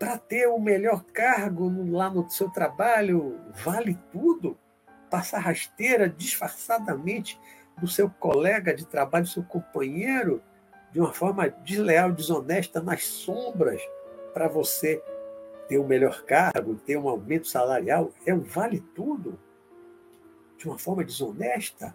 Para 0.00 0.16
ter 0.16 0.46
o 0.46 0.58
melhor 0.58 1.04
cargo 1.12 1.70
lá 1.90 2.08
no 2.08 2.28
seu 2.30 2.48
trabalho, 2.48 3.38
vale 3.62 3.98
tudo. 4.10 4.56
Passar 5.10 5.40
rasteira 5.40 6.08
disfarçadamente 6.08 7.38
do 7.78 7.86
seu 7.86 8.08
colega 8.08 8.72
de 8.72 8.86
trabalho, 8.86 9.26
do 9.26 9.30
seu 9.30 9.42
companheiro, 9.42 10.42
de 10.90 11.00
uma 11.00 11.12
forma 11.12 11.50
desleal, 11.50 12.12
desonesta, 12.12 12.80
nas 12.80 13.04
sombras, 13.04 13.82
para 14.32 14.48
você 14.48 15.02
ter 15.68 15.78
um 15.78 15.86
melhor 15.86 16.22
cargo, 16.22 16.76
ter 16.76 16.96
um 16.96 17.06
aumento 17.06 17.46
salarial, 17.46 18.10
é 18.24 18.32
um 18.32 18.40
vale 18.40 18.80
tudo. 18.94 19.38
De 20.56 20.66
uma 20.66 20.78
forma 20.78 21.04
desonesta, 21.04 21.94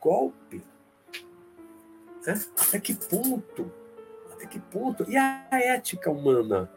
golpe. 0.00 0.62
Até 2.24 2.78
que 2.78 2.94
ponto? 2.94 3.72
Até 4.32 4.46
que 4.46 4.60
ponto? 4.60 5.10
E 5.10 5.16
a 5.16 5.48
ética 5.50 6.12
humana? 6.12 6.70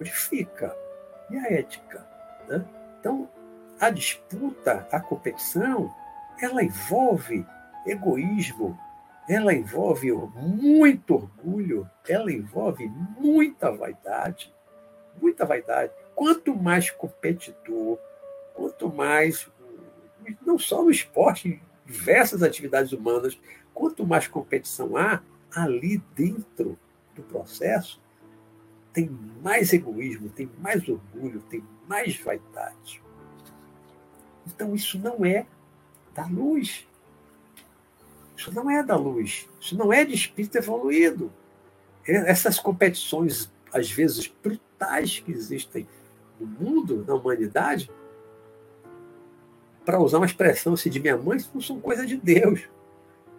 Onde 0.00 0.10
fica? 0.10 0.74
E 1.28 1.36
a 1.36 1.52
ética? 1.52 2.06
Né? 2.48 2.64
Então, 2.98 3.28
a 3.78 3.90
disputa, 3.90 4.86
a 4.90 5.00
competição, 5.00 5.94
ela 6.40 6.62
envolve 6.64 7.46
egoísmo, 7.86 8.78
ela 9.28 9.54
envolve 9.54 10.10
muito 10.12 11.14
orgulho, 11.14 11.88
ela 12.08 12.32
envolve 12.32 12.88
muita 13.18 13.70
vaidade, 13.70 14.52
muita 15.20 15.44
vaidade. 15.44 15.92
Quanto 16.14 16.54
mais 16.54 16.90
competidor, 16.90 17.98
quanto 18.54 18.92
mais, 18.92 19.48
não 20.44 20.58
só 20.58 20.82
no 20.82 20.90
esporte, 20.90 21.48
em 21.48 21.62
diversas 21.86 22.42
atividades 22.42 22.92
humanas, 22.92 23.38
quanto 23.72 24.06
mais 24.06 24.26
competição 24.26 24.96
há, 24.96 25.22
ali 25.54 25.98
dentro 26.14 26.78
do 27.14 27.22
processo, 27.22 28.00
tem 28.92 29.10
mais 29.42 29.72
egoísmo, 29.72 30.28
tem 30.28 30.50
mais 30.58 30.86
orgulho, 30.88 31.40
tem 31.48 31.62
mais 31.88 32.16
vaidade. 32.16 33.02
Então, 34.46 34.74
isso 34.74 34.98
não 34.98 35.24
é 35.24 35.46
da 36.14 36.26
luz. 36.26 36.86
Isso 38.36 38.52
não 38.52 38.70
é 38.70 38.82
da 38.82 38.96
luz. 38.96 39.48
Isso 39.60 39.76
não 39.76 39.92
é 39.92 40.04
de 40.04 40.14
espírito 40.14 40.56
evoluído. 40.58 41.32
Essas 42.06 42.58
competições, 42.58 43.50
às 43.72 43.90
vezes, 43.90 44.26
brutais 44.26 45.20
que 45.20 45.30
existem 45.30 45.86
no 46.38 46.46
mundo, 46.46 47.04
na 47.06 47.14
humanidade, 47.14 47.90
para 49.84 50.00
usar 50.00 50.18
uma 50.18 50.26
expressão 50.26 50.72
assim, 50.72 50.90
de 50.90 51.00
minha 51.00 51.16
mãe, 51.16 51.36
isso 51.36 51.50
não 51.52 51.60
são 51.60 51.80
coisa 51.80 52.06
de 52.06 52.16
Deus. 52.16 52.68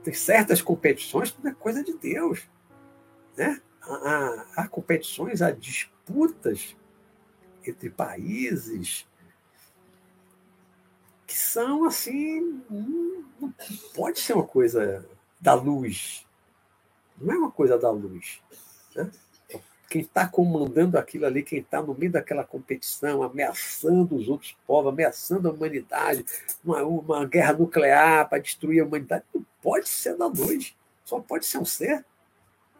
Tem 0.03 0.13
certas 0.13 0.61
competições 0.61 1.31
que 1.31 1.43
não 1.43 1.51
é 1.51 1.53
coisa 1.53 1.83
de 1.83 1.93
Deus. 1.93 2.47
Né? 3.35 3.59
Há, 3.83 4.67
competições, 4.67 5.41
há 5.41 5.51
disputas 5.51 6.75
entre 7.65 7.89
países, 7.89 9.07
que 11.25 11.35
são 11.35 11.85
assim. 11.85 12.61
Não 12.69 13.53
pode 13.95 14.19
ser 14.19 14.33
uma 14.33 14.45
coisa 14.45 15.05
da 15.39 15.53
luz. 15.53 16.27
Não 17.19 17.33
é 17.33 17.37
uma 17.37 17.51
coisa 17.51 17.77
da 17.77 17.89
luz. 17.89 18.41
Né? 18.95 19.09
Quem 19.89 20.01
está 20.01 20.27
comandando 20.27 20.97
aquilo 20.97 21.25
ali, 21.25 21.43
quem 21.43 21.59
está 21.59 21.81
no 21.81 21.93
meio 21.93 22.11
daquela 22.11 22.43
competição, 22.43 23.23
ameaçando 23.23 24.15
os 24.15 24.29
outros 24.29 24.55
povos, 24.65 24.93
ameaçando 24.93 25.49
a 25.49 25.51
humanidade, 25.51 26.25
uma, 26.63 26.81
uma 26.83 27.25
guerra 27.25 27.53
nuclear 27.53 28.29
para 28.29 28.41
destruir 28.41 28.81
a 28.81 28.85
humanidade, 28.85 29.25
não 29.33 29.45
pode 29.61 29.89
ser 29.89 30.15
da 30.15 30.27
luz. 30.27 30.75
Só 31.03 31.19
pode 31.19 31.45
ser 31.45 31.57
um 31.57 31.65
ser 31.65 32.05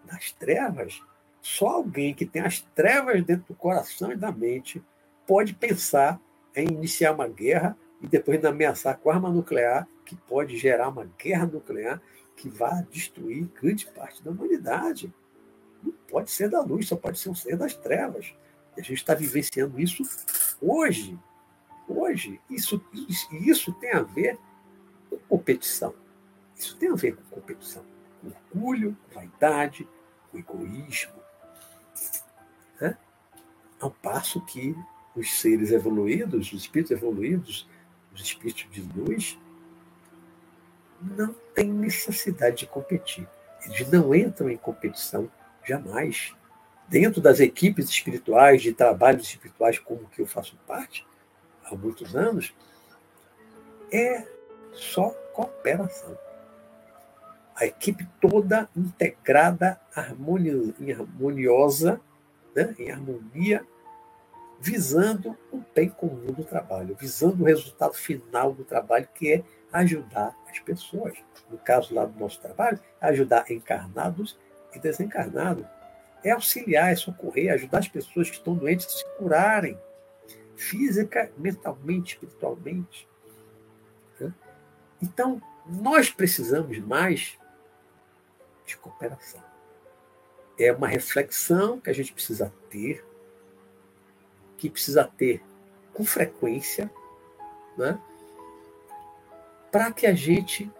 das 0.06 0.32
trevas. 0.32 1.02
Só 1.42 1.68
alguém 1.68 2.14
que 2.14 2.26
tem 2.26 2.42
as 2.42 2.62
trevas 2.76 3.24
dentro 3.24 3.46
do 3.48 3.56
coração 3.56 4.12
e 4.12 4.16
da 4.16 4.32
mente 4.32 4.84
pode 5.26 5.54
pensar 5.54 6.20
em 6.56 6.68
iniciar 6.68 7.14
uma 7.14 7.28
guerra 7.28 7.78
e 8.02 8.08
depois 8.08 8.44
ameaçar 8.44 8.98
com 8.98 9.10
arma 9.10 9.30
nuclear, 9.30 9.88
que 10.06 10.16
pode 10.16 10.58
gerar 10.58 10.90
uma 10.90 11.10
guerra 11.18 11.46
nuclear 11.46 12.02
que 12.36 12.50
vai 12.50 12.84
destruir 12.92 13.48
grande 13.62 13.86
parte 13.86 14.24
da 14.24 14.32
humanidade. 14.32 15.14
Não 15.84 15.94
pode 16.10 16.32
ser 16.32 16.50
da 16.50 16.62
luz, 16.62 16.88
só 16.88 16.96
pode 16.96 17.20
ser 17.20 17.30
um 17.30 17.36
ser 17.36 17.56
das 17.56 17.76
trevas. 17.76 18.34
E 18.76 18.82
a 18.82 18.84
gente 18.84 18.98
está 18.98 19.14
vivenciando 19.14 19.80
isso 19.80 20.04
hoje. 20.60 21.18
Hoje. 21.88 22.40
Isso, 22.50 22.84
isso 23.32 23.74
tem 23.74 23.92
a 23.92 24.02
ver 24.02 24.40
com 25.10 25.18
competição. 25.30 25.94
Isso 26.56 26.76
tem 26.78 26.90
a 26.90 26.96
ver 26.96 27.16
com 27.16 27.24
competição. 27.36 27.91
Orgulho, 28.24 28.98
vaidade, 29.14 29.88
com 30.32 30.38
egoísmo. 30.38 31.22
Ao 33.80 33.90
passo 33.90 34.40
que 34.46 34.76
os 35.16 35.40
seres 35.40 35.72
evoluídos, 35.72 36.54
os 36.54 36.62
espíritos 36.62 36.92
evoluídos, 36.92 37.68
os 38.14 38.22
espíritos 38.22 38.68
de 38.70 38.82
luz, 38.96 39.40
não 41.02 41.34
têm 41.56 41.68
necessidade 41.68 42.58
de 42.58 42.68
competir. 42.68 43.28
Eles 43.66 43.90
não 43.90 44.14
entram 44.14 44.50
em 44.50 44.58
competição 44.58 45.30
jamais. 45.64 46.36
Dentro 46.88 47.22
das 47.22 47.40
equipes 47.40 47.90
espirituais, 47.90 48.62
de 48.62 48.74
trabalhos 48.74 49.24
espirituais, 49.24 49.80
como 49.80 50.08
que 50.10 50.22
eu 50.22 50.28
faço 50.28 50.56
parte 50.68 51.08
há 51.66 51.76
muitos 51.76 52.16
anos, 52.16 52.54
é 53.92 54.28
só 54.74 55.10
cooperação. 55.34 56.18
A 57.62 57.66
equipe 57.68 58.10
toda 58.20 58.68
integrada, 58.76 59.80
harmoniosa, 59.96 62.02
né, 62.56 62.74
em 62.80 62.90
harmonia 62.90 63.64
visando 64.60 65.38
o 65.52 65.62
bem 65.76 65.90
comum 65.90 66.32
do 66.32 66.44
trabalho, 66.44 66.98
visando 67.00 67.44
o 67.44 67.46
resultado 67.46 67.94
final 67.94 68.52
do 68.52 68.64
trabalho, 68.64 69.08
que 69.14 69.34
é 69.34 69.44
ajudar 69.74 70.36
as 70.50 70.58
pessoas. 70.60 71.18
No 71.50 71.58
caso 71.60 71.94
lá 71.94 72.06
do 72.06 72.20
nosso 72.20 72.40
trabalho, 72.40 72.80
ajudar 73.02 73.50
encarnados 73.50 74.38
e 74.74 74.80
desencarnados. 74.80 75.66
É 76.24 76.32
auxiliar, 76.32 76.92
é 76.92 76.96
socorrer, 76.96 77.54
ajudar 77.54 77.80
as 77.80 77.88
pessoas 77.88 78.30
que 78.30 78.38
estão 78.38 78.56
doentes 78.56 78.86
a 78.86 78.90
se 78.90 79.06
curarem, 79.18 79.78
física, 80.56 81.32
mentalmente, 81.38 82.14
espiritualmente. 82.14 83.08
Né? 84.20 84.32
Então, 85.02 85.42
nós 85.66 86.12
precisamos 86.12 86.78
mais 86.80 87.41
de 88.72 88.78
cooperação. 88.78 89.44
É 90.58 90.72
uma 90.72 90.88
reflexão 90.88 91.80
que 91.80 91.90
a 91.90 91.94
gente 91.94 92.14
precisa 92.14 92.52
ter 92.70 93.06
que 94.58 94.70
precisa 94.70 95.04
ter 95.04 95.42
com 95.92 96.06
frequência, 96.06 96.90
né? 97.76 98.00
para 99.72 99.92
que 99.92 100.06
a 100.06 100.14
gente, 100.14 100.72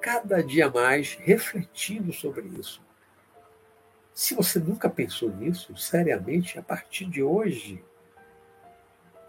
cada 0.00 0.42
dia 0.42 0.68
mais, 0.68 1.14
refletindo 1.14 2.12
sobre 2.12 2.48
isso. 2.58 2.82
Se 4.12 4.34
você 4.34 4.58
nunca 4.58 4.90
pensou 4.90 5.28
nisso, 5.30 5.76
seriamente, 5.76 6.58
a 6.58 6.62
partir 6.62 7.04
de 7.04 7.22
hoje, 7.22 7.84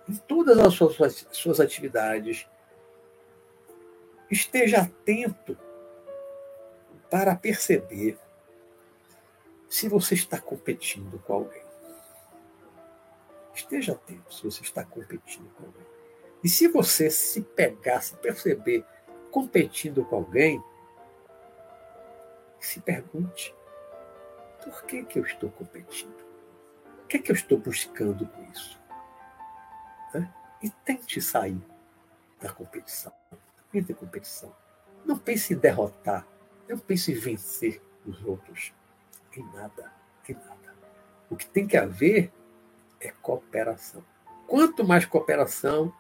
em 0.10 0.16
todas 0.16 0.58
as 0.58 0.74
suas, 0.74 1.28
suas 1.32 1.60
atividades, 1.60 2.48
esteja 4.32 4.82
atento 4.82 5.56
para 7.10 7.36
perceber 7.36 8.18
se 9.70 9.88
você 9.88 10.14
está 10.14 10.40
competindo 10.40 11.20
com 11.20 11.34
alguém. 11.34 11.64
Esteja 13.54 13.94
atento 13.94 14.34
se 14.34 14.44
você 14.44 14.62
está 14.62 14.84
competindo 14.84 15.50
com 15.56 15.66
alguém. 15.66 15.86
E 16.44 16.50
se 16.50 16.68
você 16.68 17.10
se 17.10 17.42
pegar, 17.42 18.02
se 18.02 18.16
perceber 18.18 18.86
competindo 19.32 20.06
com 20.06 20.18
alguém, 20.18 20.64
se 22.60 22.80
pergunte: 22.80 23.56
por 24.64 24.84
que, 24.84 25.04
que 25.04 25.20
eu 25.20 25.24
estou 25.24 25.50
competindo? 25.52 26.26
O 27.04 27.08
que, 27.08 27.18
é 27.18 27.20
que 27.20 27.32
eu 27.32 27.36
estou 27.36 27.58
buscando 27.58 28.28
com 28.28 28.44
isso? 28.52 28.80
Né? 30.14 30.34
E 30.62 30.70
tente 30.70 31.22
sair 31.22 31.62
da 32.42 32.52
competição. 32.52 33.14
Da 33.74 33.94
competição. 33.94 34.56
Não 35.06 35.18
pense 35.18 35.54
em 35.54 35.58
derrotar. 35.58 36.26
Não 36.68 36.78
pense 36.78 37.12
em 37.12 37.16
vencer 37.16 37.82
os 38.06 38.24
outros. 38.24 38.74
Em 39.36 39.44
nada. 39.54 39.92
Em 40.28 40.34
nada. 40.34 40.76
O 41.30 41.36
que 41.36 41.46
tem 41.48 41.68
que 41.68 41.78
haver 41.78 42.32
é 43.00 43.12
cooperação. 43.22 44.04
Quanto 44.48 44.84
mais 44.84 45.06
cooperação 45.06 45.94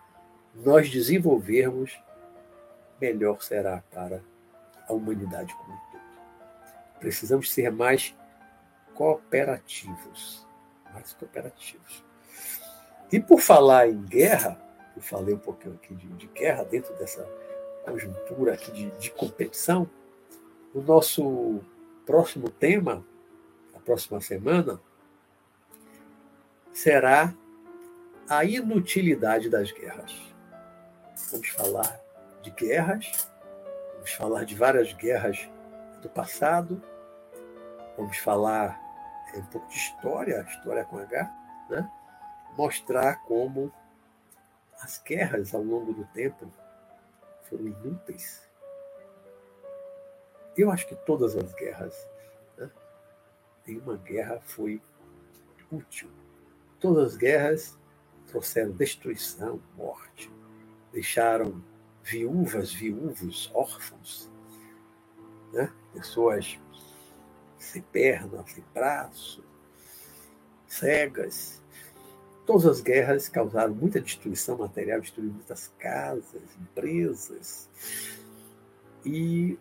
nós 0.53 0.89
desenvolvermos, 0.89 1.99
melhor 2.99 3.41
será 3.41 3.83
para 3.91 4.21
a 4.87 4.93
humanidade 4.93 5.53
como 5.55 5.73
um 5.73 5.79
todo. 5.91 6.01
Precisamos 6.99 7.51
ser 7.51 7.71
mais 7.71 8.15
cooperativos. 8.93 10.47
Mais 10.93 11.13
cooperativos. 11.13 12.03
E 13.11 13.19
por 13.19 13.39
falar 13.39 13.89
em 13.89 14.01
guerra, 14.01 14.59
eu 14.95 15.01
falei 15.01 15.35
um 15.35 15.39
pouquinho 15.39 15.75
aqui 15.75 15.93
de, 15.93 16.07
de 16.07 16.27
guerra 16.27 16.63
dentro 16.63 16.93
dessa 16.95 17.27
conjuntura 17.83 18.53
aqui 18.53 18.71
de, 18.71 18.89
de 18.91 19.11
competição, 19.11 19.89
o 20.75 20.81
nosso 20.81 21.61
próximo 22.05 22.49
tema, 22.49 23.01
a 23.73 23.79
próxima 23.79 24.19
semana, 24.19 24.77
será 26.73 27.33
a 28.29 28.43
inutilidade 28.43 29.49
das 29.49 29.71
guerras. 29.71 30.13
Vamos 31.31 31.47
falar 31.47 31.97
de 32.41 32.51
guerras, 32.51 33.31
vamos 33.93 34.11
falar 34.11 34.43
de 34.43 34.53
várias 34.53 34.91
guerras 34.91 35.49
do 36.01 36.09
passado, 36.09 36.83
vamos 37.95 38.17
falar 38.17 38.77
é, 39.33 39.37
um 39.39 39.45
pouco 39.45 39.69
de 39.69 39.77
história, 39.77 40.45
história 40.49 40.83
com 40.83 40.97
H, 40.99 41.31
né? 41.69 41.89
mostrar 42.57 43.23
como 43.23 43.71
as 44.81 45.01
guerras 45.01 45.55
ao 45.55 45.63
longo 45.63 45.93
do 45.93 46.03
tempo 46.07 46.51
foram 47.43 47.65
inúteis. 47.65 48.44
Eu 50.57 50.71
acho 50.71 50.87
que 50.87 50.95
todas 50.95 51.35
as 51.35 51.53
guerras, 51.53 52.07
né, 52.57 52.69
nenhuma 53.67 53.97
guerra 53.97 54.39
foi 54.43 54.81
útil. 55.71 56.09
Todas 56.79 57.13
as 57.13 57.17
guerras 57.17 57.77
trouxeram 58.27 58.71
destruição, 58.71 59.61
morte, 59.75 60.31
deixaram 60.91 61.63
viúvas, 62.03 62.71
viúvos, 62.71 63.51
órfãos, 63.53 64.29
né? 65.51 65.71
pessoas 65.93 66.59
sem 67.57 67.81
perna, 67.81 68.45
sem 68.47 68.63
braço, 68.73 69.43
cegas. 70.67 71.61
Todas 72.45 72.65
as 72.67 72.81
guerras 72.81 73.27
causaram 73.27 73.73
muita 73.73 73.99
destruição 73.99 74.57
material, 74.57 75.01
destruíram 75.01 75.33
muitas 75.33 75.69
casas, 75.79 76.43
empresas, 76.61 77.67
e 79.03 79.57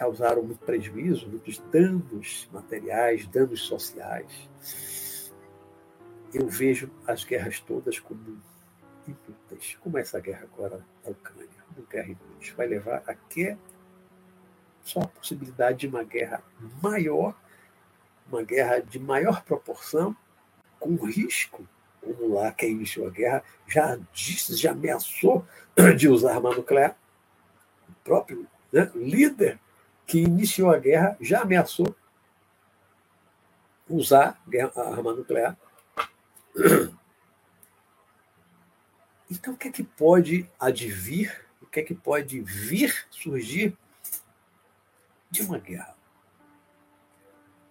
causaram 0.00 0.42
muito 0.42 0.64
prejuízo, 0.64 1.28
muitos 1.28 1.58
danos 1.70 2.48
materiais, 2.50 3.26
danos 3.26 3.60
sociais. 3.60 5.30
Eu 6.32 6.48
vejo 6.48 6.90
as 7.06 7.22
guerras 7.22 7.60
todas 7.60 7.98
como 7.98 8.40
inúteis, 9.06 9.76
como 9.82 9.98
essa 9.98 10.18
guerra 10.18 10.48
agora 10.50 10.82
na 11.04 11.10
Ucrânia, 11.10 11.50
uma 11.76 11.86
guerra 11.86 12.06
inútil. 12.06 12.56
Vai 12.56 12.66
levar 12.66 13.02
a 13.06 13.14
que 13.14 13.54
só 14.82 15.00
a 15.00 15.08
possibilidade 15.08 15.80
de 15.80 15.88
uma 15.88 16.02
guerra 16.02 16.42
maior, 16.82 17.38
uma 18.26 18.42
guerra 18.42 18.78
de 18.78 18.98
maior 18.98 19.44
proporção, 19.44 20.16
com 20.78 20.94
risco, 20.94 21.68
como 22.00 22.32
lá 22.32 22.50
quem 22.52 22.70
iniciou 22.70 23.06
a 23.06 23.10
guerra 23.10 23.44
já 23.68 23.98
disse, 24.14 24.56
já 24.56 24.70
ameaçou 24.70 25.44
de 25.98 26.08
usar 26.08 26.36
arma 26.36 26.54
nuclear. 26.54 26.96
O 27.86 27.92
próprio 28.02 28.46
né, 28.72 28.90
líder 28.94 29.60
que 30.10 30.18
iniciou 30.18 30.72
a 30.72 30.78
guerra 30.78 31.16
já 31.20 31.42
ameaçou 31.42 31.94
usar 33.88 34.42
a 34.76 34.80
arma 34.82 35.14
nuclear. 35.14 35.56
Então, 39.32 39.54
o 39.54 39.56
que 39.56 39.68
é 39.68 39.70
que 39.70 39.84
pode 39.84 40.50
advir, 40.58 41.46
o 41.62 41.66
que 41.66 41.78
é 41.78 41.84
que 41.84 41.94
pode 41.94 42.40
vir 42.40 43.06
surgir 43.12 43.78
de 45.30 45.42
uma 45.42 45.56
guerra? 45.56 45.96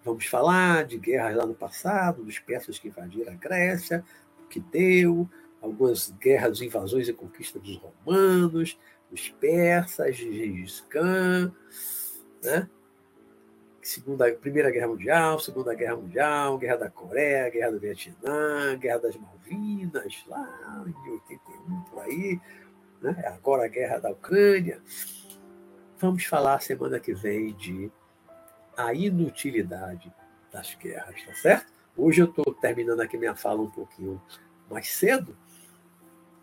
Vamos 0.01 0.25
falar 0.25 0.85
de 0.85 0.97
guerras 0.97 1.35
lá 1.35 1.45
no 1.45 1.53
passado, 1.53 2.23
dos 2.23 2.39
persas 2.39 2.79
que 2.79 2.87
invadiram 2.87 3.33
a 3.33 3.35
Grécia, 3.35 4.05
o 4.41 4.47
que 4.47 4.61
deu, 4.61 5.29
algumas 5.61 6.11
guerras, 6.11 6.61
invasões 6.61 7.09
e 7.09 7.13
conquistas 7.13 7.61
dos 7.61 7.75
romanos, 7.75 8.79
dos 9.11 9.27
persas, 9.27 10.15
de 10.15 10.31
Gengis 10.31 10.79
Khan, 10.89 11.53
né? 12.43 12.69
Segunda, 13.81 14.31
Primeira 14.33 14.69
Guerra 14.69 14.87
Mundial, 14.87 15.39
Segunda 15.39 15.73
Guerra 15.73 15.95
Mundial, 15.95 16.57
Guerra 16.57 16.77
da 16.77 16.89
Coreia, 16.89 17.49
Guerra 17.49 17.71
do 17.71 17.79
Vietnã, 17.79 18.77
Guerra 18.77 18.99
das 18.99 19.15
Malvinas, 19.15 20.23
lá 20.27 20.85
em 20.85 21.11
81, 21.11 21.81
por 21.83 22.03
aí, 22.03 22.39
né? 23.01 23.23
agora 23.25 23.65
a 23.65 23.67
Guerra 23.67 23.99
da 23.99 24.11
Ucrânia. 24.11 24.81
Vamos 25.97 26.25
falar 26.25 26.61
semana 26.61 26.99
que 26.99 27.13
vem 27.13 27.53
de 27.53 27.91
a 28.75 28.93
inutilidade 28.93 30.13
das 30.51 30.75
guerras, 30.75 31.21
tá 31.23 31.33
certo? 31.33 31.73
Hoje 31.97 32.21
eu 32.21 32.27
estou 32.27 32.53
terminando 32.53 33.01
aqui 33.01 33.17
minha 33.17 33.35
fala 33.35 33.61
um 33.61 33.69
pouquinho 33.69 34.21
mais 34.69 34.89
cedo, 34.89 35.35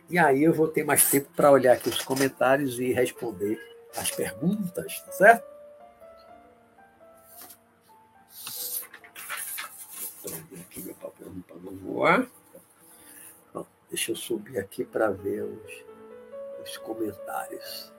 e 0.08 0.18
aí 0.18 0.42
eu 0.42 0.52
vou 0.52 0.68
ter 0.68 0.84
mais 0.84 1.10
tempo 1.10 1.28
para 1.34 1.50
olhar 1.50 1.74
aqui 1.74 1.88
os 1.88 2.02
comentários 2.02 2.78
e 2.78 2.92
responder 2.92 3.58
as 3.96 4.10
perguntas, 4.10 5.00
tá 5.00 5.12
certo? 5.12 5.55
Voar. 11.72 12.26
Bom, 13.52 13.66
deixa 13.88 14.12
eu 14.12 14.16
subir 14.16 14.58
aqui 14.58 14.84
para 14.84 15.10
ver 15.10 15.42
os, 15.42 15.84
os 16.62 16.76
comentários. 16.78 17.92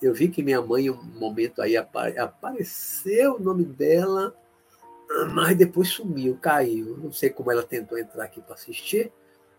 Eu 0.00 0.14
vi 0.14 0.28
que 0.28 0.42
minha 0.42 0.62
mãe, 0.62 0.88
um 0.88 1.02
momento 1.02 1.60
aí, 1.60 1.76
apare, 1.76 2.18
apareceu 2.18 3.36
o 3.36 3.38
nome 3.38 3.64
dela, 3.64 4.34
mas 5.32 5.56
depois 5.56 5.88
sumiu, 5.88 6.38
caiu. 6.40 6.96
Não 6.96 7.12
sei 7.12 7.28
como 7.28 7.52
ela 7.52 7.62
tentou 7.62 7.98
entrar 7.98 8.24
aqui 8.24 8.40
para 8.40 8.54
assistir 8.54 9.12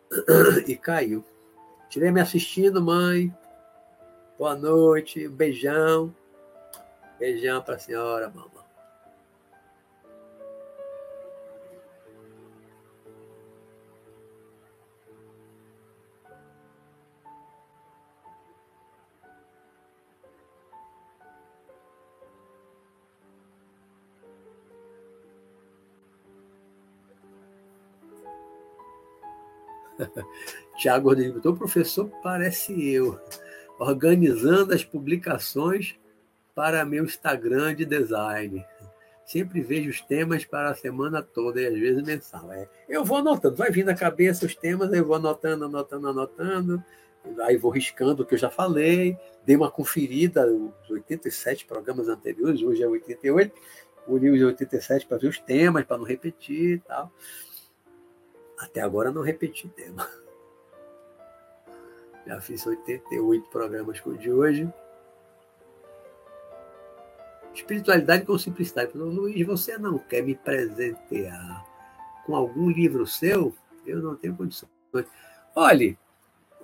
e 0.68 0.76
caiu. 0.76 1.24
Tirei 1.90 2.10
me 2.10 2.22
assistindo, 2.22 2.82
mãe. 2.82 3.36
Boa 4.40 4.56
noite, 4.56 5.28
um 5.28 5.32
beijão. 5.32 6.16
Beijão 7.20 7.62
para 7.62 7.76
a 7.76 7.80
senhora, 7.80 8.28
mamãe. 8.30 8.61
Tiago 30.82 31.10
Rodrigues 31.10 31.46
o 31.46 31.54
professor 31.54 32.10
parece 32.24 32.92
eu, 32.92 33.20
organizando 33.78 34.74
as 34.74 34.84
publicações 34.84 35.96
para 36.56 36.84
meu 36.84 37.04
Instagram 37.04 37.76
de 37.76 37.86
design. 37.86 38.66
Sempre 39.24 39.62
vejo 39.62 39.92
os 39.92 40.02
temas 40.02 40.44
para 40.44 40.72
a 40.72 40.74
semana 40.74 41.22
toda 41.22 41.62
e 41.62 41.68
às 41.68 41.78
vezes 41.78 42.02
mensal. 42.02 42.52
É, 42.52 42.68
eu 42.90 43.06
vou 43.06 43.18
anotando, 43.18 43.58
vai 43.58 43.70
vindo 43.70 43.86
na 43.86 43.96
cabeça 43.96 44.44
os 44.44 44.56
temas, 44.56 44.92
eu 44.92 45.06
vou 45.06 45.18
anotando, 45.18 45.66
anotando, 45.66 46.08
anotando, 46.08 46.84
aí 47.44 47.58
vou 47.58 47.70
riscando 47.70 48.24
o 48.24 48.26
que 48.26 48.34
eu 48.34 48.40
já 48.40 48.50
falei, 48.50 49.16
dei 49.46 49.56
uma 49.56 49.70
conferida 49.70 50.48
nos 50.48 50.90
87 50.90 51.68
programas 51.68 52.08
anteriores, 52.08 52.64
hoje 52.64 52.82
é 52.82 52.88
88, 52.88 53.54
olhei 54.08 54.32
os 54.32 54.42
87 54.42 55.06
para 55.06 55.20
ver 55.20 55.28
os 55.28 55.38
temas, 55.38 55.86
para 55.86 56.00
não 56.00 56.06
repetir 56.06 56.78
e 56.78 56.80
tal. 56.80 57.14
Até 58.58 58.82
agora 58.82 59.12
não 59.12 59.22
repeti 59.22 59.70
tema. 59.70 60.10
Já 62.26 62.40
fiz 62.40 62.66
88 62.66 63.50
programas 63.50 64.00
com 64.00 64.12
o 64.12 64.18
de 64.18 64.32
hoje. 64.32 64.72
Espiritualidade 67.54 68.26
com 68.26 68.38
simplicidade. 68.38 68.98
Luiz, 68.98 69.46
você 69.46 69.78
não 69.78 69.98
quer 69.98 70.24
me 70.24 70.36
presentear 70.36 71.66
com 72.26 72.34
algum 72.36 72.70
livro 72.70 73.06
seu? 73.06 73.54
Eu 73.86 74.02
não 74.02 74.16
tenho 74.16 74.34
condições. 74.36 74.72
Olhe, 75.56 75.98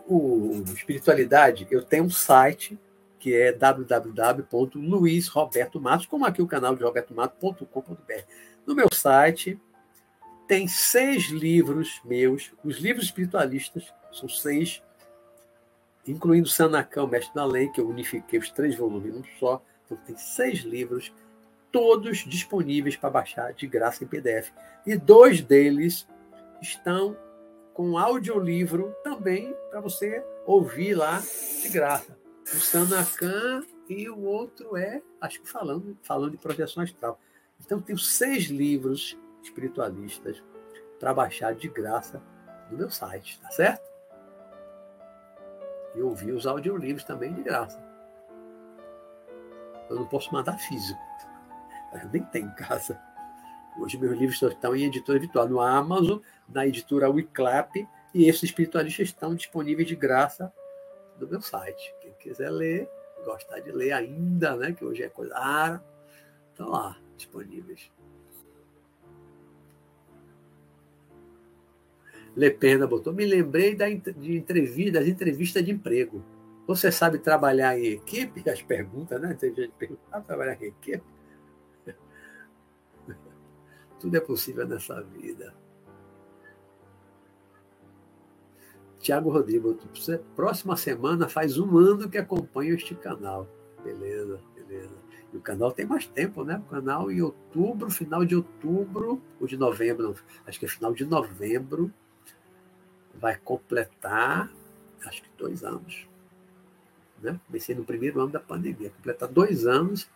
o 0.06 0.64
Espiritualidade, 0.74 1.68
eu 1.70 1.84
tenho 1.84 2.06
um 2.06 2.10
site 2.10 2.80
que 3.20 3.36
é 3.36 3.52
www.luizrobertomatos, 3.52 6.06
como 6.06 6.26
aqui 6.26 6.42
o 6.42 6.48
canal 6.48 6.74
de 6.76 6.84
robertomato.com.br. 6.84 8.24
No 8.66 8.74
meu 8.74 8.88
site, 8.94 9.60
tem 10.48 10.66
seis 10.68 11.30
livros 11.30 12.02
meus, 12.06 12.54
os 12.64 12.78
livros 12.78 13.06
espiritualistas, 13.06 13.94
são 14.14 14.30
seis, 14.30 14.82
incluindo 16.08 16.48
Sanacão, 16.48 17.08
Mestre 17.08 17.34
da 17.34 17.46
Lei, 17.46 17.68
que 17.70 17.82
eu 17.82 17.90
unifiquei 17.90 18.40
os 18.40 18.50
três 18.50 18.76
volumes 18.76 19.14
num 19.14 19.24
só. 19.40 19.62
Então, 19.86 19.98
tem 20.06 20.18
seis 20.18 20.60
livros, 20.60 21.14
todos 21.72 22.20
disponíveis 22.20 22.96
para 22.96 23.10
baixar 23.10 23.54
de 23.54 23.68
graça 23.68 24.04
em 24.04 24.08
PDF. 24.08 24.52
E 24.86 24.96
dois 24.96 25.42
deles 25.42 26.08
estão 26.62 27.18
com 27.74 27.98
audiolivro 27.98 28.96
também 29.04 29.54
para 29.70 29.80
você 29.80 30.24
ouvir 30.46 30.96
lá 30.96 31.22
de 31.62 31.70
graça. 31.70 32.18
O 32.44 32.60
Sanacan 32.60 33.64
e 33.90 34.10
o 34.10 34.24
outro 34.24 34.76
é, 34.76 35.02
acho 35.22 35.42
que 35.42 35.50
falando, 35.50 35.98
falando 36.02 36.32
de 36.32 36.38
projeção 36.38 36.84
astral. 36.84 37.20
Então, 37.64 37.82
tem 37.82 37.98
seis 37.98 38.46
livros 38.46 39.18
espiritualistas 39.44 40.42
para 41.00 41.14
baixar 41.14 41.54
de 41.54 41.68
graça 41.68 42.22
no 42.72 42.78
meu 42.78 42.90
site, 42.90 43.40
tá 43.40 43.50
certo? 43.52 43.87
E 45.98 46.02
ouvir 46.02 46.32
os 46.32 46.46
audiolivros 46.46 47.04
também 47.04 47.34
de 47.34 47.42
graça. 47.42 47.84
Eu 49.90 49.96
não 49.96 50.06
posso 50.06 50.32
mandar 50.32 50.58
físico. 50.60 51.00
Eu 51.94 52.10
nem 52.10 52.24
tenho 52.26 52.48
em 52.48 52.56
casa. 52.56 53.02
Hoje 53.80 53.98
meus 53.98 54.18
livros 54.18 54.42
estão 54.42 54.76
em 54.76 54.86
editora 54.86 55.20
virtual 55.20 55.48
no 55.48 55.60
Amazon, 55.60 56.20
na 56.48 56.66
editora 56.68 57.10
Wiclap, 57.10 57.76
e 58.14 58.28
esses 58.28 58.44
espiritualistas 58.44 59.08
estão 59.08 59.36
disponíveis 59.36 59.88
de 59.88 59.96
graça 59.96 60.52
no 61.20 61.28
meu 61.28 61.42
site. 61.42 61.96
Quem 62.00 62.14
quiser 62.14 62.50
ler, 62.50 62.90
gostar 63.24 63.60
de 63.60 63.72
ler 63.72 63.92
ainda, 63.92 64.56
né? 64.56 64.74
Que 64.74 64.86
hoje 64.86 65.04
é 65.04 65.10
coisa 65.10 65.34
rara, 65.36 65.84
estão 66.52 66.70
lá 66.70 66.98
disponíveis. 67.16 67.92
Lepena 72.38 72.86
botou, 72.86 73.12
me 73.12 73.26
lembrei 73.26 73.74
da, 73.74 73.90
de 73.90 74.38
entrevista, 74.38 75.00
das 75.00 75.08
entrevistas 75.08 75.66
de 75.66 75.72
emprego. 75.72 76.24
Você 76.68 76.92
sabe 76.92 77.18
trabalhar 77.18 77.80
em 77.80 77.94
equipe? 77.94 78.48
As 78.48 78.62
perguntas, 78.62 79.20
né? 79.20 79.34
Tem 79.34 79.56
gente 79.56 79.74
pergunta, 79.76 80.02
sabe 80.12 80.28
trabalhar 80.28 80.62
em 80.62 80.68
equipe? 80.68 81.04
Tudo 84.00 84.16
é 84.16 84.20
possível 84.20 84.68
nessa 84.68 85.02
vida. 85.02 85.56
Tiago 89.00 89.32
Rodrigo, 89.32 89.76
próxima 90.36 90.78
semana 90.78 91.28
faz 91.28 91.58
um 91.58 91.76
ano 91.76 92.08
que 92.08 92.20
acompanho 92.20 92.76
este 92.76 92.94
canal. 92.94 93.48
Beleza, 93.84 94.40
beleza. 94.54 94.96
E 95.34 95.38
o 95.38 95.42
canal 95.42 95.72
tem 95.72 95.88
mais 95.88 96.06
tempo, 96.06 96.44
né? 96.44 96.62
O 96.68 96.70
canal 96.70 97.10
em 97.12 97.20
outubro, 97.20 97.90
final 97.90 98.24
de 98.24 98.36
outubro, 98.36 99.20
ou 99.40 99.48
de 99.48 99.58
novembro, 99.58 100.14
acho 100.46 100.60
que 100.60 100.66
é 100.66 100.70
final 100.70 100.94
de 100.94 101.04
novembro, 101.04 101.92
vai 103.20 103.38
completar, 103.38 104.52
acho 105.06 105.22
que 105.22 105.30
dois 105.38 105.64
anos. 105.64 106.08
Né? 107.22 107.40
Comecei 107.48 107.76
no 107.76 107.84
primeiro 107.84 108.22
ano 108.22 108.32
da 108.32 108.40
pandemia, 108.40 108.90
completar 108.92 109.28
dois 109.28 109.66
anos, 109.66 110.10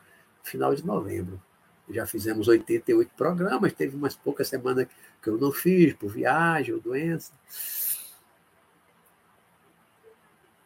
final 0.43 0.73
de 0.75 0.85
novembro. 0.85 1.41
Já 1.89 2.05
fizemos 2.05 2.47
88 2.47 3.11
programas, 3.15 3.73
teve 3.73 3.95
umas 3.95 4.15
poucas 4.15 4.47
semanas 4.47 4.87
que 5.21 5.29
eu 5.29 5.37
não 5.37 5.51
fiz, 5.51 5.93
por 5.93 6.09
viagem 6.09 6.73
ou 6.73 6.79
doença. 6.79 7.33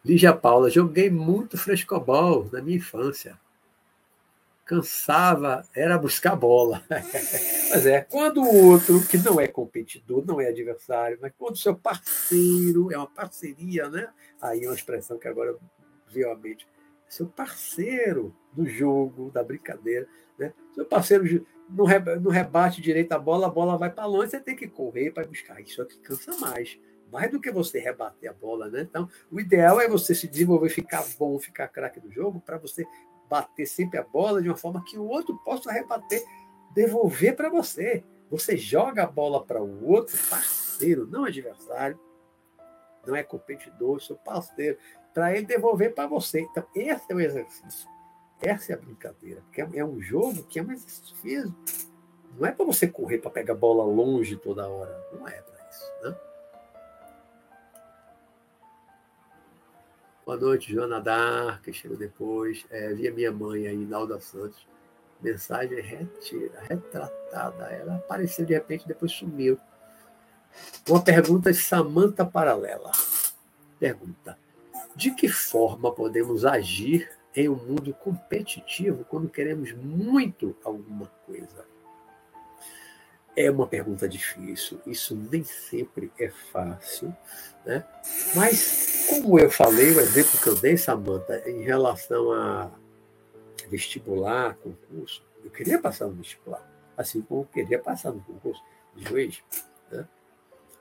Lígia 0.04 0.32
Paula, 0.32 0.70
joguei 0.70 1.10
muito 1.10 1.58
frescobol 1.58 2.48
na 2.52 2.62
minha 2.62 2.76
infância. 2.76 3.36
Cansava, 4.66 5.62
era 5.74 5.96
buscar 5.96 6.36
bola. 6.36 6.82
mas 7.70 7.86
é, 7.86 8.00
quando 8.02 8.42
o 8.42 8.70
outro, 8.70 9.00
que 9.06 9.16
não 9.16 9.40
é 9.40 9.46
competidor, 9.46 10.26
não 10.26 10.40
é 10.40 10.48
adversário, 10.48 11.18
mas 11.22 11.32
quando 11.38 11.54
o 11.54 11.58
seu 11.58 11.74
parceiro, 11.74 12.92
é 12.92 12.98
uma 12.98 13.06
parceria, 13.06 13.88
né? 13.88 14.08
Aí 14.42 14.64
é 14.64 14.68
uma 14.68 14.74
expressão 14.74 15.18
que 15.18 15.28
agora 15.28 15.56
veio 16.08 16.30
à 16.30 16.36
mente. 16.36 16.66
Seu 17.08 17.26
parceiro 17.26 18.34
do 18.52 18.66
jogo, 18.66 19.30
da 19.30 19.42
brincadeira, 19.42 20.06
né? 20.38 20.52
Seu 20.74 20.84
parceiro 20.84 21.46
não 21.70 22.30
rebate 22.30 22.82
direito 22.82 23.12
a 23.12 23.18
bola, 23.18 23.46
a 23.46 23.50
bola 23.50 23.78
vai 23.78 23.90
para 23.90 24.04
longe, 24.04 24.30
você 24.30 24.40
tem 24.40 24.56
que 24.56 24.68
correr 24.68 25.12
para 25.12 25.26
buscar. 25.26 25.60
Isso 25.60 25.80
aqui 25.80 25.98
cansa 26.00 26.36
mais 26.38 26.78
mais 27.10 27.30
do 27.30 27.40
que 27.40 27.50
você 27.50 27.78
rebater 27.78 28.28
a 28.28 28.32
bola, 28.32 28.68
né? 28.68 28.80
Então, 28.82 29.08
o 29.30 29.40
ideal 29.40 29.80
é 29.80 29.88
você 29.88 30.14
se 30.14 30.26
desenvolver, 30.26 30.68
ficar 30.68 31.04
bom, 31.18 31.38
ficar 31.38 31.68
craque 31.68 32.00
no 32.04 32.10
jogo, 32.10 32.40
para 32.40 32.58
você 32.58 32.84
bater 33.28 33.66
sempre 33.66 33.98
a 33.98 34.02
bola 34.02 34.40
de 34.40 34.48
uma 34.48 34.56
forma 34.56 34.84
que 34.84 34.98
o 34.98 35.06
outro 35.06 35.36
possa 35.44 35.72
rebater, 35.72 36.24
devolver 36.72 37.34
para 37.34 37.48
você. 37.48 38.04
Você 38.30 38.56
joga 38.56 39.04
a 39.04 39.06
bola 39.06 39.44
para 39.44 39.62
o 39.62 39.88
outro 39.88 40.16
parceiro, 40.28 41.06
não 41.06 41.24
adversário, 41.24 41.98
não 43.06 43.14
é 43.14 43.22
competidor, 43.22 44.00
seu 44.02 44.16
parceiro, 44.16 44.76
para 45.14 45.34
ele 45.34 45.46
devolver 45.46 45.94
para 45.94 46.08
você. 46.08 46.40
Então, 46.40 46.64
esse 46.74 47.04
é 47.08 47.14
o 47.14 47.20
exercício. 47.20 47.88
Essa 48.40 48.72
é 48.72 48.74
a 48.74 48.78
brincadeira. 48.78 49.42
Porque 49.42 49.60
é 49.60 49.84
um 49.84 50.00
jogo 50.00 50.42
que 50.44 50.58
é 50.58 50.62
um 50.62 50.72
exercício 50.72 51.16
físico. 51.16 51.56
Não 52.38 52.46
é 52.46 52.52
para 52.52 52.66
você 52.66 52.86
correr 52.86 53.18
para 53.18 53.30
pegar 53.30 53.54
a 53.54 53.56
bola 53.56 53.84
longe 53.84 54.36
toda 54.36 54.68
hora. 54.68 54.94
Não 55.12 55.26
é 55.26 55.40
para 55.40 55.68
isso. 55.70 55.92
Né? 56.02 56.16
Boa 60.26 60.36
noite, 60.36 60.72
Joana 60.72 61.00
Dar, 61.00 61.62
que 61.62 61.72
chegou 61.72 61.96
depois. 61.96 62.66
É, 62.68 62.92
via 62.92 63.12
minha 63.12 63.30
mãe 63.30 63.68
aí, 63.68 63.76
Nalda 63.76 64.18
Santos. 64.18 64.66
Mensagem 65.22 65.80
retira, 65.80 66.60
retratada. 66.62 67.66
Ela 67.66 67.94
apareceu 67.94 68.44
de 68.44 68.52
repente, 68.52 68.88
depois 68.88 69.12
sumiu. 69.12 69.56
Uma 70.88 71.00
pergunta 71.00 71.52
de 71.52 71.58
Samanta 71.58 72.26
Paralela. 72.26 72.90
Pergunta: 73.78 74.36
De 74.96 75.12
que 75.12 75.28
forma 75.28 75.94
podemos 75.94 76.44
agir 76.44 77.08
em 77.32 77.48
um 77.48 77.54
mundo 77.54 77.94
competitivo 77.94 79.04
quando 79.04 79.28
queremos 79.28 79.72
muito 79.74 80.56
alguma 80.64 81.06
coisa? 81.24 81.64
É 83.36 83.50
uma 83.50 83.66
pergunta 83.66 84.08
difícil, 84.08 84.80
isso 84.86 85.14
nem 85.30 85.44
sempre 85.44 86.10
é 86.18 86.30
fácil, 86.30 87.14
né? 87.66 87.84
Mas, 88.34 89.06
como 89.10 89.38
eu 89.38 89.50
falei, 89.50 89.92
o 89.92 90.00
exemplo 90.00 90.40
que 90.40 90.46
eu 90.46 90.56
dei, 90.56 90.78
Samanta, 90.78 91.42
em 91.46 91.62
relação 91.62 92.32
a 92.32 92.70
vestibular, 93.68 94.56
concurso, 94.56 95.22
eu 95.44 95.50
queria 95.50 95.78
passar 95.78 96.06
no 96.06 96.14
vestibular, 96.14 96.66
assim 96.96 97.20
como 97.20 97.42
eu 97.42 97.48
queria 97.52 97.78
passar 97.78 98.10
no 98.10 98.22
concurso 98.22 98.62
de 98.94 99.04
juiz. 99.04 99.42
Né? 99.90 100.08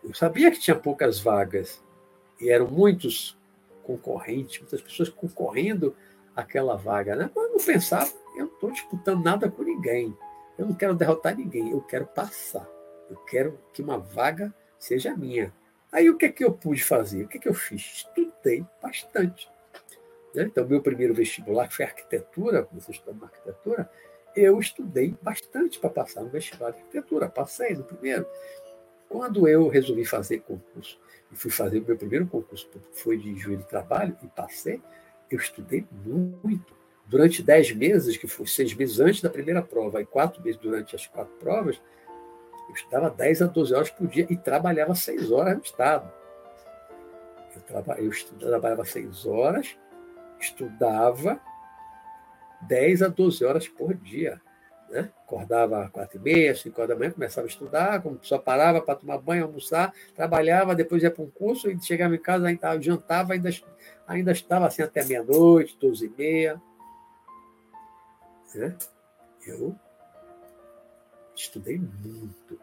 Eu 0.02 0.14
sabia 0.14 0.50
que 0.50 0.60
tinha 0.60 0.78
poucas 0.78 1.20
vagas 1.20 1.84
e 2.40 2.50
eram 2.50 2.68
muitos 2.68 3.38
concorrentes, 3.84 4.60
muitas 4.60 4.82
pessoas 4.82 5.10
concorrendo 5.10 5.96
aquela 6.36 6.76
vaga, 6.76 7.16
né? 7.16 7.30
Mas 7.36 7.46
eu 7.46 7.52
não 7.52 7.66
pensava, 7.66 8.12
eu 8.36 8.46
não 8.46 8.54
estou 8.54 8.72
disputando 8.72 9.24
nada 9.24 9.50
com 9.50 9.64
ninguém. 9.64 10.16
Eu 10.58 10.66
não 10.66 10.74
quero 10.74 10.96
derrotar 10.96 11.36
ninguém, 11.36 11.72
eu 11.72 11.82
quero 11.82 12.06
passar. 12.06 12.68
Eu 13.10 13.18
quero 13.18 13.60
que 13.74 13.82
uma 13.82 13.98
vaga 13.98 14.54
seja 14.80 15.16
minha. 15.16 15.54
Aí 15.92 16.10
o 16.10 16.18
que 16.18 16.26
é 16.26 16.32
que 16.32 16.44
eu 16.44 16.52
pude 16.52 16.84
fazer? 16.84 17.24
O 17.24 17.28
que 17.28 17.38
é 17.38 17.42
que 17.42 17.48
eu 17.48 17.54
fiz? 17.54 17.82
Estudei 17.82 18.66
bastante. 18.82 19.50
Né? 20.34 20.44
Então, 20.44 20.68
meu 20.68 20.82
primeiro 20.82 21.14
vestibular 21.14 21.70
foi 21.72 21.86
arquitetura, 21.86 22.68
você 22.72 22.92
estudando 22.92 23.24
arquitetura, 23.24 23.90
eu 24.36 24.60
estudei 24.60 25.16
bastante 25.22 25.80
para 25.80 25.90
passar 25.90 26.22
no 26.22 26.30
vestibular 26.30 26.72
de 26.72 26.80
arquitetura. 26.80 27.30
Passei 27.30 27.74
no 27.74 27.84
primeiro. 27.84 28.28
Quando 29.08 29.48
eu 29.48 29.68
resolvi 29.68 30.04
fazer 30.04 30.40
concurso, 30.40 31.00
e 31.32 31.36
fui 31.36 31.52
fazer 31.52 31.80
o 31.80 31.86
meu 31.86 31.98
primeiro 31.98 32.28
concurso, 32.28 32.70
foi 32.94 33.18
de 33.18 33.36
juiz 33.38 33.60
de 33.60 33.66
trabalho, 33.66 34.18
e 34.22 34.28
passei, 34.28 34.82
eu 35.30 35.40
estudei 35.40 35.88
muito 36.06 36.76
durante 37.06 37.44
dez 37.44 37.72
meses, 37.72 38.18
que 38.18 38.28
foi 38.28 38.48
seis 38.48 38.74
meses 38.74 39.00
antes 39.00 39.22
da 39.22 39.30
primeira 39.30 39.62
prova, 39.62 40.02
e 40.02 40.06
quatro 40.06 40.42
meses 40.44 40.60
durante 40.60 40.96
as 40.96 41.06
quatro 41.08 41.34
provas, 41.36 41.80
eu 42.68 42.74
estudava 42.74 43.10
10 43.10 43.42
a 43.44 43.46
12 43.46 43.74
horas 43.74 43.90
por 43.90 44.08
dia 44.08 44.26
e 44.30 44.36
trabalhava 44.36 44.96
seis 44.96 45.32
horas 45.32 45.56
no 45.56 45.64
Estado. 45.64 46.12
Eu, 47.56 47.62
traba, 47.62 47.96
eu 48.00 48.12
trabalhava 48.40 48.84
seis 48.86 49.26
horas, 49.26 49.78
estudava 50.40 51.40
10 52.62 53.04
a 53.04 53.08
12 53.08 53.46
horas 53.46 53.68
por 53.68 53.94
dia. 53.94 54.42
Né? 54.90 55.10
Acordava 55.24 55.84
às 55.84 55.90
quatro 55.90 56.18
e 56.18 56.22
meia, 56.22 56.56
cinco 56.56 56.80
horas 56.80 56.90
da 56.90 57.00
manhã, 57.00 57.12
começava 57.12 57.48
a 57.48 57.50
estudar, 57.50 58.04
só 58.22 58.38
parava 58.38 58.82
para 58.82 58.96
tomar 58.96 59.18
banho, 59.20 59.46
almoçar, 59.46 59.94
trabalhava, 60.16 60.76
depois 60.76 61.02
ia 61.02 61.12
para 61.12 61.24
um 61.24 61.30
curso 61.30 61.70
e 61.70 61.82
chegava 61.82 62.16
em 62.16 62.22
casa, 62.22 62.48
ainda 62.48 62.82
jantava, 62.82 63.34
ainda, 63.34 63.50
ainda 64.08 64.32
estava 64.32 64.68
assim 64.68 64.82
até 64.82 65.04
meia-noite, 65.04 65.78
doze 65.80 66.06
e 66.06 66.10
meia. 66.10 66.62
Né? 68.56 68.76
Eu 69.46 69.76
estudei 71.36 71.78
muito. 71.78 72.60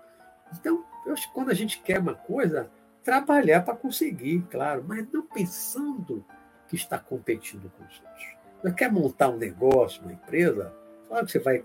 Então, 0.55 0.85
eu 1.07 1.13
acho 1.13 1.29
que 1.29 1.35
quando 1.35 1.51
a 1.51 1.55
gente 1.55 1.81
quer 1.81 1.99
uma 1.99 2.15
coisa, 2.15 2.71
trabalhar 3.05 3.63
para 3.63 3.77
conseguir, 3.77 4.43
claro, 4.51 4.85
mas 4.87 5.07
não 5.13 5.23
pensando 5.23 6.25
que 6.69 6.77
está 6.77 6.99
competindo 6.99 7.71
com 7.77 7.85
os 7.85 8.01
outros. 8.01 8.37
Você 8.63 8.73
quer 8.73 8.91
montar 8.91 9.29
um 9.29 9.37
negócio, 9.37 10.03
uma 10.03 10.13
empresa, 10.13 10.73
claro 11.09 11.27
que 11.27 11.33
você 11.33 11.39
vai 11.39 11.65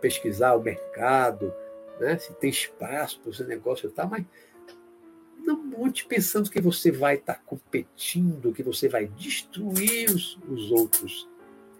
pesquisar 0.00 0.54
o 0.54 0.62
mercado, 0.62 1.52
né? 1.98 2.18
se 2.18 2.32
tem 2.34 2.50
espaço 2.50 3.20
para 3.20 3.30
o 3.30 3.34
seu 3.34 3.46
negócio 3.46 3.88
e 3.88 3.92
tal, 3.92 4.08
mas 4.08 4.24
não 5.38 5.62
monte 5.78 6.06
pensando 6.06 6.50
que 6.50 6.60
você 6.60 6.90
vai 6.90 7.16
estar 7.16 7.42
competindo, 7.44 8.52
que 8.52 8.62
você 8.62 8.88
vai 8.88 9.06
destruir 9.06 10.10
os, 10.10 10.38
os 10.48 10.70
outros 10.70 11.28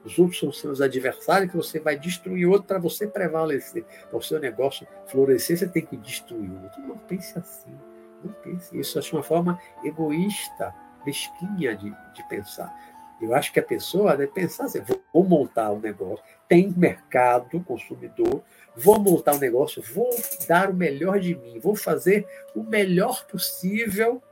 os 0.04 0.18
outros 0.18 0.38
são 0.38 0.52
seus 0.52 0.80
adversários 0.80 1.50
que 1.50 1.56
você 1.56 1.80
vai 1.80 1.98
destruir 1.98 2.46
outro 2.46 2.66
para 2.66 2.78
você 2.78 3.06
prevalecer. 3.06 3.84
Para 4.10 4.18
o 4.18 4.22
seu 4.22 4.38
negócio 4.38 4.86
florescer, 5.06 5.56
você 5.56 5.66
tem 5.66 5.84
que 5.84 5.96
destruir 5.96 6.50
outro. 6.62 6.82
Não 6.82 6.98
pense 6.98 7.38
assim. 7.38 7.74
Não 8.22 8.32
pense 8.32 8.78
isso. 8.78 8.98
Acho 8.98 9.16
uma 9.16 9.22
forma 9.22 9.58
egoísta, 9.82 10.74
mesquinha 11.06 11.74
de, 11.74 11.90
de 11.90 12.28
pensar. 12.28 12.74
Eu 13.20 13.34
acho 13.34 13.52
que 13.52 13.60
a 13.60 13.62
pessoa 13.62 14.16
deve 14.16 14.32
pensar 14.32 14.64
assim: 14.64 14.82
vou 15.12 15.24
montar 15.24 15.72
um 15.72 15.80
negócio, 15.80 16.22
tem 16.46 16.68
mercado, 16.76 17.60
consumidor, 17.60 18.42
vou 18.76 18.98
montar 18.98 19.34
um 19.34 19.38
negócio, 19.38 19.82
vou 19.94 20.10
dar 20.46 20.68
o 20.68 20.74
melhor 20.74 21.18
de 21.18 21.34
mim, 21.34 21.58
vou 21.58 21.74
fazer 21.74 22.26
o 22.54 22.62
melhor 22.62 23.24
possível 23.26 24.22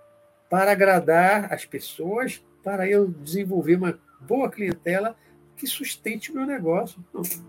para 0.51 0.73
agradar 0.73 1.51
as 1.53 1.65
pessoas, 1.65 2.45
para 2.63 2.87
eu 2.87 3.09
desenvolver 3.09 3.77
uma 3.77 3.99
boa 4.21 4.51
clientela 4.51 5.17
que 5.57 5.67
sustente 5.67 6.31
o 6.31 6.35
meu 6.35 6.47
negócio. 6.47 7.03
Se 7.23 7.43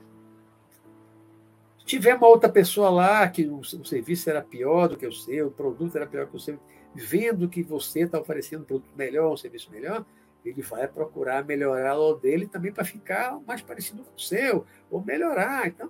tiver 1.85 2.15
uma 2.15 2.27
outra 2.27 2.49
pessoa 2.49 2.89
lá 2.89 3.27
que 3.27 3.47
o, 3.47 3.59
o 3.59 3.85
serviço 3.85 4.29
era 4.29 4.41
pior 4.41 4.87
do 4.89 4.97
que 4.97 5.05
o 5.05 5.11
seu, 5.11 5.47
o 5.47 5.51
produto 5.51 5.95
era 5.95 6.07
pior 6.07 6.27
que 6.27 6.35
o 6.35 6.39
seu, 6.39 6.59
vendo 6.93 7.49
que 7.49 7.63
você 7.63 8.01
está 8.01 8.19
oferecendo 8.19 8.61
um 8.61 8.65
produto 8.65 8.95
melhor, 8.95 9.33
um 9.33 9.37
serviço 9.37 9.71
melhor, 9.71 10.05
ele 10.45 10.61
vai 10.61 10.87
procurar 10.87 11.45
melhorar 11.45 11.97
o 11.97 12.15
dele 12.15 12.47
também 12.47 12.71
para 12.71 12.83
ficar 12.83 13.39
mais 13.47 13.61
parecido 13.61 14.03
com 14.03 14.15
o 14.15 14.19
seu, 14.19 14.65
ou 14.91 15.01
melhorar. 15.01 15.67
Então, 15.67 15.89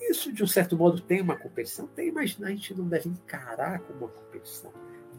isso, 0.00 0.32
de 0.32 0.42
um 0.42 0.46
certo 0.46 0.76
modo, 0.76 1.00
tem 1.00 1.20
uma 1.20 1.36
competição? 1.36 1.86
Tem, 1.86 2.10
mas 2.10 2.36
a 2.42 2.48
gente 2.48 2.74
não 2.74 2.88
deve 2.88 3.08
encarar 3.08 3.80
como 3.80 4.00
uma 4.00 4.08
competição. 4.08 4.72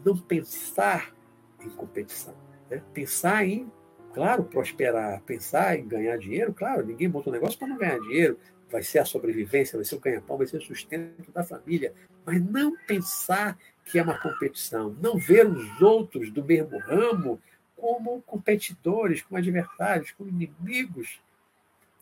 não 0.04 0.16
pensar 0.16 1.14
em 1.60 1.70
competição. 1.70 2.34
Né? 2.68 2.82
Pensar 2.92 3.46
em, 3.46 3.70
claro, 4.12 4.44
prosperar, 4.44 5.20
pensar 5.22 5.78
em 5.78 5.86
ganhar 5.86 6.16
dinheiro, 6.18 6.52
claro, 6.52 6.86
ninguém 6.86 7.08
monta 7.08 7.30
um 7.30 7.32
negócio 7.32 7.58
para 7.58 7.68
não 7.68 7.78
ganhar 7.78 7.98
dinheiro, 7.98 8.38
vai 8.70 8.82
ser 8.82 9.00
a 9.00 9.04
sobrevivência, 9.04 9.76
vai 9.76 9.84
ser 9.84 9.96
o 9.96 10.00
ganha-pão, 10.00 10.38
vai 10.38 10.46
ser 10.46 10.56
o 10.56 10.62
sustento 10.62 11.30
da 11.32 11.44
família, 11.44 11.92
mas 12.24 12.42
não 12.42 12.76
pensar 12.86 13.58
que 13.84 13.98
é 13.98 14.02
uma 14.02 14.18
competição, 14.18 14.96
não 15.00 15.18
ver 15.18 15.46
os 15.46 15.82
outros 15.82 16.30
do 16.30 16.44
mesmo 16.44 16.78
ramo 16.78 17.40
como 17.76 18.22
competidores, 18.22 19.22
como 19.22 19.38
adversários, 19.38 20.12
como 20.12 20.30
inimigos, 20.30 21.20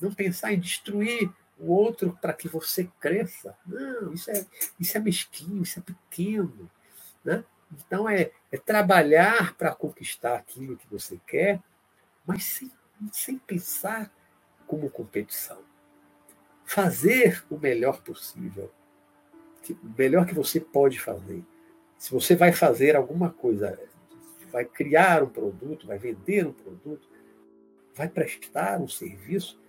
não 0.00 0.12
pensar 0.12 0.52
em 0.52 0.60
destruir 0.60 1.30
o 1.58 1.72
outro 1.72 2.16
para 2.20 2.32
que 2.32 2.48
você 2.48 2.88
cresça. 3.00 3.56
Não, 3.66 4.12
isso 4.12 4.30
é, 4.30 4.46
isso 4.78 4.96
é 4.96 5.00
mesquinho, 5.00 5.62
isso 5.62 5.78
é 5.78 5.82
pequeno. 5.82 6.70
Né? 7.24 7.44
Então, 7.72 8.08
é, 8.08 8.30
é 8.50 8.58
trabalhar 8.58 9.54
para 9.54 9.74
conquistar 9.74 10.36
aquilo 10.36 10.76
que 10.76 10.86
você 10.90 11.18
quer, 11.26 11.60
mas 12.30 12.44
sem, 12.44 12.70
sem 13.10 13.36
pensar 13.38 14.08
como 14.64 14.88
competição. 14.88 15.58
Fazer 16.64 17.44
o 17.50 17.58
melhor 17.58 18.02
possível. 18.02 18.70
O 19.68 19.98
melhor 19.98 20.24
que 20.24 20.34
você 20.34 20.60
pode 20.60 21.00
fazer. 21.00 21.44
Se 21.98 22.12
você 22.12 22.36
vai 22.36 22.52
fazer 22.52 22.94
alguma 22.94 23.30
coisa, 23.30 23.76
vai 24.52 24.64
criar 24.64 25.24
um 25.24 25.28
produto, 25.28 25.88
vai 25.88 25.98
vender 25.98 26.46
um 26.46 26.52
produto, 26.52 27.08
vai 27.96 28.08
prestar 28.08 28.80
um 28.80 28.86
serviço, 28.86 29.60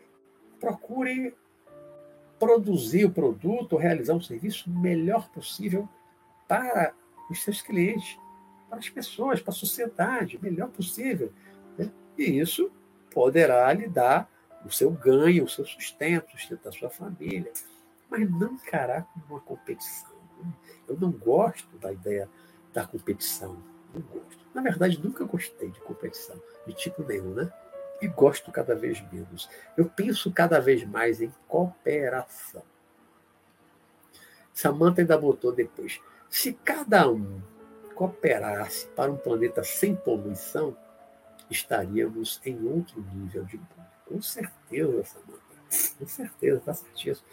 procure 0.59 1.35
produzir 2.37 3.05
o 3.05 3.11
produto, 3.11 3.75
realizar 3.75 4.13
um 4.13 4.21
serviço 4.21 4.69
o 4.69 4.79
melhor 4.79 5.31
possível 5.31 5.89
para 6.47 6.93
os 7.27 7.43
seus 7.43 7.59
clientes, 7.59 8.19
para 8.69 8.77
as 8.77 8.87
pessoas, 8.87 9.41
para 9.41 9.51
a 9.51 9.55
sociedade, 9.55 10.37
o 10.37 10.41
melhor 10.41 10.69
possível. 10.69 11.33
Né? 12.21 12.27
E 12.27 12.39
isso 12.39 12.71
poderá 13.13 13.71
lhe 13.73 13.87
dar 13.87 14.29
o 14.65 14.71
seu 14.71 14.91
ganho, 14.91 15.45
o 15.45 15.49
seu 15.49 15.65
sustento, 15.65 16.27
da 16.63 16.71
sua 16.71 16.89
família, 16.89 17.51
mas 18.09 18.29
não 18.29 18.53
encarar 18.53 19.05
como 19.05 19.25
uma 19.29 19.39
competição. 19.39 20.11
Eu 20.87 20.97
não 20.97 21.11
gosto 21.11 21.77
da 21.77 21.91
ideia 21.91 22.29
da 22.73 22.85
competição, 22.85 23.57
não 23.93 24.01
gosto. 24.01 24.39
Na 24.53 24.61
verdade, 24.61 25.01
nunca 25.03 25.23
gostei 25.23 25.69
de 25.69 25.79
competição, 25.81 26.39
de 26.67 26.73
tipo 26.73 27.03
nenhum, 27.03 27.33
né? 27.33 27.51
e 28.01 28.07
gosto 28.07 28.51
cada 28.51 28.75
vez 28.75 28.99
menos. 29.11 29.47
Eu 29.77 29.85
penso 29.85 30.31
cada 30.31 30.59
vez 30.59 30.83
mais 30.83 31.21
em 31.21 31.31
cooperação. 31.47 32.63
Samantha 34.51 35.01
ainda 35.01 35.17
botou 35.17 35.51
depois. 35.51 36.01
Se 36.29 36.53
cada 36.53 37.09
um 37.09 37.41
cooperasse 37.93 38.87
para 38.87 39.11
um 39.11 39.17
planeta 39.17 39.63
sem 39.63 39.95
poluição, 39.95 40.75
estaríamos 41.51 42.41
em 42.45 42.63
outro 42.65 43.03
nível 43.13 43.43
de 43.43 43.57
mundo. 43.57 43.67
Com 44.07 44.21
certeza, 44.21 45.03
Samantha. 45.03 45.41
Com 45.99 46.07
certeza, 46.07 46.57
está 46.57 46.73
certíssimo. 46.73 47.27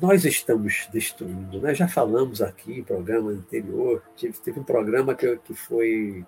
Nós 0.00 0.24
estamos 0.24 0.88
destruindo, 0.92 1.60
né? 1.60 1.72
já 1.72 1.86
falamos 1.86 2.42
aqui 2.42 2.80
em 2.80 2.82
programa 2.82 3.30
anterior, 3.30 4.02
teve, 4.18 4.58
um 4.58 4.64
programa 4.64 5.14
que, 5.14 5.36
que 5.36 5.54
foi 5.54 6.26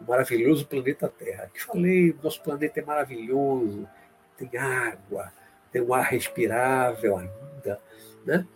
o 0.00 0.04
maravilhoso 0.08 0.66
planeta 0.66 1.08
Terra. 1.08 1.50
Que 1.52 1.62
falei, 1.64 2.14
nosso 2.22 2.40
planeta 2.42 2.78
é 2.78 2.84
maravilhoso, 2.84 3.88
tem 4.36 4.56
água, 4.56 5.32
tem 5.72 5.82
um 5.82 5.92
ar 5.92 6.04
respirável 6.04 7.16
ainda, 7.16 7.80
né? 8.24 8.46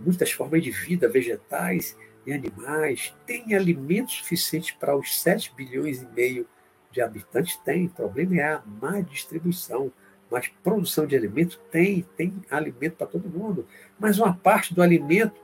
muitas 0.00 0.32
formas 0.32 0.62
de 0.62 0.70
vida, 0.70 1.08
vegetais 1.08 1.96
e 2.26 2.32
animais, 2.32 3.14
tem 3.24 3.54
alimento 3.54 4.10
suficiente 4.10 4.76
para 4.76 4.96
os 4.96 5.20
7 5.20 5.54
bilhões 5.54 6.02
e 6.02 6.06
meio 6.06 6.46
de 6.90 7.00
habitantes? 7.00 7.56
Tem. 7.58 7.86
O 7.86 7.90
problema 7.90 8.36
é 8.36 8.44
a 8.44 8.62
má 8.66 9.00
distribuição. 9.00 9.92
Mas 10.28 10.48
produção 10.62 11.06
de 11.06 11.14
alimento 11.14 11.60
tem, 11.70 12.02
tem 12.16 12.34
alimento 12.50 12.96
para 12.96 13.06
todo 13.06 13.28
mundo. 13.28 13.66
Mas 13.96 14.18
uma 14.18 14.34
parte 14.34 14.74
do 14.74 14.82
alimento 14.82 15.40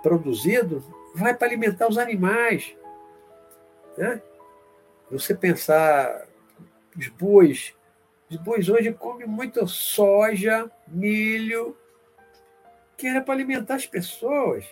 produzido 0.00 0.84
vai 1.12 1.34
para 1.34 1.48
alimentar 1.48 1.88
os 1.88 1.98
animais. 1.98 2.72
Né? 3.98 4.22
Você 5.10 5.34
pensar 5.34 6.28
os 6.96 7.08
bois, 7.08 7.74
os 8.30 8.36
bois 8.36 8.68
hoje 8.68 8.92
comem 8.92 9.26
muita 9.26 9.66
soja, 9.66 10.70
milho, 10.86 11.76
que 12.96 13.08
era 13.08 13.20
para 13.20 13.34
alimentar 13.34 13.74
as 13.74 13.86
pessoas. 13.86 14.64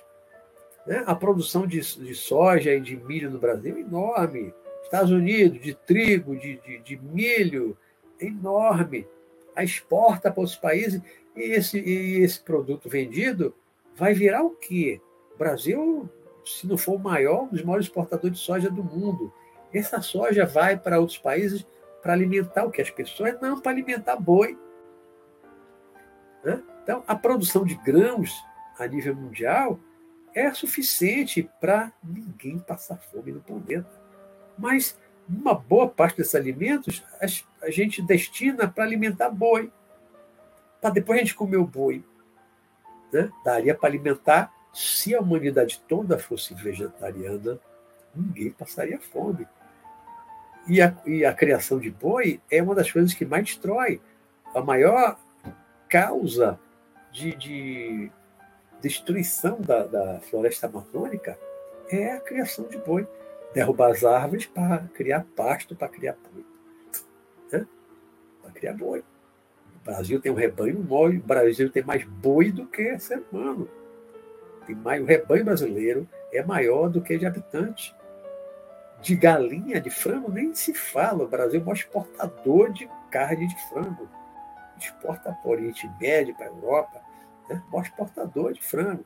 Né? 0.87 1.03
A 1.07 1.15
produção 1.15 1.67
de, 1.67 1.81
de, 1.81 2.15
soja 2.15 2.75
e 2.75 2.81
de 2.81 2.97
milho 2.97 3.31
no 3.31 3.39
Brasil 3.39 3.77
é 3.77 3.81
enorme. 3.81 4.55
Estados 4.83 5.11
Unidos, 5.11 5.61
de 5.61 5.75
trigo, 5.75 6.37
de, 6.37 6.57
de, 6.61 6.79
de 6.79 6.97
milho, 6.97 7.77
é 8.21 8.27
enorme. 8.27 9.07
A 9.55 9.63
exporta 9.63 10.31
para 10.31 10.41
outros 10.41 10.57
países 10.57 11.01
e 11.37 11.43
esse, 11.43 11.79
e 11.79 12.21
esse 12.23 12.41
produto 12.41 12.89
vendido 12.89 13.55
vai 13.95 14.15
virar 14.15 14.43
o 14.43 14.51
quê? 14.51 15.01
O 15.35 15.39
Brasil, 15.39 16.09
se 16.45 16.67
não 16.67 16.77
for 16.77 16.95
o 16.95 16.99
maior, 16.99 17.45
um 17.45 17.49
dos 17.49 17.63
maiores 17.63 17.87
exportadores 17.87 18.39
de 18.39 18.45
soja 18.45 18.71
do 18.71 18.83
mundo. 18.83 19.33
Essa 19.73 20.01
soja 20.01 20.45
vai 20.45 20.77
para 20.77 20.99
outros 20.99 21.19
países 21.19 21.67
para 22.03 22.13
alimentar 22.13 22.65
o 22.65 22.71
que? 22.71 22.81
As 22.83 22.91
pessoas? 22.91 23.39
Não, 23.41 23.61
para 23.61 23.71
alimentar 23.71 24.17
boi. 24.17 24.59
Né? 26.43 26.63
Então, 26.83 27.05
a 27.07 27.15
produção 27.15 27.65
de 27.65 27.75
grãos 27.77 28.33
a 28.79 28.87
nível 28.87 29.15
mundial 29.15 29.79
é 30.35 30.53
suficiente 30.53 31.49
para 31.61 31.93
ninguém 32.03 32.59
passar 32.59 32.97
fome 32.97 33.33
no 33.33 33.41
planeta. 33.41 33.91
Mas 34.59 34.99
uma 35.29 35.55
boa 35.55 35.89
parte 35.89 36.17
desses 36.17 36.35
alimentos 36.35 37.05
a 37.63 37.71
gente 37.71 38.03
destina 38.03 38.69
para 38.69 38.85
alimentar 38.85 39.31
boi. 39.31 39.71
Para 40.81 40.91
depois 40.91 41.19
a 41.19 41.23
gente 41.23 41.35
comer 41.35 41.57
o 41.57 41.67
boi. 41.67 42.05
Né? 43.13 43.31
Daria 43.45 43.75
para 43.75 43.89
alimentar, 43.89 44.53
se 44.73 45.15
a 45.15 45.21
humanidade 45.21 45.83
toda 45.89 46.19
fosse 46.19 46.55
vegetariana, 46.55 47.59
ninguém 48.15 48.51
passaria 48.51 48.99
fome. 48.99 49.47
E 50.69 50.81
a, 50.81 50.95
e 51.07 51.25
a 51.25 51.33
criação 51.33 51.79
de 51.79 51.91
boi 51.91 52.41
é 52.51 52.63
uma 52.63 52.75
das 52.75 52.91
coisas 52.91 53.15
que 53.15 53.25
mais 53.25 53.45
destrói. 53.45 54.01
A 54.55 54.61
maior 54.61 55.19
causa 55.89 56.59
de, 57.13 57.35
de 57.35 58.13
destruição 58.81 59.61
da, 59.61 59.85
da, 59.85 60.21
floresta 60.21 60.67
amazônica 60.67 61.39
é 61.89 62.13
a 62.13 62.21
criação 62.21 62.67
de 62.67 62.79
boi. 62.79 63.07
Derrubar 63.53 63.91
as 63.91 64.05
árvores 64.05 64.47
para 64.47 64.79
criar 64.95 65.27
pasto, 65.35 65.75
para 65.75 65.89
criar 65.89 66.17
boi. 66.33 66.45
Né? 67.53 67.67
Para 68.43 68.53
criar 68.53 68.75
boi. 68.75 69.01
O 69.01 69.85
Brasil 69.85 70.21
tem 70.21 70.31
um 70.31 70.37
rebanho 70.37 70.79
mole, 70.79 71.19
o 71.19 71.23
Brasil 71.23 71.71
tem 71.71 71.83
mais 71.83 72.05
boi 72.05 72.53
do 72.53 72.67
que 72.67 72.99
ser 72.99 73.23
humano. 73.31 73.69
Tem 74.67 74.77
mais, 74.77 75.03
o 75.03 75.07
rebanho 75.07 75.45
brasileiro 75.45 76.09
é 76.33 76.43
maior 76.43 76.89
do 76.89 77.01
que 77.01 77.19
de 77.19 77.27
habitantes 77.27 77.95
de 79.01 79.17
galinha, 79.17 79.81
de 79.81 79.91
frango, 79.91 80.31
nem 80.31 80.55
se 80.55 80.75
fala. 80.75 81.25
O 81.25 81.29
Brasil 81.29 81.59
é 81.59 81.63
o 81.63 81.67
maior 81.67 81.77
exportador 81.77 82.73
de 82.73 82.89
carne 83.11 83.49
de 83.49 83.69
frango. 83.69 84.09
Exporta 84.79 85.33
para 85.33 85.49
o 85.49 85.53
Oriente 85.53 85.91
Médio, 86.01 86.35
para 86.35 86.47
a 86.47 86.51
Europa. 86.51 87.01
Né? 87.51 87.63
Exportador 87.81 88.53
de 88.53 88.63
frango. 88.63 89.05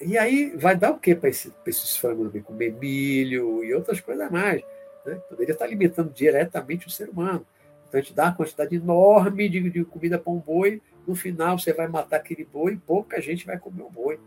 E 0.00 0.18
aí 0.18 0.54
vai 0.56 0.76
dar 0.76 0.90
o 0.90 0.98
que 0.98 1.14
para 1.14 1.30
esse, 1.30 1.52
esses 1.66 1.96
frangos 1.96 2.30
comer 2.42 2.72
milho 2.72 3.64
e 3.64 3.74
outras 3.74 4.00
coisas 4.00 4.30
mais. 4.30 4.62
Né? 5.04 5.14
Poderia 5.28 5.52
estar 5.52 5.64
alimentando 5.64 6.12
diretamente 6.12 6.86
o 6.86 6.90
ser 6.90 7.08
humano. 7.08 7.46
Então 7.88 7.98
a 7.98 8.02
gente 8.02 8.14
dá 8.14 8.24
uma 8.24 8.34
quantidade 8.34 8.76
enorme 8.76 9.48
de, 9.48 9.70
de 9.70 9.84
comida 9.84 10.18
para 10.18 10.32
um 10.32 10.38
boi. 10.38 10.82
No 11.06 11.14
final 11.14 11.58
você 11.58 11.72
vai 11.72 11.88
matar 11.88 12.16
aquele 12.16 12.44
boi 12.44 12.74
e 12.74 12.76
pouca 12.76 13.20
gente 13.20 13.46
vai 13.46 13.58
comer 13.58 13.82
o 13.82 13.90
boi 13.90 14.20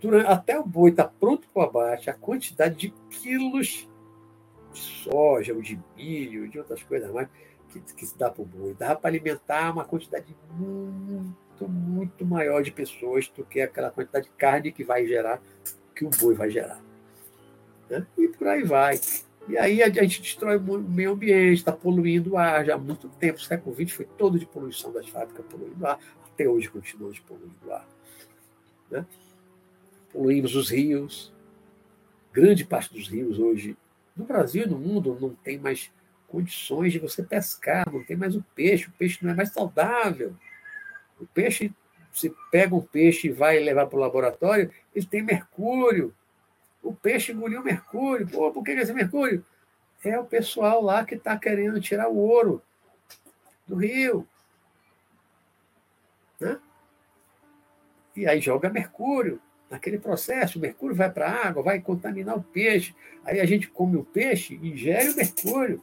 durante, 0.00 0.26
até 0.26 0.58
o 0.58 0.64
boi 0.64 0.90
estar 0.90 1.04
tá 1.04 1.12
pronto 1.18 1.48
para 1.48 1.62
o 1.62 1.64
abate, 1.64 2.10
a 2.10 2.14
quantidade 2.14 2.76
de 2.76 2.94
quilos 3.10 3.88
de 4.72 4.80
soja, 4.80 5.54
ou 5.54 5.62
de 5.62 5.78
milho, 5.96 6.48
de 6.48 6.58
outras 6.58 6.82
coisas 6.82 7.10
mais, 7.10 7.28
que, 7.66 7.80
que 7.80 8.06
se 8.06 8.16
dá 8.16 8.30
para 8.30 8.42
o 8.42 8.46
boi. 8.46 8.74
Dá 8.78 8.94
para 8.94 9.10
alimentar 9.10 9.72
uma 9.72 9.84
quantidade 9.84 10.36
muito, 10.50 11.68
muito 11.68 12.24
maior 12.24 12.62
de 12.62 12.70
pessoas 12.70 13.28
do 13.28 13.44
que 13.44 13.60
aquela 13.60 13.90
quantidade 13.90 14.26
de 14.26 14.32
carne 14.32 14.72
que 14.72 14.84
vai 14.84 15.06
gerar, 15.06 15.40
que 15.94 16.04
o 16.04 16.10
boi 16.10 16.34
vai 16.34 16.50
gerar. 16.50 16.80
Né? 17.88 18.06
E 18.18 18.28
por 18.28 18.46
aí 18.48 18.62
vai. 18.62 19.00
E 19.48 19.56
aí 19.56 19.82
a 19.82 19.88
gente 19.88 20.20
destrói 20.20 20.56
o 20.56 20.78
meio 20.78 21.12
ambiente, 21.12 21.58
está 21.58 21.72
poluindo 21.72 22.32
o 22.32 22.38
ar 22.38 22.64
já 22.64 22.74
há 22.74 22.78
muito 22.78 23.08
tempo. 23.08 23.38
O 23.38 23.42
século 23.42 23.74
XX 23.74 23.92
foi 23.92 24.04
todo 24.04 24.38
de 24.38 24.46
poluição 24.46 24.92
das 24.92 25.08
fábricas, 25.08 25.44
poluindo 25.46 25.84
o 25.84 25.86
ar. 25.86 25.98
Até 26.32 26.48
hoje 26.48 26.68
continua 26.68 27.12
de 27.12 27.20
poluindo 27.20 27.54
o 27.64 27.72
ar. 27.72 27.86
Né? 28.90 29.06
poluímos 30.16 30.56
os 30.56 30.70
rios. 30.70 31.32
Grande 32.32 32.64
parte 32.64 32.92
dos 32.92 33.08
rios 33.08 33.38
hoje, 33.38 33.76
no 34.16 34.24
Brasil 34.24 34.64
e 34.64 34.68
no 34.68 34.78
mundo, 34.78 35.16
não 35.20 35.30
tem 35.30 35.58
mais 35.58 35.90
condições 36.36 36.92
de 36.92 36.98
você 36.98 37.22
pescar, 37.22 37.90
não 37.90 38.04
tem 38.04 38.14
mais 38.14 38.36
o 38.36 38.44
peixe, 38.54 38.88
o 38.88 38.92
peixe 38.92 39.24
não 39.24 39.32
é 39.32 39.34
mais 39.34 39.50
saudável. 39.50 40.36
O 41.18 41.24
peixe 41.24 41.72
você 42.12 42.30
pega 42.50 42.74
um 42.74 42.82
peixe 42.82 43.28
e 43.28 43.32
vai 43.32 43.58
levar 43.58 43.86
para 43.86 43.96
o 43.96 44.00
laboratório, 44.00 44.70
ele 44.94 45.06
tem 45.06 45.22
mercúrio. 45.22 46.14
O 46.82 46.94
peixe 46.94 47.32
engoliu 47.32 47.64
mercúrio. 47.64 48.28
Pô, 48.28 48.50
por 48.52 48.62
que 48.62 48.72
esse 48.72 48.92
mercúrio? 48.92 49.44
É 50.04 50.18
o 50.18 50.26
pessoal 50.26 50.82
lá 50.82 51.06
que 51.06 51.14
está 51.14 51.38
querendo 51.38 51.80
tirar 51.80 52.08
o 52.08 52.16
ouro 52.16 52.62
do 53.66 53.76
rio. 53.76 54.28
Né? 56.38 56.58
E 58.14 58.26
aí 58.26 58.42
joga 58.42 58.68
mercúrio 58.68 59.40
naquele 59.70 59.98
processo. 59.98 60.58
O 60.58 60.62
mercúrio 60.62 60.94
vai 60.94 61.10
para 61.10 61.28
a 61.28 61.48
água, 61.48 61.62
vai 61.62 61.80
contaminar 61.80 62.36
o 62.36 62.42
peixe. 62.42 62.94
Aí 63.24 63.40
a 63.40 63.46
gente 63.46 63.68
come 63.68 63.96
o 63.96 64.04
peixe 64.04 64.54
ingere 64.54 65.10
o 65.10 65.16
mercúrio. 65.16 65.82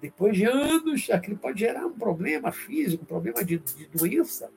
Depois 0.00 0.36
de 0.36 0.44
anos, 0.44 1.10
aquilo 1.10 1.36
pode 1.36 1.60
gerar 1.60 1.84
um 1.86 1.92
problema 1.92 2.50
físico, 2.50 3.02
um 3.02 3.06
problema 3.06 3.44
de, 3.44 3.58
de 3.58 3.86
doença 3.86 4.50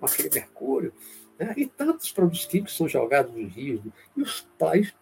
com 0.00 0.06
aquele 0.06 0.30
mercúrio. 0.30 0.92
Né? 1.38 1.52
E 1.56 1.66
tantos 1.66 2.10
produtos 2.10 2.46
químicos 2.46 2.76
são 2.76 2.88
jogados 2.88 3.34
nos 3.34 3.52
rios. 3.52 3.82
E 4.16 4.22
os 4.22 4.46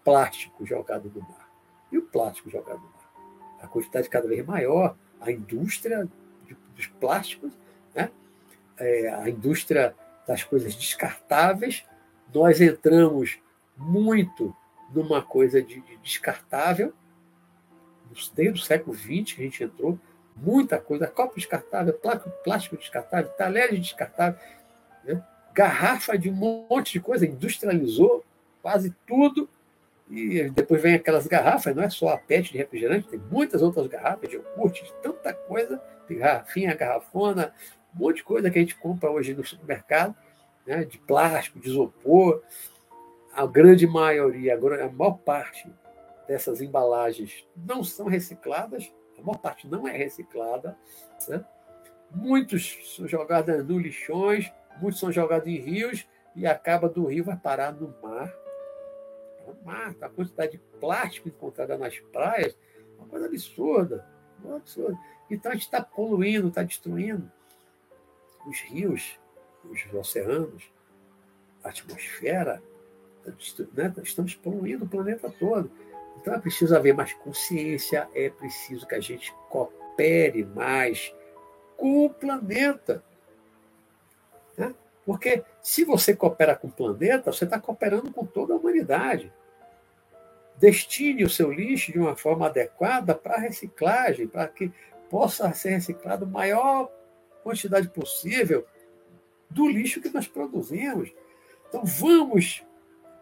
plásticos 0.04 0.68
jogados 0.68 1.12
no 1.14 1.20
mar. 1.20 1.48
E 1.90 1.98
o 1.98 2.02
plástico 2.02 2.50
jogado 2.50 2.78
no 2.78 2.84
mar. 2.84 3.12
A 3.60 3.68
quantidade 3.68 4.08
cada 4.08 4.26
vez 4.26 4.44
maior. 4.44 4.96
A 5.20 5.30
indústria 5.30 6.08
dos 6.74 6.86
plásticos, 6.86 7.52
né? 7.94 8.10
É, 8.78 9.14
a 9.14 9.28
indústria 9.28 9.94
das 10.26 10.42
coisas 10.42 10.74
descartáveis. 10.74 11.84
Nós 12.34 12.60
entramos 12.60 13.38
muito 13.76 14.54
numa 14.92 15.22
coisa 15.22 15.62
de, 15.62 15.80
de 15.80 15.96
descartável, 15.98 16.92
desde 18.34 18.60
o 18.60 18.64
século 18.64 18.96
XX 18.96 19.32
que 19.34 19.42
a 19.42 19.44
gente 19.44 19.64
entrou, 19.64 19.98
muita 20.36 20.78
coisa, 20.78 21.06
copo 21.06 21.36
descartável, 21.36 21.98
plástico 22.44 22.76
descartável, 22.76 23.30
talheres 23.32 23.78
descartáveis, 23.78 24.42
né? 25.04 25.22
garrafa 25.54 26.16
de 26.16 26.30
um 26.30 26.66
monte 26.68 26.92
de 26.92 27.00
coisa, 27.00 27.26
industrializou 27.26 28.24
quase 28.62 28.94
tudo, 29.06 29.48
e 30.10 30.50
depois 30.50 30.82
vem 30.82 30.94
aquelas 30.94 31.26
garrafas, 31.26 31.74
não 31.74 31.82
é 31.82 31.90
só 31.90 32.08
a 32.08 32.18
PET 32.18 32.52
de 32.52 32.58
refrigerante, 32.58 33.08
tem 33.08 33.20
muitas 33.30 33.62
outras 33.62 33.86
garrafas 33.86 34.28
de 34.28 34.36
iogurte, 34.36 34.84
de 34.84 34.92
tanta 35.02 35.32
coisa, 35.32 35.78
tem 36.06 36.18
garrafinha, 36.18 36.74
garrafona, 36.74 37.52
um 37.94 37.98
monte 37.98 38.16
de 38.16 38.24
coisa 38.24 38.50
que 38.50 38.58
a 38.58 38.62
gente 38.62 38.76
compra 38.76 39.10
hoje 39.10 39.34
no 39.34 39.44
supermercado, 39.44 40.14
né? 40.66 40.84
de 40.84 40.98
plástico, 40.98 41.58
de 41.58 41.68
isopor. 41.68 42.42
A 43.34 43.46
grande 43.46 43.86
maioria, 43.86 44.54
a 44.54 44.88
maior 44.90 45.18
parte 45.18 45.66
dessas 46.32 46.62
embalagens 46.62 47.46
não 47.54 47.84
são 47.84 48.06
recicladas, 48.06 48.90
a 49.18 49.22
maior 49.22 49.36
parte 49.36 49.68
não 49.68 49.86
é 49.86 49.94
reciclada. 49.94 50.74
Né? 51.28 51.44
Muitos 52.10 52.96
são 52.96 53.06
jogados 53.06 53.62
no 53.66 53.78
lixões, 53.78 54.50
muitos 54.80 54.98
são 54.98 55.12
jogados 55.12 55.46
em 55.46 55.58
rios 55.58 56.08
e 56.34 56.46
acaba 56.46 56.88
do 56.88 57.04
rio 57.04 57.24
vai 57.24 57.36
parar 57.36 57.70
no 57.74 57.94
mar. 58.02 58.34
No 59.46 59.62
mar, 59.62 59.94
a 60.00 60.08
quantidade 60.08 60.52
de 60.52 60.58
plástico 60.80 61.28
encontrada 61.28 61.76
nas 61.76 61.98
praias, 62.00 62.56
uma 62.96 63.06
coisa 63.08 63.26
absurda, 63.26 64.08
uma 64.42 64.56
absurda. 64.56 64.98
Então 65.30 65.52
a 65.52 65.54
gente 65.54 65.64
está 65.64 65.82
poluindo, 65.84 66.48
está 66.48 66.62
destruindo 66.62 67.30
os 68.46 68.58
rios, 68.62 69.20
os 69.64 69.92
oceanos, 69.92 70.72
a 71.62 71.68
atmosfera, 71.68 72.62
né? 73.74 73.92
estamos 74.02 74.34
poluindo 74.34 74.86
o 74.86 74.88
planeta 74.88 75.30
todo. 75.38 75.70
Então 76.20 76.34
é 76.34 76.38
preciso 76.38 76.76
haver 76.76 76.94
mais 76.94 77.12
consciência, 77.14 78.08
é 78.14 78.30
preciso 78.30 78.86
que 78.86 78.94
a 78.94 79.00
gente 79.00 79.34
coopere 79.48 80.44
mais 80.44 81.14
com 81.76 82.04
o 82.06 82.10
planeta. 82.10 83.02
Né? 84.56 84.74
Porque 85.04 85.42
se 85.60 85.84
você 85.84 86.14
coopera 86.14 86.54
com 86.54 86.68
o 86.68 86.72
planeta, 86.72 87.32
você 87.32 87.44
está 87.44 87.58
cooperando 87.58 88.12
com 88.12 88.24
toda 88.24 88.54
a 88.54 88.56
humanidade. 88.56 89.32
Destine 90.58 91.24
o 91.24 91.30
seu 91.30 91.50
lixo 91.50 91.90
de 91.90 91.98
uma 91.98 92.14
forma 92.14 92.46
adequada 92.46 93.14
para 93.14 93.38
reciclagem, 93.38 94.28
para 94.28 94.46
que 94.46 94.72
possa 95.10 95.52
ser 95.52 95.70
reciclado 95.70 96.24
a 96.24 96.28
maior 96.28 96.90
quantidade 97.42 97.88
possível 97.88 98.64
do 99.50 99.68
lixo 99.68 100.00
que 100.00 100.08
nós 100.08 100.28
produzimos. 100.28 101.12
Então 101.68 101.84
vamos 101.84 102.64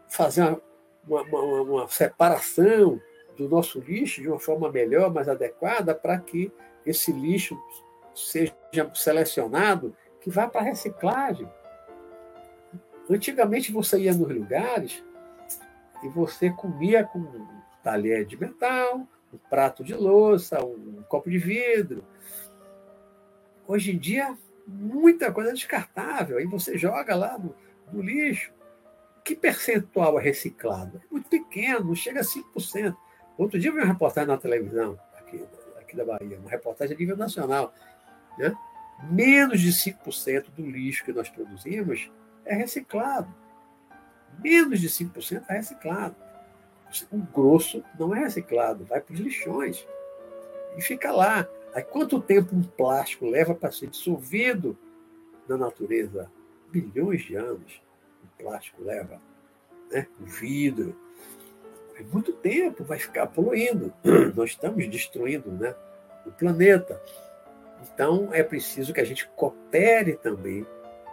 fazer 0.08 0.42
uma 0.42 0.62
uma, 1.06 1.22
uma, 1.22 1.62
uma 1.62 1.88
separação 1.88 3.00
do 3.36 3.48
nosso 3.48 3.80
lixo 3.80 4.20
de 4.20 4.28
uma 4.28 4.38
forma 4.38 4.70
melhor, 4.70 5.12
mais 5.12 5.28
adequada, 5.28 5.94
para 5.94 6.18
que 6.18 6.52
esse 6.84 7.12
lixo 7.12 7.58
seja 8.14 8.54
selecionado 8.94 9.96
que 10.20 10.30
vá 10.30 10.48
para 10.48 10.62
reciclagem. 10.62 11.48
Antigamente 13.08 13.72
você 13.72 13.98
ia 13.98 14.14
nos 14.14 14.28
lugares 14.28 15.02
e 16.02 16.08
você 16.08 16.50
comia 16.50 17.04
com 17.04 17.18
um 17.18 17.46
talher 17.82 18.24
de 18.24 18.38
metal, 18.38 19.06
um 19.32 19.38
prato 19.48 19.82
de 19.82 19.94
louça, 19.94 20.62
um 20.64 21.02
copo 21.08 21.30
de 21.30 21.38
vidro. 21.38 22.04
Hoje 23.66 23.92
em 23.92 23.98
dia, 23.98 24.36
muita 24.66 25.32
coisa 25.32 25.50
é 25.50 25.54
descartável. 25.54 26.38
Aí 26.38 26.46
você 26.46 26.76
joga 26.76 27.14
lá 27.14 27.38
no, 27.38 27.54
no 27.92 28.02
lixo 28.02 28.52
que 29.30 29.36
percentual 29.36 30.18
é 30.18 30.22
reciclado? 30.22 31.00
É 31.04 31.06
muito 31.08 31.28
pequeno, 31.28 31.94
chega 31.94 32.20
a 32.20 32.24
5%. 32.24 32.96
Outro 33.38 33.60
dia 33.60 33.70
eu 33.70 33.74
vi 33.74 33.80
uma 33.80 33.86
reportagem 33.86 34.26
na 34.26 34.36
televisão, 34.36 34.98
aqui, 35.16 35.44
aqui 35.78 35.96
da 35.96 36.04
Bahia, 36.04 36.38
uma 36.40 36.50
reportagem 36.50 36.96
a 36.96 36.98
nível 36.98 37.16
nacional. 37.16 37.72
Né? 38.36 38.52
Menos 39.08 39.60
de 39.60 39.70
5% 39.70 40.50
do 40.50 40.68
lixo 40.68 41.04
que 41.04 41.12
nós 41.12 41.28
produzimos 41.28 42.10
é 42.44 42.56
reciclado. 42.56 43.32
Menos 44.42 44.80
de 44.80 44.88
5% 44.88 45.44
é 45.48 45.52
reciclado. 45.52 46.16
O 47.12 47.18
grosso 47.18 47.84
não 47.96 48.12
é 48.12 48.18
reciclado, 48.18 48.84
vai 48.84 49.00
para 49.00 49.14
os 49.14 49.20
lixões. 49.20 49.86
E 50.76 50.82
fica 50.82 51.12
lá. 51.12 51.46
Aí 51.72 51.84
quanto 51.84 52.20
tempo 52.20 52.56
um 52.56 52.64
plástico 52.64 53.26
leva 53.26 53.54
para 53.54 53.70
ser 53.70 53.86
dissolvido 53.86 54.76
na 55.48 55.56
natureza? 55.56 56.28
Bilhões 56.72 57.22
de 57.22 57.36
anos 57.36 57.80
plástico 58.40 58.82
leva, 58.82 59.20
né? 59.90 60.06
o 60.20 60.24
vidro. 60.24 60.96
É 61.96 62.02
muito 62.02 62.32
tempo, 62.32 62.84
vai 62.84 62.98
ficar 62.98 63.26
poluindo. 63.26 63.92
Nós 64.34 64.50
estamos 64.50 64.88
destruindo 64.88 65.50
né? 65.52 65.74
o 66.26 66.30
planeta. 66.30 67.00
Então, 67.82 68.28
é 68.32 68.42
preciso 68.42 68.92
que 68.92 69.00
a 69.00 69.04
gente 69.04 69.28
coopere 69.28 70.16
também 70.16 70.66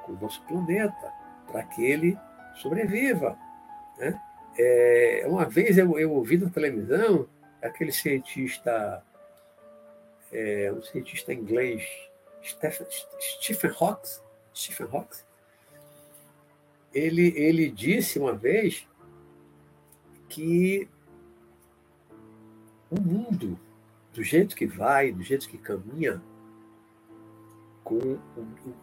com 0.06 0.14
o 0.14 0.20
nosso 0.20 0.42
planeta 0.44 1.14
para 1.46 1.64
que 1.64 1.86
ele 1.86 2.18
sobreviva. 2.56 3.38
Né? 3.98 4.20
É, 4.58 5.24
uma 5.28 5.46
vez 5.46 5.78
eu, 5.78 5.98
eu 6.00 6.12
ouvi 6.12 6.38
na 6.38 6.50
televisão 6.50 7.28
aquele 7.62 7.92
cientista, 7.92 9.04
é, 10.32 10.72
um 10.72 10.82
cientista 10.82 11.34
inglês, 11.34 11.84
Stephen, 12.44 12.88
Stephen 13.20 13.72
Hawking, 13.80 14.22
Stephen 14.54 14.88
Hawking, 14.92 15.27
ele, 16.98 17.34
ele 17.36 17.70
disse 17.70 18.18
uma 18.18 18.34
vez 18.34 18.88
que 20.28 20.90
o 22.90 23.00
mundo, 23.00 23.60
do 24.14 24.24
jeito 24.24 24.56
que 24.56 24.66
vai, 24.66 25.12
do 25.12 25.22
jeito 25.22 25.48
que 25.48 25.58
caminha, 25.58 26.22
com 27.84 27.96
o, 27.96 28.20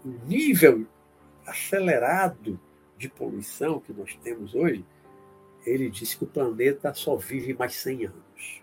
o 0.05 0.09
nível 0.27 0.87
acelerado 1.45 2.59
de 2.97 3.09
poluição 3.09 3.81
que 3.81 3.93
nós 3.93 4.15
temos 4.23 4.55
hoje, 4.55 4.85
ele 5.67 5.91
disse 5.91 6.17
que 6.17 6.25
o 6.25 6.29
planeta 6.29 6.95
só 6.95 7.17
vive 7.17 7.53
mais 7.53 7.75
100 7.75 8.07
anos. 8.07 8.63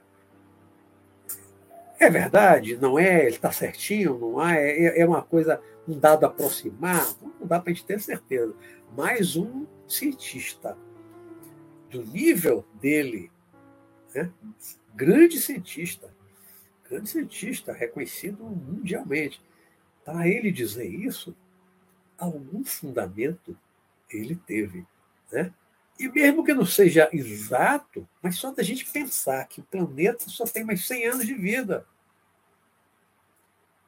É 2.00 2.10
verdade? 2.10 2.78
Não 2.78 2.98
é? 2.98 3.26
Ele 3.26 3.36
está 3.36 3.52
certinho? 3.52 4.18
Não 4.18 4.42
é? 4.42 5.00
É 5.00 5.06
uma 5.06 5.22
coisa, 5.22 5.62
um 5.88 6.00
dado 6.00 6.26
aproximado? 6.26 7.16
Não 7.40 7.46
dá 7.46 7.60
para 7.60 7.72
a 7.72 7.74
gente 7.74 7.86
ter 7.86 8.00
certeza 8.00 8.56
mais 8.96 9.36
um 9.36 9.66
cientista 9.88 10.78
do 11.90 12.04
nível 12.04 12.66
dele, 12.76 13.32
né? 14.14 14.32
grande 14.94 15.40
cientista, 15.40 16.14
grande 16.90 17.10
cientista, 17.10 17.74
reconhecido 17.74 18.44
mundialmente. 18.44 19.42
Para 20.04 20.28
ele 20.28 20.52
dizer 20.52 20.88
isso, 20.88 21.36
algum 22.18 22.64
fundamento 22.64 23.58
ele 24.10 24.36
teve. 24.36 24.86
Né? 25.32 25.54
E 26.00 26.10
mesmo 26.10 26.44
que 26.44 26.54
não 26.54 26.66
seja 26.66 27.10
exato, 27.14 28.08
mas 28.22 28.36
só 28.36 28.52
da 28.52 28.64
gente 28.64 28.86
pensar 28.90 29.48
que 29.48 29.62
o 29.62 29.66
planeta 29.66 30.30
só 30.30 30.46
tem 30.46 30.64
mais 30.64 30.86
100 30.88 31.06
anos 31.08 31.26
de 31.26 31.34
vida. 31.34 31.86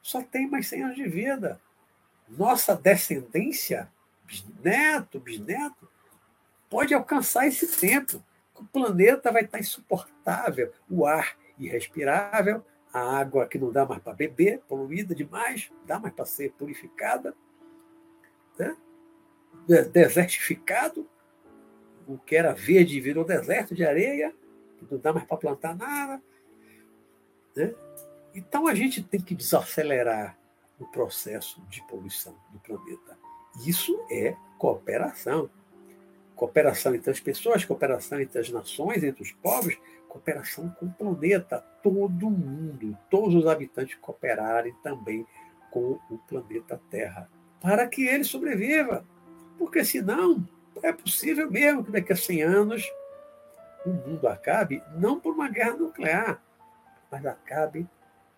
Só 0.00 0.22
tem 0.22 0.48
mais 0.48 0.68
100 0.68 0.84
anos 0.84 0.96
de 0.96 1.08
vida. 1.08 1.60
Nossa 2.28 2.74
descendência 2.76 3.90
bisneto, 4.24 5.20
bisneto, 5.20 5.88
pode 6.68 6.94
alcançar 6.94 7.46
esse 7.46 7.66
tempo. 7.78 8.22
O 8.54 8.64
planeta 8.64 9.30
vai 9.30 9.42
estar 9.42 9.58
insuportável, 9.58 10.72
o 10.88 11.06
ar 11.06 11.36
irrespirável, 11.58 12.64
a 12.92 13.18
água 13.18 13.46
que 13.46 13.58
não 13.58 13.72
dá 13.72 13.84
mais 13.84 14.00
para 14.02 14.14
beber, 14.14 14.60
poluída 14.68 15.14
demais, 15.14 15.72
dá 15.84 15.98
mais 15.98 16.14
para 16.14 16.24
ser 16.24 16.52
purificada. 16.52 17.34
Né? 18.58 18.76
desertificado, 19.92 21.08
o 22.06 22.18
que 22.18 22.36
era 22.36 22.52
verde 22.52 23.00
virou 23.00 23.24
deserto 23.24 23.74
de 23.74 23.84
areia, 23.84 24.34
não 24.90 24.98
dá 24.98 25.12
mais 25.12 25.26
para 25.26 25.36
plantar 25.36 25.74
nada. 25.74 26.22
Né? 27.56 27.74
Então 28.34 28.66
a 28.66 28.74
gente 28.74 29.02
tem 29.02 29.20
que 29.20 29.34
desacelerar 29.34 30.38
o 30.78 30.86
processo 30.86 31.62
de 31.68 31.82
poluição 31.86 32.36
do 32.50 32.58
planeta. 32.60 33.18
Isso 33.66 34.04
é 34.10 34.36
cooperação. 34.58 35.48
Cooperação 36.34 36.94
entre 36.94 37.10
as 37.10 37.20
pessoas, 37.20 37.64
cooperação 37.64 38.20
entre 38.20 38.40
as 38.40 38.50
nações, 38.50 39.04
entre 39.04 39.22
os 39.22 39.32
povos, 39.32 39.78
cooperação 40.08 40.68
com 40.70 40.86
o 40.86 40.92
planeta. 40.92 41.60
Todo 41.82 42.30
mundo, 42.30 42.96
todos 43.10 43.34
os 43.34 43.46
habitantes 43.46 43.96
cooperarem 44.00 44.74
também 44.82 45.26
com 45.70 45.98
o 46.10 46.18
planeta 46.28 46.80
Terra, 46.90 47.28
para 47.60 47.86
que 47.86 48.06
ele 48.06 48.24
sobreviva. 48.24 49.04
Porque 49.58 49.84
senão 49.84 50.46
é 50.82 50.92
possível 50.92 51.50
mesmo 51.50 51.84
que 51.84 51.90
daqui 51.90 52.12
a 52.12 52.16
100 52.16 52.42
anos 52.42 52.92
o 53.84 53.90
mundo 53.90 54.26
acabe, 54.26 54.82
não 54.96 55.20
por 55.20 55.34
uma 55.34 55.48
guerra 55.48 55.76
nuclear, 55.76 56.42
mas 57.10 57.24
acabe 57.26 57.86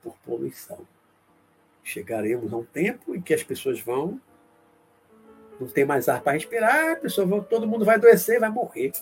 por 0.02 0.16
poluição. 0.18 0.86
Chegaremos 1.82 2.52
a 2.52 2.56
um 2.56 2.64
tempo 2.64 3.14
em 3.14 3.20
que 3.20 3.32
as 3.32 3.42
pessoas 3.42 3.80
vão 3.80 4.20
não 5.60 5.68
tem 5.68 5.84
mais 5.84 6.08
ar 6.08 6.22
para 6.22 6.32
respirar, 6.32 6.92
a 6.92 6.96
pessoa 6.96 7.42
todo 7.42 7.66
mundo 7.66 7.84
vai 7.84 7.96
adoecer, 7.96 8.40
vai 8.40 8.50
morrer 8.50 8.92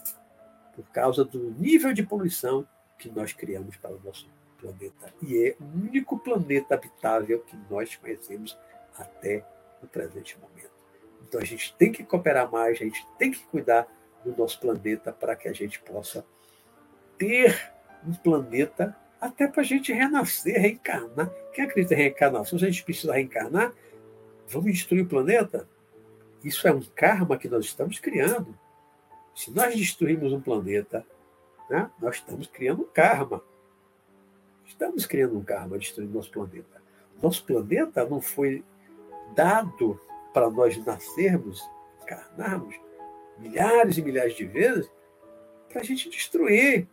por 0.75 0.85
causa 0.91 1.25
do 1.25 1.51
nível 1.59 1.93
de 1.93 2.03
poluição 2.03 2.67
que 2.99 3.11
nós 3.11 3.33
criamos 3.33 3.77
para 3.77 3.93
o 3.93 4.01
nosso 4.05 4.29
planeta. 4.59 5.13
E 5.23 5.49
é 5.49 5.57
o 5.61 5.65
único 5.65 6.19
planeta 6.19 6.75
habitável 6.75 7.41
que 7.41 7.57
nós 7.71 7.95
conhecemos 7.97 8.59
até 8.99 9.45
o 9.83 9.87
presente 9.87 10.39
momento. 10.39 10.73
Então 11.27 11.41
a 11.41 11.45
gente 11.45 11.75
tem 11.77 11.93
que 11.93 12.05
cooperar 12.05 12.51
mais, 12.51 12.81
a 12.81 12.85
gente 12.85 13.07
tem 13.19 13.31
que 13.31 13.45
cuidar 13.47 13.87
do 14.25 14.35
nosso 14.37 14.59
planeta 14.61 15.13
para 15.13 15.37
que 15.37 15.49
a 15.49 15.53
gente 15.53 15.81
possa 15.81 16.25
ter 17.19 17.73
um 18.07 18.15
planeta 18.15 18.97
até 19.21 19.47
para 19.47 19.63
a 19.63 19.65
gente 19.65 19.93
renascer, 19.93 20.61
reencarnar. 20.61 21.31
Quem 21.53 21.65
acredita 21.65 21.95
em 21.95 21.99
reencarnação? 21.99 22.59
Se 22.59 22.65
a 22.65 22.71
gente 22.71 22.85
precisa 22.85 23.15
reencarnar, 23.15 23.73
vamos 24.49 24.73
destruir 24.73 25.05
o 25.05 25.09
planeta? 25.09 25.69
Isso 26.45 26.69
é 26.69 26.73
um 26.73 26.83
karma 26.83 27.39
que 27.39 27.49
nós 27.49 27.65
estamos 27.65 27.99
criando. 27.99 28.57
Se 29.35 29.51
nós 29.51 29.75
destruirmos 29.75 30.33
um 30.33 30.41
planeta, 30.41 31.05
né, 31.71 31.91
nós 31.99 32.17
estamos 32.17 32.47
criando 32.47 32.83
um 32.83 32.89
karma. 32.93 33.43
Estamos 34.67 35.07
criando 35.07 35.39
um 35.39 35.43
karma 35.43 35.79
destruindo 35.79 36.13
nosso 36.13 36.31
planeta. 36.31 36.83
Nosso 37.23 37.43
planeta 37.45 38.05
não 38.05 38.21
foi 38.21 38.63
dado 39.35 39.99
para 40.35 40.51
nós 40.51 40.77
nascermos, 40.85 41.63
encarnarmos 42.03 42.75
milhares 43.39 43.97
e 43.97 44.03
milhares 44.03 44.37
de 44.37 44.45
vezes 44.45 44.91
para 45.69 45.81
a 45.81 45.85
gente 45.85 46.11
destruir, 46.11 46.87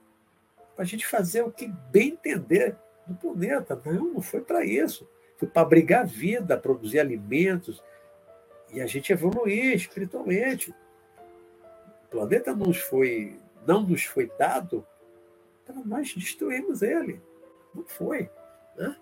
para 0.76 0.84
a 0.84 0.88
gente 0.88 1.06
fazer 1.06 1.44
o 1.44 1.52
que 1.52 1.68
bem 1.92 2.10
entender 2.10 2.76
do 3.06 3.16
planeta. 3.16 3.80
Não, 3.86 4.14
não 4.14 4.22
foi 4.22 4.42
para 4.42 4.64
isso. 4.64 5.08
Foi 5.38 5.48
para 5.48 5.64
abrigar 5.64 6.06
vida, 6.06 6.58
produzir 6.58 7.00
alimentos, 7.00 7.84
e 8.72 8.82
a 8.82 8.88
gente 8.88 9.12
evoluir 9.12 9.76
espiritualmente. 9.76 10.74
O 12.06 12.10
planeta 12.10 12.56
nos 12.56 12.78
foi, 12.78 13.40
não 13.66 13.82
nos 13.84 14.04
foi 14.04 14.32
dado 14.38 14.86
para 15.66 15.76
nós 15.86 16.14
destruirmos 16.14 16.82
ele. 16.82 17.22
Não 17.74 17.84
foi. 17.86 18.30
Né? 18.78 18.96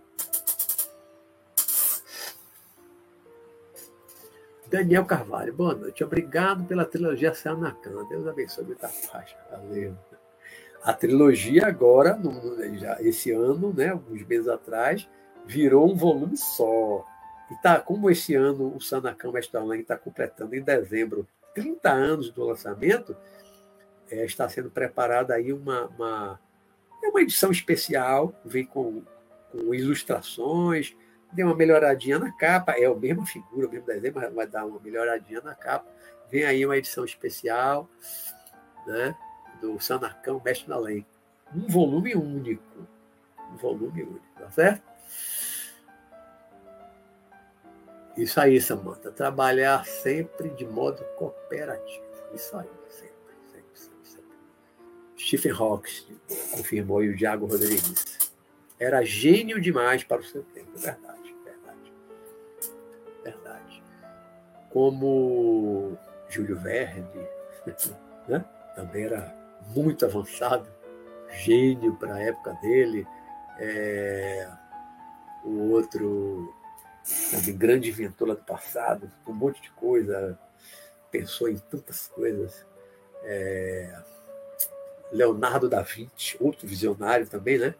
Daniel 4.67 5.05
Carvalho, 5.05 5.51
boa 5.51 5.73
noite. 5.73 6.03
Obrigado 6.03 6.63
pela 6.65 6.85
trilogia 6.85 7.33
Sanacan. 7.33 8.05
Deus 8.07 8.27
abençoe 8.27 8.65
muita 8.65 8.87
faixa. 8.87 9.35
Valeu. 9.49 9.97
A 10.83 10.93
trilogia 10.93 11.67
agora, 11.67 12.19
já, 12.77 13.01
esse 13.01 13.31
ano, 13.31 13.73
né, 13.73 13.89
alguns 13.89 14.25
meses 14.25 14.47
atrás, 14.47 15.09
virou 15.45 15.91
um 15.91 15.95
volume 15.95 16.37
só. 16.37 17.03
E 17.51 17.55
tá, 17.61 17.79
como 17.79 18.09
esse 18.09 18.35
ano 18.35 18.75
o 18.75 18.81
Sanacão 18.81 19.31
Online 19.31 19.81
está 19.81 19.97
completando 19.97 20.55
em 20.55 20.61
dezembro 20.61 21.27
30 21.53 21.89
anos 21.89 22.29
do 22.31 22.45
lançamento, 22.45 23.15
é, 24.09 24.25
está 24.25 24.47
sendo 24.47 24.69
preparada 24.69 25.33
aí 25.33 25.51
uma, 25.51 25.87
uma, 25.87 26.39
é 27.03 27.07
uma 27.07 27.21
edição 27.21 27.51
especial, 27.51 28.33
vem 28.45 28.65
com, 28.65 29.03
com 29.51 29.73
ilustrações, 29.73 30.95
deu 31.31 31.47
uma 31.47 31.55
melhoradinha 31.55 32.19
na 32.19 32.31
capa, 32.31 32.73
é 32.73 32.85
a 32.85 32.95
mesma 32.95 33.25
figura, 33.25 33.67
o 33.67 33.71
mesmo 33.71 33.85
desenho, 33.85 34.13
mas 34.15 34.33
vai 34.33 34.47
dar 34.47 34.65
uma 34.65 34.79
melhoradinha 34.79 35.41
na 35.41 35.55
capa. 35.55 35.87
Vem 36.31 36.43
aí 36.43 36.65
uma 36.65 36.77
edição 36.77 37.03
especial 37.03 37.89
né, 38.85 39.15
do 39.61 39.79
Sanacão 39.79 40.41
Mestre. 40.43 41.05
Um 41.53 41.67
volume 41.67 42.15
único. 42.15 42.87
Um 43.51 43.57
volume 43.57 44.03
único, 44.03 44.25
tá 44.37 44.49
certo? 44.51 44.88
Isso 48.19 48.37
aí, 48.41 48.59
Samanta. 48.59 49.11
Trabalhar 49.11 49.85
sempre 49.85 50.49
de 50.49 50.65
modo 50.65 51.01
cooperativo. 51.15 52.03
Isso 52.33 52.55
aí, 52.57 52.67
sempre, 52.89 53.13
sempre, 53.49 53.69
sempre. 53.73 53.97
sempre. 54.03 54.35
Stephen 55.17 55.53
Hawking 55.53 56.19
confirmou 56.51 57.01
e 57.01 57.09
o 57.09 57.15
Diago 57.15 57.45
Rodrigues. 57.45 58.29
Era 58.77 59.05
gênio 59.05 59.61
demais 59.61 60.03
para 60.03 60.19
o 60.19 60.23
seu 60.23 60.43
tempo. 60.43 60.69
Verdade, 60.75 61.33
verdade. 61.45 61.93
Verdade. 63.23 63.83
Como 64.69 65.97
Júlio 66.27 66.59
Verne, 66.59 67.07
né? 68.27 68.43
também 68.75 69.05
era 69.05 69.33
muito 69.73 70.05
avançado, 70.05 70.67
gênio 71.29 71.95
para 71.95 72.15
a 72.15 72.19
época 72.19 72.53
dele. 72.61 73.07
É... 73.57 74.45
O 75.45 75.71
outro 75.71 76.53
de 77.41 77.51
grande 77.51 77.89
inventor 77.89 78.29
do 78.29 78.43
passado, 78.43 79.11
um 79.27 79.33
monte 79.33 79.61
de 79.61 79.71
coisa, 79.71 80.37
pensou 81.11 81.49
em 81.49 81.57
tantas 81.57 82.07
coisas. 82.07 82.65
É... 83.23 84.01
Leonardo 85.11 85.67
da 85.67 85.81
Vinci, 85.81 86.37
outro 86.39 86.67
visionário 86.67 87.27
também, 87.27 87.57
né? 87.57 87.73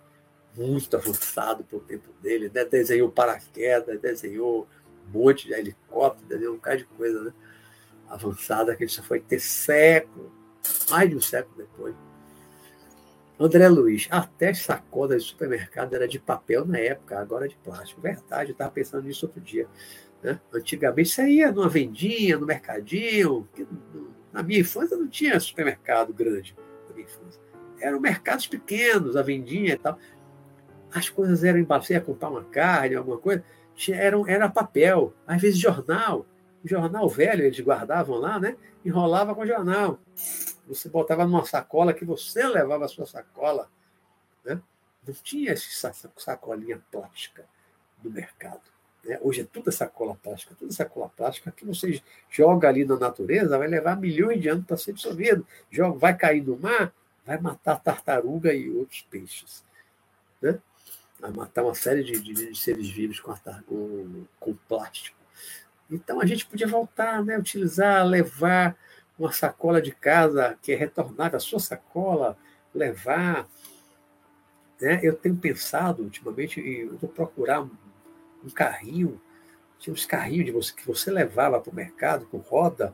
Muito 0.56 0.98
avançado 0.98 1.64
para 1.64 1.78
o 1.78 1.82
tempo 1.82 2.12
dele, 2.22 2.52
né? 2.54 2.66
desenhou 2.66 3.12
paraquedas, 3.12 4.00
desenhou 4.02 4.68
um 5.08 5.12
monte 5.20 5.46
de 5.46 5.54
helicóptero, 5.54 6.28
desenhou 6.28 6.54
um 6.54 6.58
bocado 6.58 6.78
de 6.78 6.86
coisa 6.86 7.24
né? 7.26 7.34
avançada 8.10 8.76
que 8.76 8.84
ele 8.84 8.90
só 8.90 9.04
foi 9.04 9.20
ter 9.20 9.40
século, 9.40 10.32
mais 10.90 11.10
de 11.10 11.16
um 11.16 11.22
século 11.22 11.56
depois. 11.56 11.96
André 13.40 13.70
Luiz, 13.70 14.08
até 14.12 14.54
sacola 14.54 15.18
de 15.18 15.24
supermercado 15.24 15.94
era 15.94 16.08
de 16.08 16.20
papel 16.20 16.66
na 16.66 16.78
época, 16.78 17.18
agora 17.18 17.46
é 17.46 17.48
de 17.48 17.56
plástico. 17.56 18.02
Verdade, 18.02 18.50
eu 18.50 18.54
estava 18.54 18.70
pensando 18.70 19.06
nisso 19.06 19.26
outro 19.26 19.40
dia. 19.40 19.66
Né? 20.22 20.38
Antigamente 20.54 21.10
você 21.10 21.26
ia 21.26 21.50
numa 21.50 21.70
vendinha, 21.70 22.38
no 22.38 22.46
mercadinho. 22.46 23.48
Na 24.34 24.44
minha 24.44 24.60
infância 24.60 24.98
não 24.98 25.08
tinha 25.08 25.40
supermercado 25.40 26.14
grande. 26.14 26.54
Na 26.90 26.96
minha 26.96 27.08
infância. 27.08 27.42
Eram 27.80 28.00
mercados 28.02 28.46
pequenos, 28.46 29.16
a 29.16 29.22
vendinha 29.22 29.74
e 29.74 29.78
tal. 29.78 29.98
As 30.94 31.08
coisas 31.08 31.42
eram. 31.44 31.64
Você 31.64 31.94
ia 31.94 32.02
comprar 32.02 32.30
uma 32.30 32.44
carne, 32.44 32.96
alguma 32.96 33.18
coisa, 33.18 33.42
era, 33.90 34.18
era 34.28 34.50
papel, 34.50 35.14
às 35.26 35.42
vezes 35.42 35.58
jornal. 35.58 36.26
Jornal 36.64 37.08
velho 37.08 37.46
eles 37.46 37.60
guardavam 37.60 38.18
lá, 38.18 38.40
né? 38.40 38.58
Enrolava 38.84 39.34
com 39.34 39.46
jornal. 39.46 40.00
Você 40.68 40.90
botava 40.90 41.26
numa 41.26 41.46
sacola 41.46 41.94
que 41.94 42.06
você 42.06 42.46
levava 42.48 42.86
a 42.86 42.88
sua 42.88 43.06
sacola. 43.06 43.70
Né? 44.44 44.62
Não 45.08 45.14
tinha 45.14 45.52
essa 45.52 45.94
sacolinha 46.18 46.82
plástica 46.92 47.46
no 48.04 48.12
mercado. 48.12 48.62
Né? 49.04 49.18
Hoje 49.22 49.42
é 49.42 49.44
tudo 49.46 49.72
sacola 49.72 50.16
plástica, 50.16 50.56
tudo 50.58 50.74
sacola 50.74 51.10
plástica 51.10 51.52
que 51.52 51.66
você 51.66 52.02
joga 52.30 52.68
ali 52.68 52.86
na 52.86 52.98
natureza, 52.98 53.58
vai 53.58 53.68
levar 53.68 53.96
milhões 53.96 54.42
de 54.42 54.50
anos 54.50 54.66
para 54.66 54.78
ser 54.78 54.94
dissolvido. 54.94 55.46
Joga, 55.72 55.98
vai 55.98 56.16
cair 56.16 56.44
no 56.44 56.58
mar, 56.58 56.94
vai 57.26 57.40
matar 57.40 57.80
tartaruga 57.82 58.54
e 58.54 58.70
outros 58.70 59.02
peixes. 59.10 59.64
Né? 60.42 60.60
Vai 61.20 61.32
matar 61.32 61.64
uma 61.64 61.76
série 61.76 62.04
de, 62.04 62.20
de, 62.20 62.34
de 62.34 62.56
seres 62.58 62.90
vivos 62.90 63.20
com, 63.20 63.34
com, 63.68 64.26
com 64.40 64.54
plástico. 64.68 65.19
Então 65.92 66.22
a 66.22 66.26
gente 66.26 66.46
podia 66.46 66.68
voltar, 66.68 67.24
né, 67.24 67.38
utilizar, 67.38 68.06
levar 68.06 68.76
uma 69.18 69.32
sacola 69.32 69.82
de 69.82 69.92
casa 69.92 70.58
que 70.62 70.72
é 70.72 70.76
retornável, 70.76 71.38
a 71.38 71.42
sua 71.42 71.60
sacola, 71.60 72.38
levar. 72.74 73.48
Né? 74.80 75.00
Eu 75.04 75.16
tenho 75.16 75.36
pensado 75.36 76.04
ultimamente, 76.04 76.62
eu 76.62 76.98
vou 76.98 77.10
procurar 77.10 77.62
um, 77.62 77.72
um 78.46 78.50
carrinho, 78.50 79.20
tinha 79.78 79.94
uns 79.94 80.06
carrinhos 80.06 80.46
de 80.46 80.52
você, 80.52 80.74
que 80.74 80.86
você 80.86 81.12
levava 81.12 81.60
para 81.60 81.72
o 81.72 81.76
mercado 81.76 82.26
com 82.28 82.38
roda, 82.38 82.94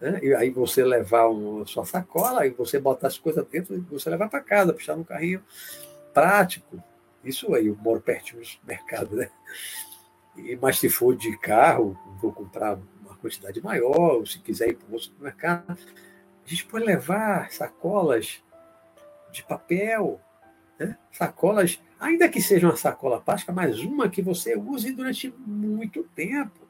né? 0.00 0.20
e 0.22 0.34
aí 0.34 0.50
você 0.50 0.84
levar 0.84 1.26
uma 1.26 1.66
sua 1.66 1.84
sacola 1.84 2.46
e 2.46 2.50
você 2.50 2.78
botar 2.78 3.08
as 3.08 3.18
coisas 3.18 3.44
dentro 3.46 3.76
e 3.76 3.80
você 3.80 4.08
levar 4.08 4.28
para 4.28 4.40
casa, 4.40 4.72
puxar 4.72 4.96
no 4.96 5.04
carrinho 5.04 5.42
prático. 6.14 6.82
Isso 7.22 7.52
aí, 7.54 7.66
eu 7.66 7.76
moro 7.76 8.00
pertinho 8.00 8.40
do 8.40 8.66
mercado, 8.66 9.16
né? 9.16 9.28
Mas 10.60 10.78
se 10.78 10.88
for 10.88 11.16
de 11.16 11.36
carro, 11.38 11.98
vou 12.20 12.32
comprar 12.32 12.78
uma 13.00 13.16
quantidade 13.16 13.62
maior, 13.62 14.16
ou 14.16 14.26
se 14.26 14.38
quiser 14.38 14.68
ir 14.68 14.76
para 14.76 14.94
o 14.94 14.98
supermercado. 14.98 15.78
A 16.44 16.48
gente 16.48 16.66
pode 16.66 16.84
levar 16.84 17.50
sacolas 17.50 18.42
de 19.32 19.42
papel, 19.42 20.20
né? 20.78 20.96
sacolas, 21.10 21.80
ainda 21.98 22.28
que 22.28 22.40
seja 22.40 22.66
uma 22.66 22.76
sacola 22.76 23.20
plástica, 23.20 23.52
mas 23.52 23.80
uma 23.80 24.08
que 24.08 24.22
você 24.22 24.56
use 24.56 24.92
durante 24.92 25.34
muito 25.46 26.04
tempo, 26.14 26.60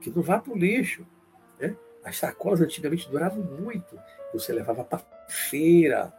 que 0.00 0.10
não 0.10 0.22
vá 0.22 0.38
para 0.38 0.52
o 0.52 0.58
lixo. 0.58 1.06
Né? 1.58 1.76
As 2.04 2.16
sacolas 2.16 2.60
antigamente 2.60 3.08
duravam 3.08 3.42
muito. 3.42 3.98
Você 4.32 4.52
levava 4.52 4.84
para 4.84 5.04
feira. 5.28 6.12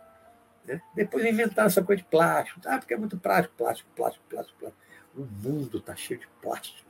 Né? 0.65 0.81
Depois 0.95 1.25
inventaram 1.25 1.67
essa 1.67 1.83
coisa 1.83 2.01
de 2.01 2.07
plástico. 2.07 2.61
Ah, 2.65 2.77
porque 2.77 2.93
é 2.93 2.97
muito 2.97 3.17
plástico, 3.17 3.55
plástico, 3.57 3.89
plástico, 3.95 4.23
plástico, 4.29 4.59
plástico. 4.59 4.90
O 5.15 5.23
mundo 5.23 5.77
está 5.77 5.95
cheio 5.95 6.19
de 6.19 6.27
plástico. 6.41 6.89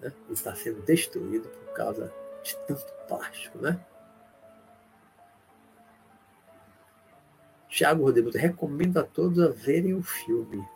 Né? 0.00 0.12
Está 0.30 0.54
sendo 0.54 0.82
destruído 0.82 1.48
por 1.48 1.74
causa 1.74 2.12
de 2.42 2.56
tanto 2.66 2.92
plástico. 3.06 3.58
Né? 3.58 3.78
Tiago 7.68 8.04
Rodrigo, 8.04 8.30
recomendo 8.30 8.98
a 8.98 9.04
todos 9.04 9.38
a 9.40 9.48
verem 9.48 9.94
o 9.94 10.02
filme. 10.02 10.66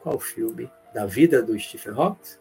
Qual 0.00 0.18
filme? 0.18 0.70
Da 0.92 1.06
vida 1.06 1.42
do 1.42 1.58
Stephen 1.58 1.94
Hawking? 1.94 2.38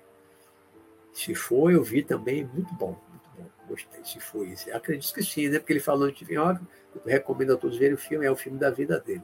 Se 1.14 1.34
for, 1.36 1.72
eu 1.72 1.84
vi 1.84 2.04
também, 2.04 2.44
muito 2.46 2.74
bom, 2.74 3.00
muito 3.10 3.30
bom. 3.36 3.50
Gostei, 3.68 4.04
se 4.04 4.20
foi 4.20 4.50
isso. 4.50 4.74
Acredito 4.76 5.14
que 5.14 5.24
sim, 5.24 5.48
né? 5.48 5.60
Porque 5.60 5.74
ele 5.74 5.80
falou 5.80 6.10
de 6.10 6.16
Stephen 6.16 6.38
Hawking, 6.38 6.68
recomendo 7.06 7.54
a 7.54 7.58
todos 7.58 7.78
verem 7.78 7.96
o 7.96 7.98
filme, 7.98 8.26
é 8.26 8.32
o 8.32 8.36
filme 8.36 8.60
da 8.60 8.70
vida 8.70 9.00
dele 9.00 9.24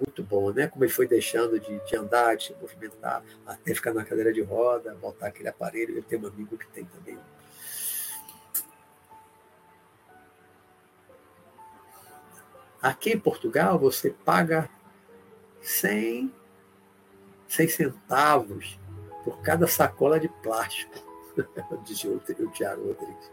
muito 0.00 0.22
bom, 0.22 0.50
né? 0.52 0.66
Como 0.66 0.84
ele 0.84 0.92
foi 0.92 1.06
deixando 1.06 1.60
de, 1.60 1.78
de 1.84 1.96
andar, 1.96 2.36
de 2.36 2.46
se 2.46 2.54
movimentar, 2.60 3.22
até 3.46 3.74
ficar 3.74 3.92
na 3.92 4.04
cadeira 4.04 4.32
de 4.32 4.40
roda, 4.40 4.94
botar 4.94 5.28
aquele 5.28 5.48
aparelho. 5.48 5.96
Eu 5.96 6.02
tenho 6.02 6.22
um 6.22 6.26
amigo 6.28 6.56
que 6.56 6.66
tem 6.68 6.84
também. 6.84 7.18
Aqui 12.80 13.10
em 13.10 13.18
Portugal, 13.18 13.78
você 13.78 14.10
paga 14.10 14.68
100, 15.60 16.32
100 17.46 17.68
centavos 17.68 18.78
por 19.22 19.40
cada 19.42 19.66
sacola 19.66 20.18
de 20.18 20.28
plástico. 20.28 20.94
Dizia 21.84 22.10
o, 22.10 22.16
o 22.16 22.50
Tiago 22.50 22.86
Rodrigues. 22.86 23.30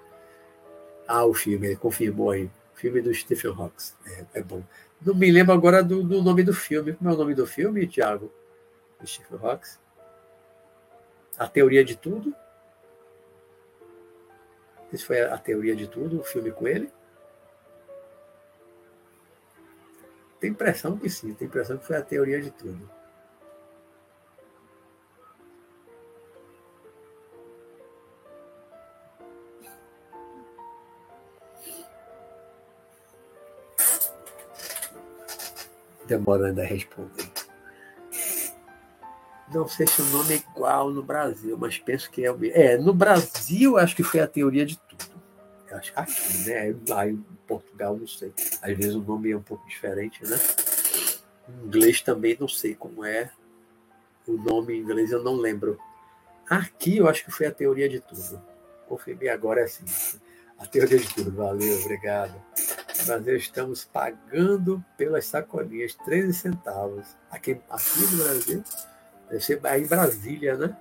Ah, 1.07 1.25
o 1.25 1.33
filme, 1.33 1.67
ele 1.67 1.75
confirmou 1.77 2.31
aí. 2.31 2.45
O 2.45 2.77
filme 2.77 3.01
do 3.01 3.13
Stephen 3.13 3.51
Hawking. 3.51 3.93
É, 4.05 4.25
é 4.39 4.43
bom. 4.43 4.61
Não 5.01 5.13
me 5.13 5.31
lembro 5.31 5.53
agora 5.53 5.83
do, 5.83 6.03
do, 6.03 6.21
nome 6.21 6.43
do 6.43 6.53
filme. 6.53 6.93
Como 6.93 7.09
é 7.09 7.13
o 7.13 7.17
nome 7.17 7.35
do 7.35 7.45
filme, 7.45 7.87
Thiago? 7.87 8.33
Do 8.99 9.07
Stephen 9.07 9.39
Hawking? 9.41 9.77
A 11.37 11.47
Teoria 11.47 11.83
de 11.83 11.95
Tudo? 11.95 12.33
Esse 14.91 15.05
foi 15.05 15.21
a, 15.21 15.35
a 15.35 15.37
Teoria 15.37 15.75
de 15.75 15.87
Tudo, 15.87 16.19
o 16.19 16.23
filme 16.23 16.51
com 16.51 16.67
ele? 16.67 16.91
Tem 20.39 20.51
impressão 20.51 20.97
que 20.97 21.09
sim, 21.09 21.33
tem 21.33 21.47
impressão 21.47 21.77
que 21.77 21.85
foi 21.85 21.97
a 21.97 22.01
Teoria 22.01 22.41
de 22.41 22.51
Tudo. 22.51 22.96
Demorando 36.07 36.61
a 36.61 36.63
responder. 36.63 37.29
Não 39.53 39.67
sei 39.67 39.87
se 39.87 40.01
o 40.01 40.05
nome 40.05 40.33
é 40.33 40.37
igual 40.37 40.89
no 40.89 41.01
Brasil, 41.01 41.57
mas 41.57 41.77
penso 41.77 42.11
que 42.11 42.25
é 42.25 42.31
o 42.31 42.37
mesmo. 42.37 42.57
É, 42.57 42.77
no 42.77 42.93
Brasil, 42.93 43.77
acho 43.77 43.95
que 43.95 44.03
foi 44.03 44.19
a 44.19 44.27
teoria 44.27 44.65
de 44.65 44.77
tudo. 44.77 45.17
Acho 45.71 45.93
que 45.93 45.99
aqui, 45.99 46.37
né? 46.49 46.75
Lá 46.87 47.07
em 47.07 47.17
Portugal, 47.45 47.95
não 47.97 48.07
sei. 48.07 48.33
Às 48.61 48.77
vezes 48.77 48.95
o 48.95 49.01
nome 49.01 49.31
é 49.31 49.37
um 49.37 49.41
pouco 49.41 49.67
diferente, 49.67 50.23
né? 50.25 50.37
Em 51.47 51.67
inglês 51.67 52.01
também 52.01 52.35
não 52.39 52.47
sei 52.47 52.75
como 52.75 53.05
é. 53.05 53.31
O 54.27 54.33
nome 54.33 54.73
em 54.73 54.81
inglês 54.81 55.11
eu 55.11 55.23
não 55.23 55.35
lembro. 55.35 55.79
Aqui 56.49 56.97
eu 56.97 57.07
acho 57.07 57.23
que 57.23 57.31
foi 57.31 57.47
a 57.47 57.51
teoria 57.51 57.87
de 57.87 57.99
tudo. 58.01 58.41
Confirmei 58.87 59.29
agora 59.29 59.61
é 59.61 59.63
assim. 59.63 59.85
A 60.57 60.65
teoria 60.65 60.97
de 60.97 61.13
tudo. 61.13 61.31
Valeu, 61.31 61.81
obrigado. 61.81 62.35
Brasil 63.07 63.35
estamos 63.35 63.85
pagando 63.85 64.83
pelas 64.97 65.25
sacolinhas 65.25 65.95
13 66.05 66.33
centavos. 66.33 67.07
Aqui, 67.31 67.59
aqui 67.69 68.01
no 68.11 68.23
Brasil, 68.23 68.63
deve 69.29 69.43
ser 69.43 69.61
em 69.63 69.87
Brasília, 69.87 70.57
né? 70.57 70.77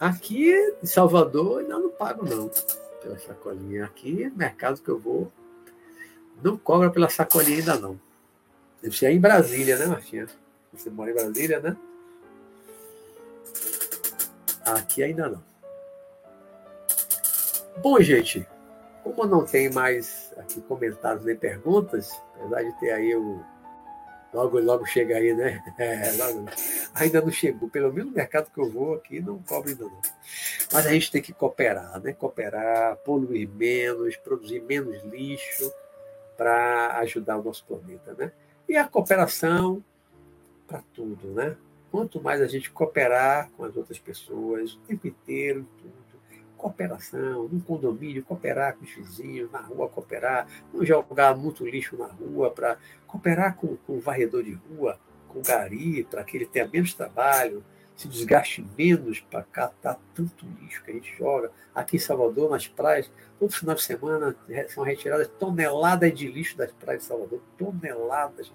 Aqui 0.00 0.52
em 0.82 0.86
Salvador 0.86 1.60
ainda 1.60 1.78
não 1.78 1.90
pago, 1.90 2.24
não, 2.24 2.50
pela 3.02 3.18
sacolinha. 3.18 3.84
Aqui, 3.84 4.32
mercado 4.34 4.80
que 4.80 4.88
eu 4.88 4.98
vou, 4.98 5.32
não 6.42 6.56
cobra 6.56 6.90
pela 6.90 7.08
sacolinha 7.08 7.58
ainda 7.58 7.78
não. 7.78 8.00
Deve 8.82 8.96
ser 8.96 9.10
em 9.10 9.20
Brasília, 9.20 9.78
né, 9.78 9.86
Martinha? 9.86 10.26
Você 10.72 10.90
mora 10.90 11.10
em 11.10 11.14
Brasília, 11.14 11.60
né? 11.60 11.76
Aqui 14.64 15.02
ainda 15.02 15.28
não. 15.28 15.44
Bom, 17.82 18.00
gente, 18.00 18.46
como 19.04 19.26
não 19.26 19.44
tem 19.44 19.70
mais 19.70 20.32
aqui 20.38 20.60
comentários 20.62 21.24
nem 21.24 21.36
perguntas, 21.36 22.10
apesar 22.34 22.62
de 22.62 22.72
ter 22.80 22.90
aí 22.90 23.14
o. 23.14 23.44
Logo, 24.32 24.58
logo 24.58 24.84
chega 24.84 25.16
aí, 25.16 25.32
né? 25.32 25.62
É, 25.78 26.10
logo, 26.12 26.46
ainda 26.94 27.20
não 27.20 27.30
chegou. 27.30 27.68
Pelo 27.68 27.92
menos 27.92 28.10
no 28.10 28.16
mercado 28.16 28.50
que 28.50 28.58
eu 28.58 28.68
vou 28.68 28.94
aqui 28.94 29.20
não 29.20 29.38
cobre 29.42 29.72
ainda 29.72 29.84
não. 29.84 30.00
Mas 30.72 30.86
a 30.86 30.90
gente 30.90 31.12
tem 31.12 31.22
que 31.22 31.32
cooperar, 31.32 32.00
né? 32.00 32.12
Cooperar, 32.14 32.96
poluir 32.96 33.48
menos, 33.48 34.16
produzir 34.16 34.60
menos 34.60 35.04
lixo 35.04 35.72
para 36.36 36.98
ajudar 36.98 37.38
o 37.38 37.44
nosso 37.44 37.64
planeta, 37.64 38.14
né? 38.14 38.32
E 38.68 38.76
a 38.76 38.88
cooperação 38.88 39.84
para 40.66 40.82
tudo, 40.94 41.28
né? 41.28 41.56
Quanto 41.92 42.20
mais 42.20 42.40
a 42.40 42.48
gente 42.48 42.72
cooperar 42.72 43.50
com 43.56 43.64
as 43.64 43.76
outras 43.76 44.00
pessoas, 44.00 44.72
o 44.72 44.78
tempo 44.80 45.06
inteiro, 45.06 45.64
tudo 45.78 46.03
cooperação, 46.64 47.46
no 47.46 47.60
condomínio, 47.60 48.24
cooperar 48.24 48.74
com 48.74 48.84
os 48.84 48.90
vizinhos, 48.90 49.52
na 49.52 49.60
rua 49.60 49.86
cooperar, 49.86 50.48
não 50.72 50.82
jogar 50.82 51.36
muito 51.36 51.66
lixo 51.66 51.94
na 51.94 52.06
rua, 52.06 52.50
para 52.50 52.78
cooperar 53.06 53.54
com, 53.56 53.76
com 53.76 53.98
o 53.98 54.00
varredor 54.00 54.42
de 54.42 54.54
rua, 54.54 54.98
com 55.28 55.40
o 55.40 55.42
gari, 55.42 56.04
para 56.04 56.24
que 56.24 56.38
ele 56.38 56.46
tenha 56.46 56.66
menos 56.66 56.94
trabalho, 56.94 57.62
se 57.94 58.08
desgaste 58.08 58.66
menos 58.78 59.20
para 59.20 59.42
catar 59.42 60.00
tanto 60.14 60.46
lixo 60.58 60.82
que 60.82 60.90
a 60.90 60.94
gente 60.94 61.14
joga. 61.18 61.52
Aqui 61.74 61.96
em 61.96 62.00
Salvador, 62.00 62.50
nas 62.50 62.66
praias, 62.66 63.10
todo 63.38 63.52
final 63.52 63.74
de 63.74 63.82
semana 63.82 64.34
são 64.68 64.84
retiradas 64.84 65.28
toneladas 65.38 66.14
de 66.14 66.26
lixo 66.26 66.56
das 66.56 66.72
praias 66.72 67.02
de 67.02 67.08
Salvador, 67.08 67.42
toneladas. 67.58 68.50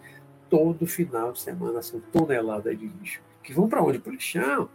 Todo 0.49 0.88
final 0.88 1.31
de 1.31 1.41
semana 1.41 1.84
são 1.84 1.99
toneladas 2.11 2.76
de 2.77 2.88
lixo. 2.88 3.22
Que 3.44 3.53
vão 3.53 3.69
para 3.69 3.84
onde? 3.84 3.99
Para 3.99 4.10
o 4.10 4.14
lixão. 4.14 4.68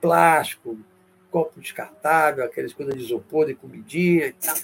Plástico, 0.00 0.78
copo 1.30 1.60
descartável, 1.60 2.44
aquelas 2.44 2.72
coisas 2.72 2.94
de 2.94 3.02
isopor, 3.02 3.46
de 3.46 3.54
comidinha 3.54 4.26
e 4.26 4.32
tal. 4.32 4.56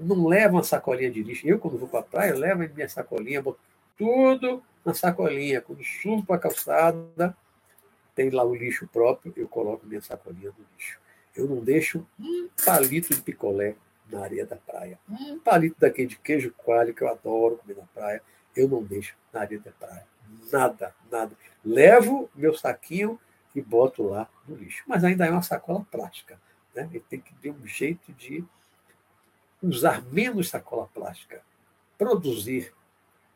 não 0.00 0.26
levam 0.26 0.56
uma 0.56 0.64
sacolinha 0.64 1.10
de 1.10 1.22
lixo. 1.22 1.46
Eu, 1.46 1.58
quando 1.58 1.78
vou 1.78 1.88
para 1.88 2.00
a 2.00 2.04
praia, 2.04 2.34
levo 2.34 2.62
a 2.62 2.68
minha 2.68 2.88
sacolinha, 2.88 3.42
boto 3.42 3.60
tudo 3.96 4.62
na 4.84 4.94
sacolinha. 4.94 5.60
Quando 5.60 5.84
subo 5.84 6.24
para 6.24 6.36
a 6.36 6.38
calçada, 6.38 7.36
tem 8.14 8.30
lá 8.30 8.44
o 8.44 8.54
lixo 8.54 8.88
próprio, 8.92 9.32
eu 9.36 9.48
coloco 9.48 9.86
minha 9.86 10.00
sacolinha 10.00 10.50
no 10.50 10.64
lixo. 10.76 10.98
Eu 11.36 11.48
não 11.48 11.56
deixo 11.56 12.06
um 12.18 12.48
palito 12.64 13.12
de 13.14 13.20
picolé 13.20 13.74
na 14.10 14.20
areia 14.20 14.46
da 14.46 14.56
praia. 14.56 14.98
Um 15.08 15.38
palito 15.38 15.76
daquele 15.80 16.08
de 16.08 16.16
queijo 16.16 16.52
coalho 16.56 16.94
que 16.94 17.02
eu 17.02 17.08
adoro 17.08 17.56
comer 17.56 17.76
na 17.76 17.86
praia, 17.92 18.22
eu 18.56 18.68
não 18.68 18.82
deixo 18.82 19.16
na 19.32 19.40
areia 19.40 19.60
da 19.60 19.72
praia. 19.72 20.06
Nada, 20.52 20.94
nada. 21.10 21.32
Levo 21.64 22.30
meu 22.34 22.54
saquinho 22.54 23.18
e 23.54 23.62
boto 23.62 24.02
lá 24.02 24.28
no 24.46 24.56
lixo. 24.56 24.82
Mas 24.86 25.04
ainda 25.04 25.26
é 25.26 25.30
uma 25.30 25.42
sacola 25.42 25.86
plástica. 25.90 26.40
Né? 26.74 26.88
Ele 26.90 27.00
tem 27.00 27.20
que 27.20 27.34
ter 27.34 27.50
um 27.50 27.66
jeito 27.66 28.12
de 28.12 28.44
usar 29.62 30.02
menos 30.06 30.48
sacola 30.48 30.88
plástica, 30.92 31.42
produzir 31.96 32.72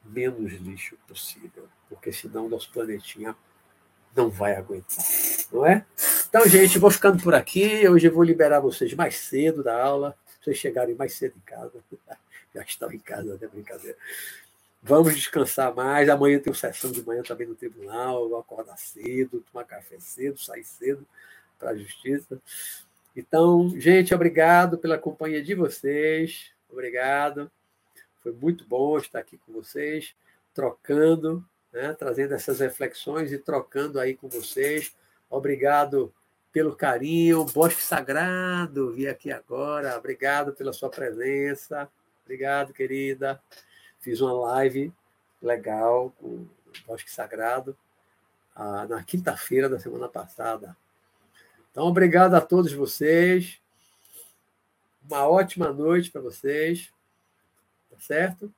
menos 0.05 0.53
lixo 0.55 0.97
possível, 1.07 1.69
porque 1.89 2.13
senão 2.13 2.47
o 2.47 2.49
nosso 2.49 2.71
planetinha 2.71 3.37
não 4.15 4.29
vai 4.29 4.57
aguentar, 4.57 5.05
não 5.53 5.65
é? 5.65 5.85
Então, 6.29 6.47
gente, 6.47 6.79
vou 6.79 6.91
ficando 6.91 7.23
por 7.23 7.35
aqui. 7.35 7.89
Hoje 7.89 8.09
eu 8.09 8.13
vou 8.13 8.23
liberar 8.23 8.61
vocês 8.61 8.93
mais 8.95 9.17
cedo 9.17 9.63
da 9.63 9.83
aula, 9.83 10.17
vocês 10.41 10.57
chegarem 10.57 10.95
mais 10.95 11.15
cedo 11.15 11.35
em 11.37 11.41
casa. 11.41 11.73
Já 12.55 12.63
estão 12.63 12.93
em 12.93 12.99
casa, 12.99 13.25
não 13.25 13.35
é 13.35 13.47
brincadeira. 13.47 13.97
Vamos 14.83 15.15
descansar 15.15 15.75
mais. 15.75 16.09
Amanhã 16.09 16.39
tem 16.39 16.53
sessão 16.55 16.91
de 16.91 17.05
manhã 17.05 17.23
também 17.23 17.47
no 17.47 17.55
tribunal. 17.55 18.29
Vou 18.29 18.39
acordar 18.39 18.79
cedo, 18.79 19.45
tomar 19.53 19.65
café 19.65 19.99
cedo, 19.99 20.39
sair 20.39 20.65
cedo 20.65 21.07
para 21.59 21.71
a 21.71 21.77
justiça. 21.77 22.41
Então, 23.17 23.69
gente, 23.77 24.15
obrigado 24.15 24.79
pela 24.79 24.97
companhia 24.97 25.43
de 25.43 25.55
vocês. 25.55 26.53
Obrigado. 26.71 27.51
Foi 28.23 28.33
muito 28.33 28.65
bom 28.65 28.99
estar 28.99 29.19
aqui 29.19 29.39
com 29.39 29.53
vocês, 29.53 30.15
trocando, 30.55 31.45
né, 31.73 31.95
trazendo 31.99 32.35
essas 32.35 32.61
reflexões 32.61 33.33
e 33.33 33.39
trocando 33.39 33.99
aí 33.99 34.15
com 34.15 34.29
vocês. 34.29 34.95
Obrigado 35.29 36.13
pelo 36.53 36.75
carinho. 36.75 37.45
Bosque 37.45 37.83
Sagrado, 37.83 38.93
vi 38.93 39.09
aqui 39.09 39.31
agora. 39.33 39.97
Obrigado 39.97 40.53
pela 40.53 40.73
sua 40.73 40.89
presença. 40.89 41.89
Obrigado, 42.25 42.73
querida. 42.73 43.41
Fiz 44.01 44.21
uma 44.21 44.33
live 44.33 44.93
legal 45.43 46.11
com 46.19 46.27
o 46.27 46.51
Bosque 46.87 47.11
Sagrado 47.11 47.77
ah, 48.55 48.87
na 48.87 49.03
quinta-feira 49.03 49.69
da 49.69 49.79
semana 49.79 50.09
passada. 50.09 50.77
Então, 51.71 51.87
obrigado 51.87 52.35
a 52.35 52.41
todos 52.41 52.73
vocês. 52.73 53.61
Uma 55.03 55.29
ótima 55.29 55.73
noite 55.73 56.11
para 56.11 56.21
vocês. 56.21 56.93
Tá 57.91 57.99
certo? 58.01 58.53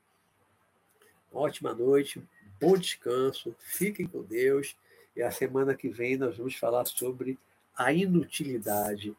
Uma 1.30 1.42
ótima 1.42 1.72
noite, 1.72 2.22
bom 2.60 2.76
descanso, 2.76 3.54
fiquem 3.58 4.06
com 4.06 4.22
Deus. 4.22 4.76
E 5.14 5.22
a 5.22 5.30
semana 5.30 5.74
que 5.74 5.88
vem 5.88 6.16
nós 6.16 6.36
vamos 6.36 6.56
falar 6.56 6.84
sobre 6.86 7.38
a 7.76 7.92
inutilidade 7.92 9.16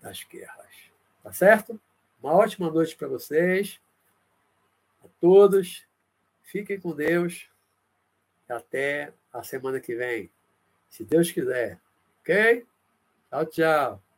das 0.00 0.22
guerras. 0.24 0.74
Tá 1.22 1.32
certo? 1.32 1.80
Uma 2.22 2.32
ótima 2.34 2.70
noite 2.70 2.96
para 2.96 3.08
vocês, 3.08 3.80
todos. 5.20 5.86
Fiquem 6.42 6.80
com 6.80 6.94
Deus. 6.94 7.48
Até 8.48 9.12
a 9.32 9.42
semana 9.44 9.78
que 9.78 9.94
vem, 9.94 10.28
se 10.88 11.04
Deus 11.04 11.30
quiser. 11.30 11.80
Ok? 12.20 12.66
Tchau, 13.30 13.46
tchau. 13.46 14.09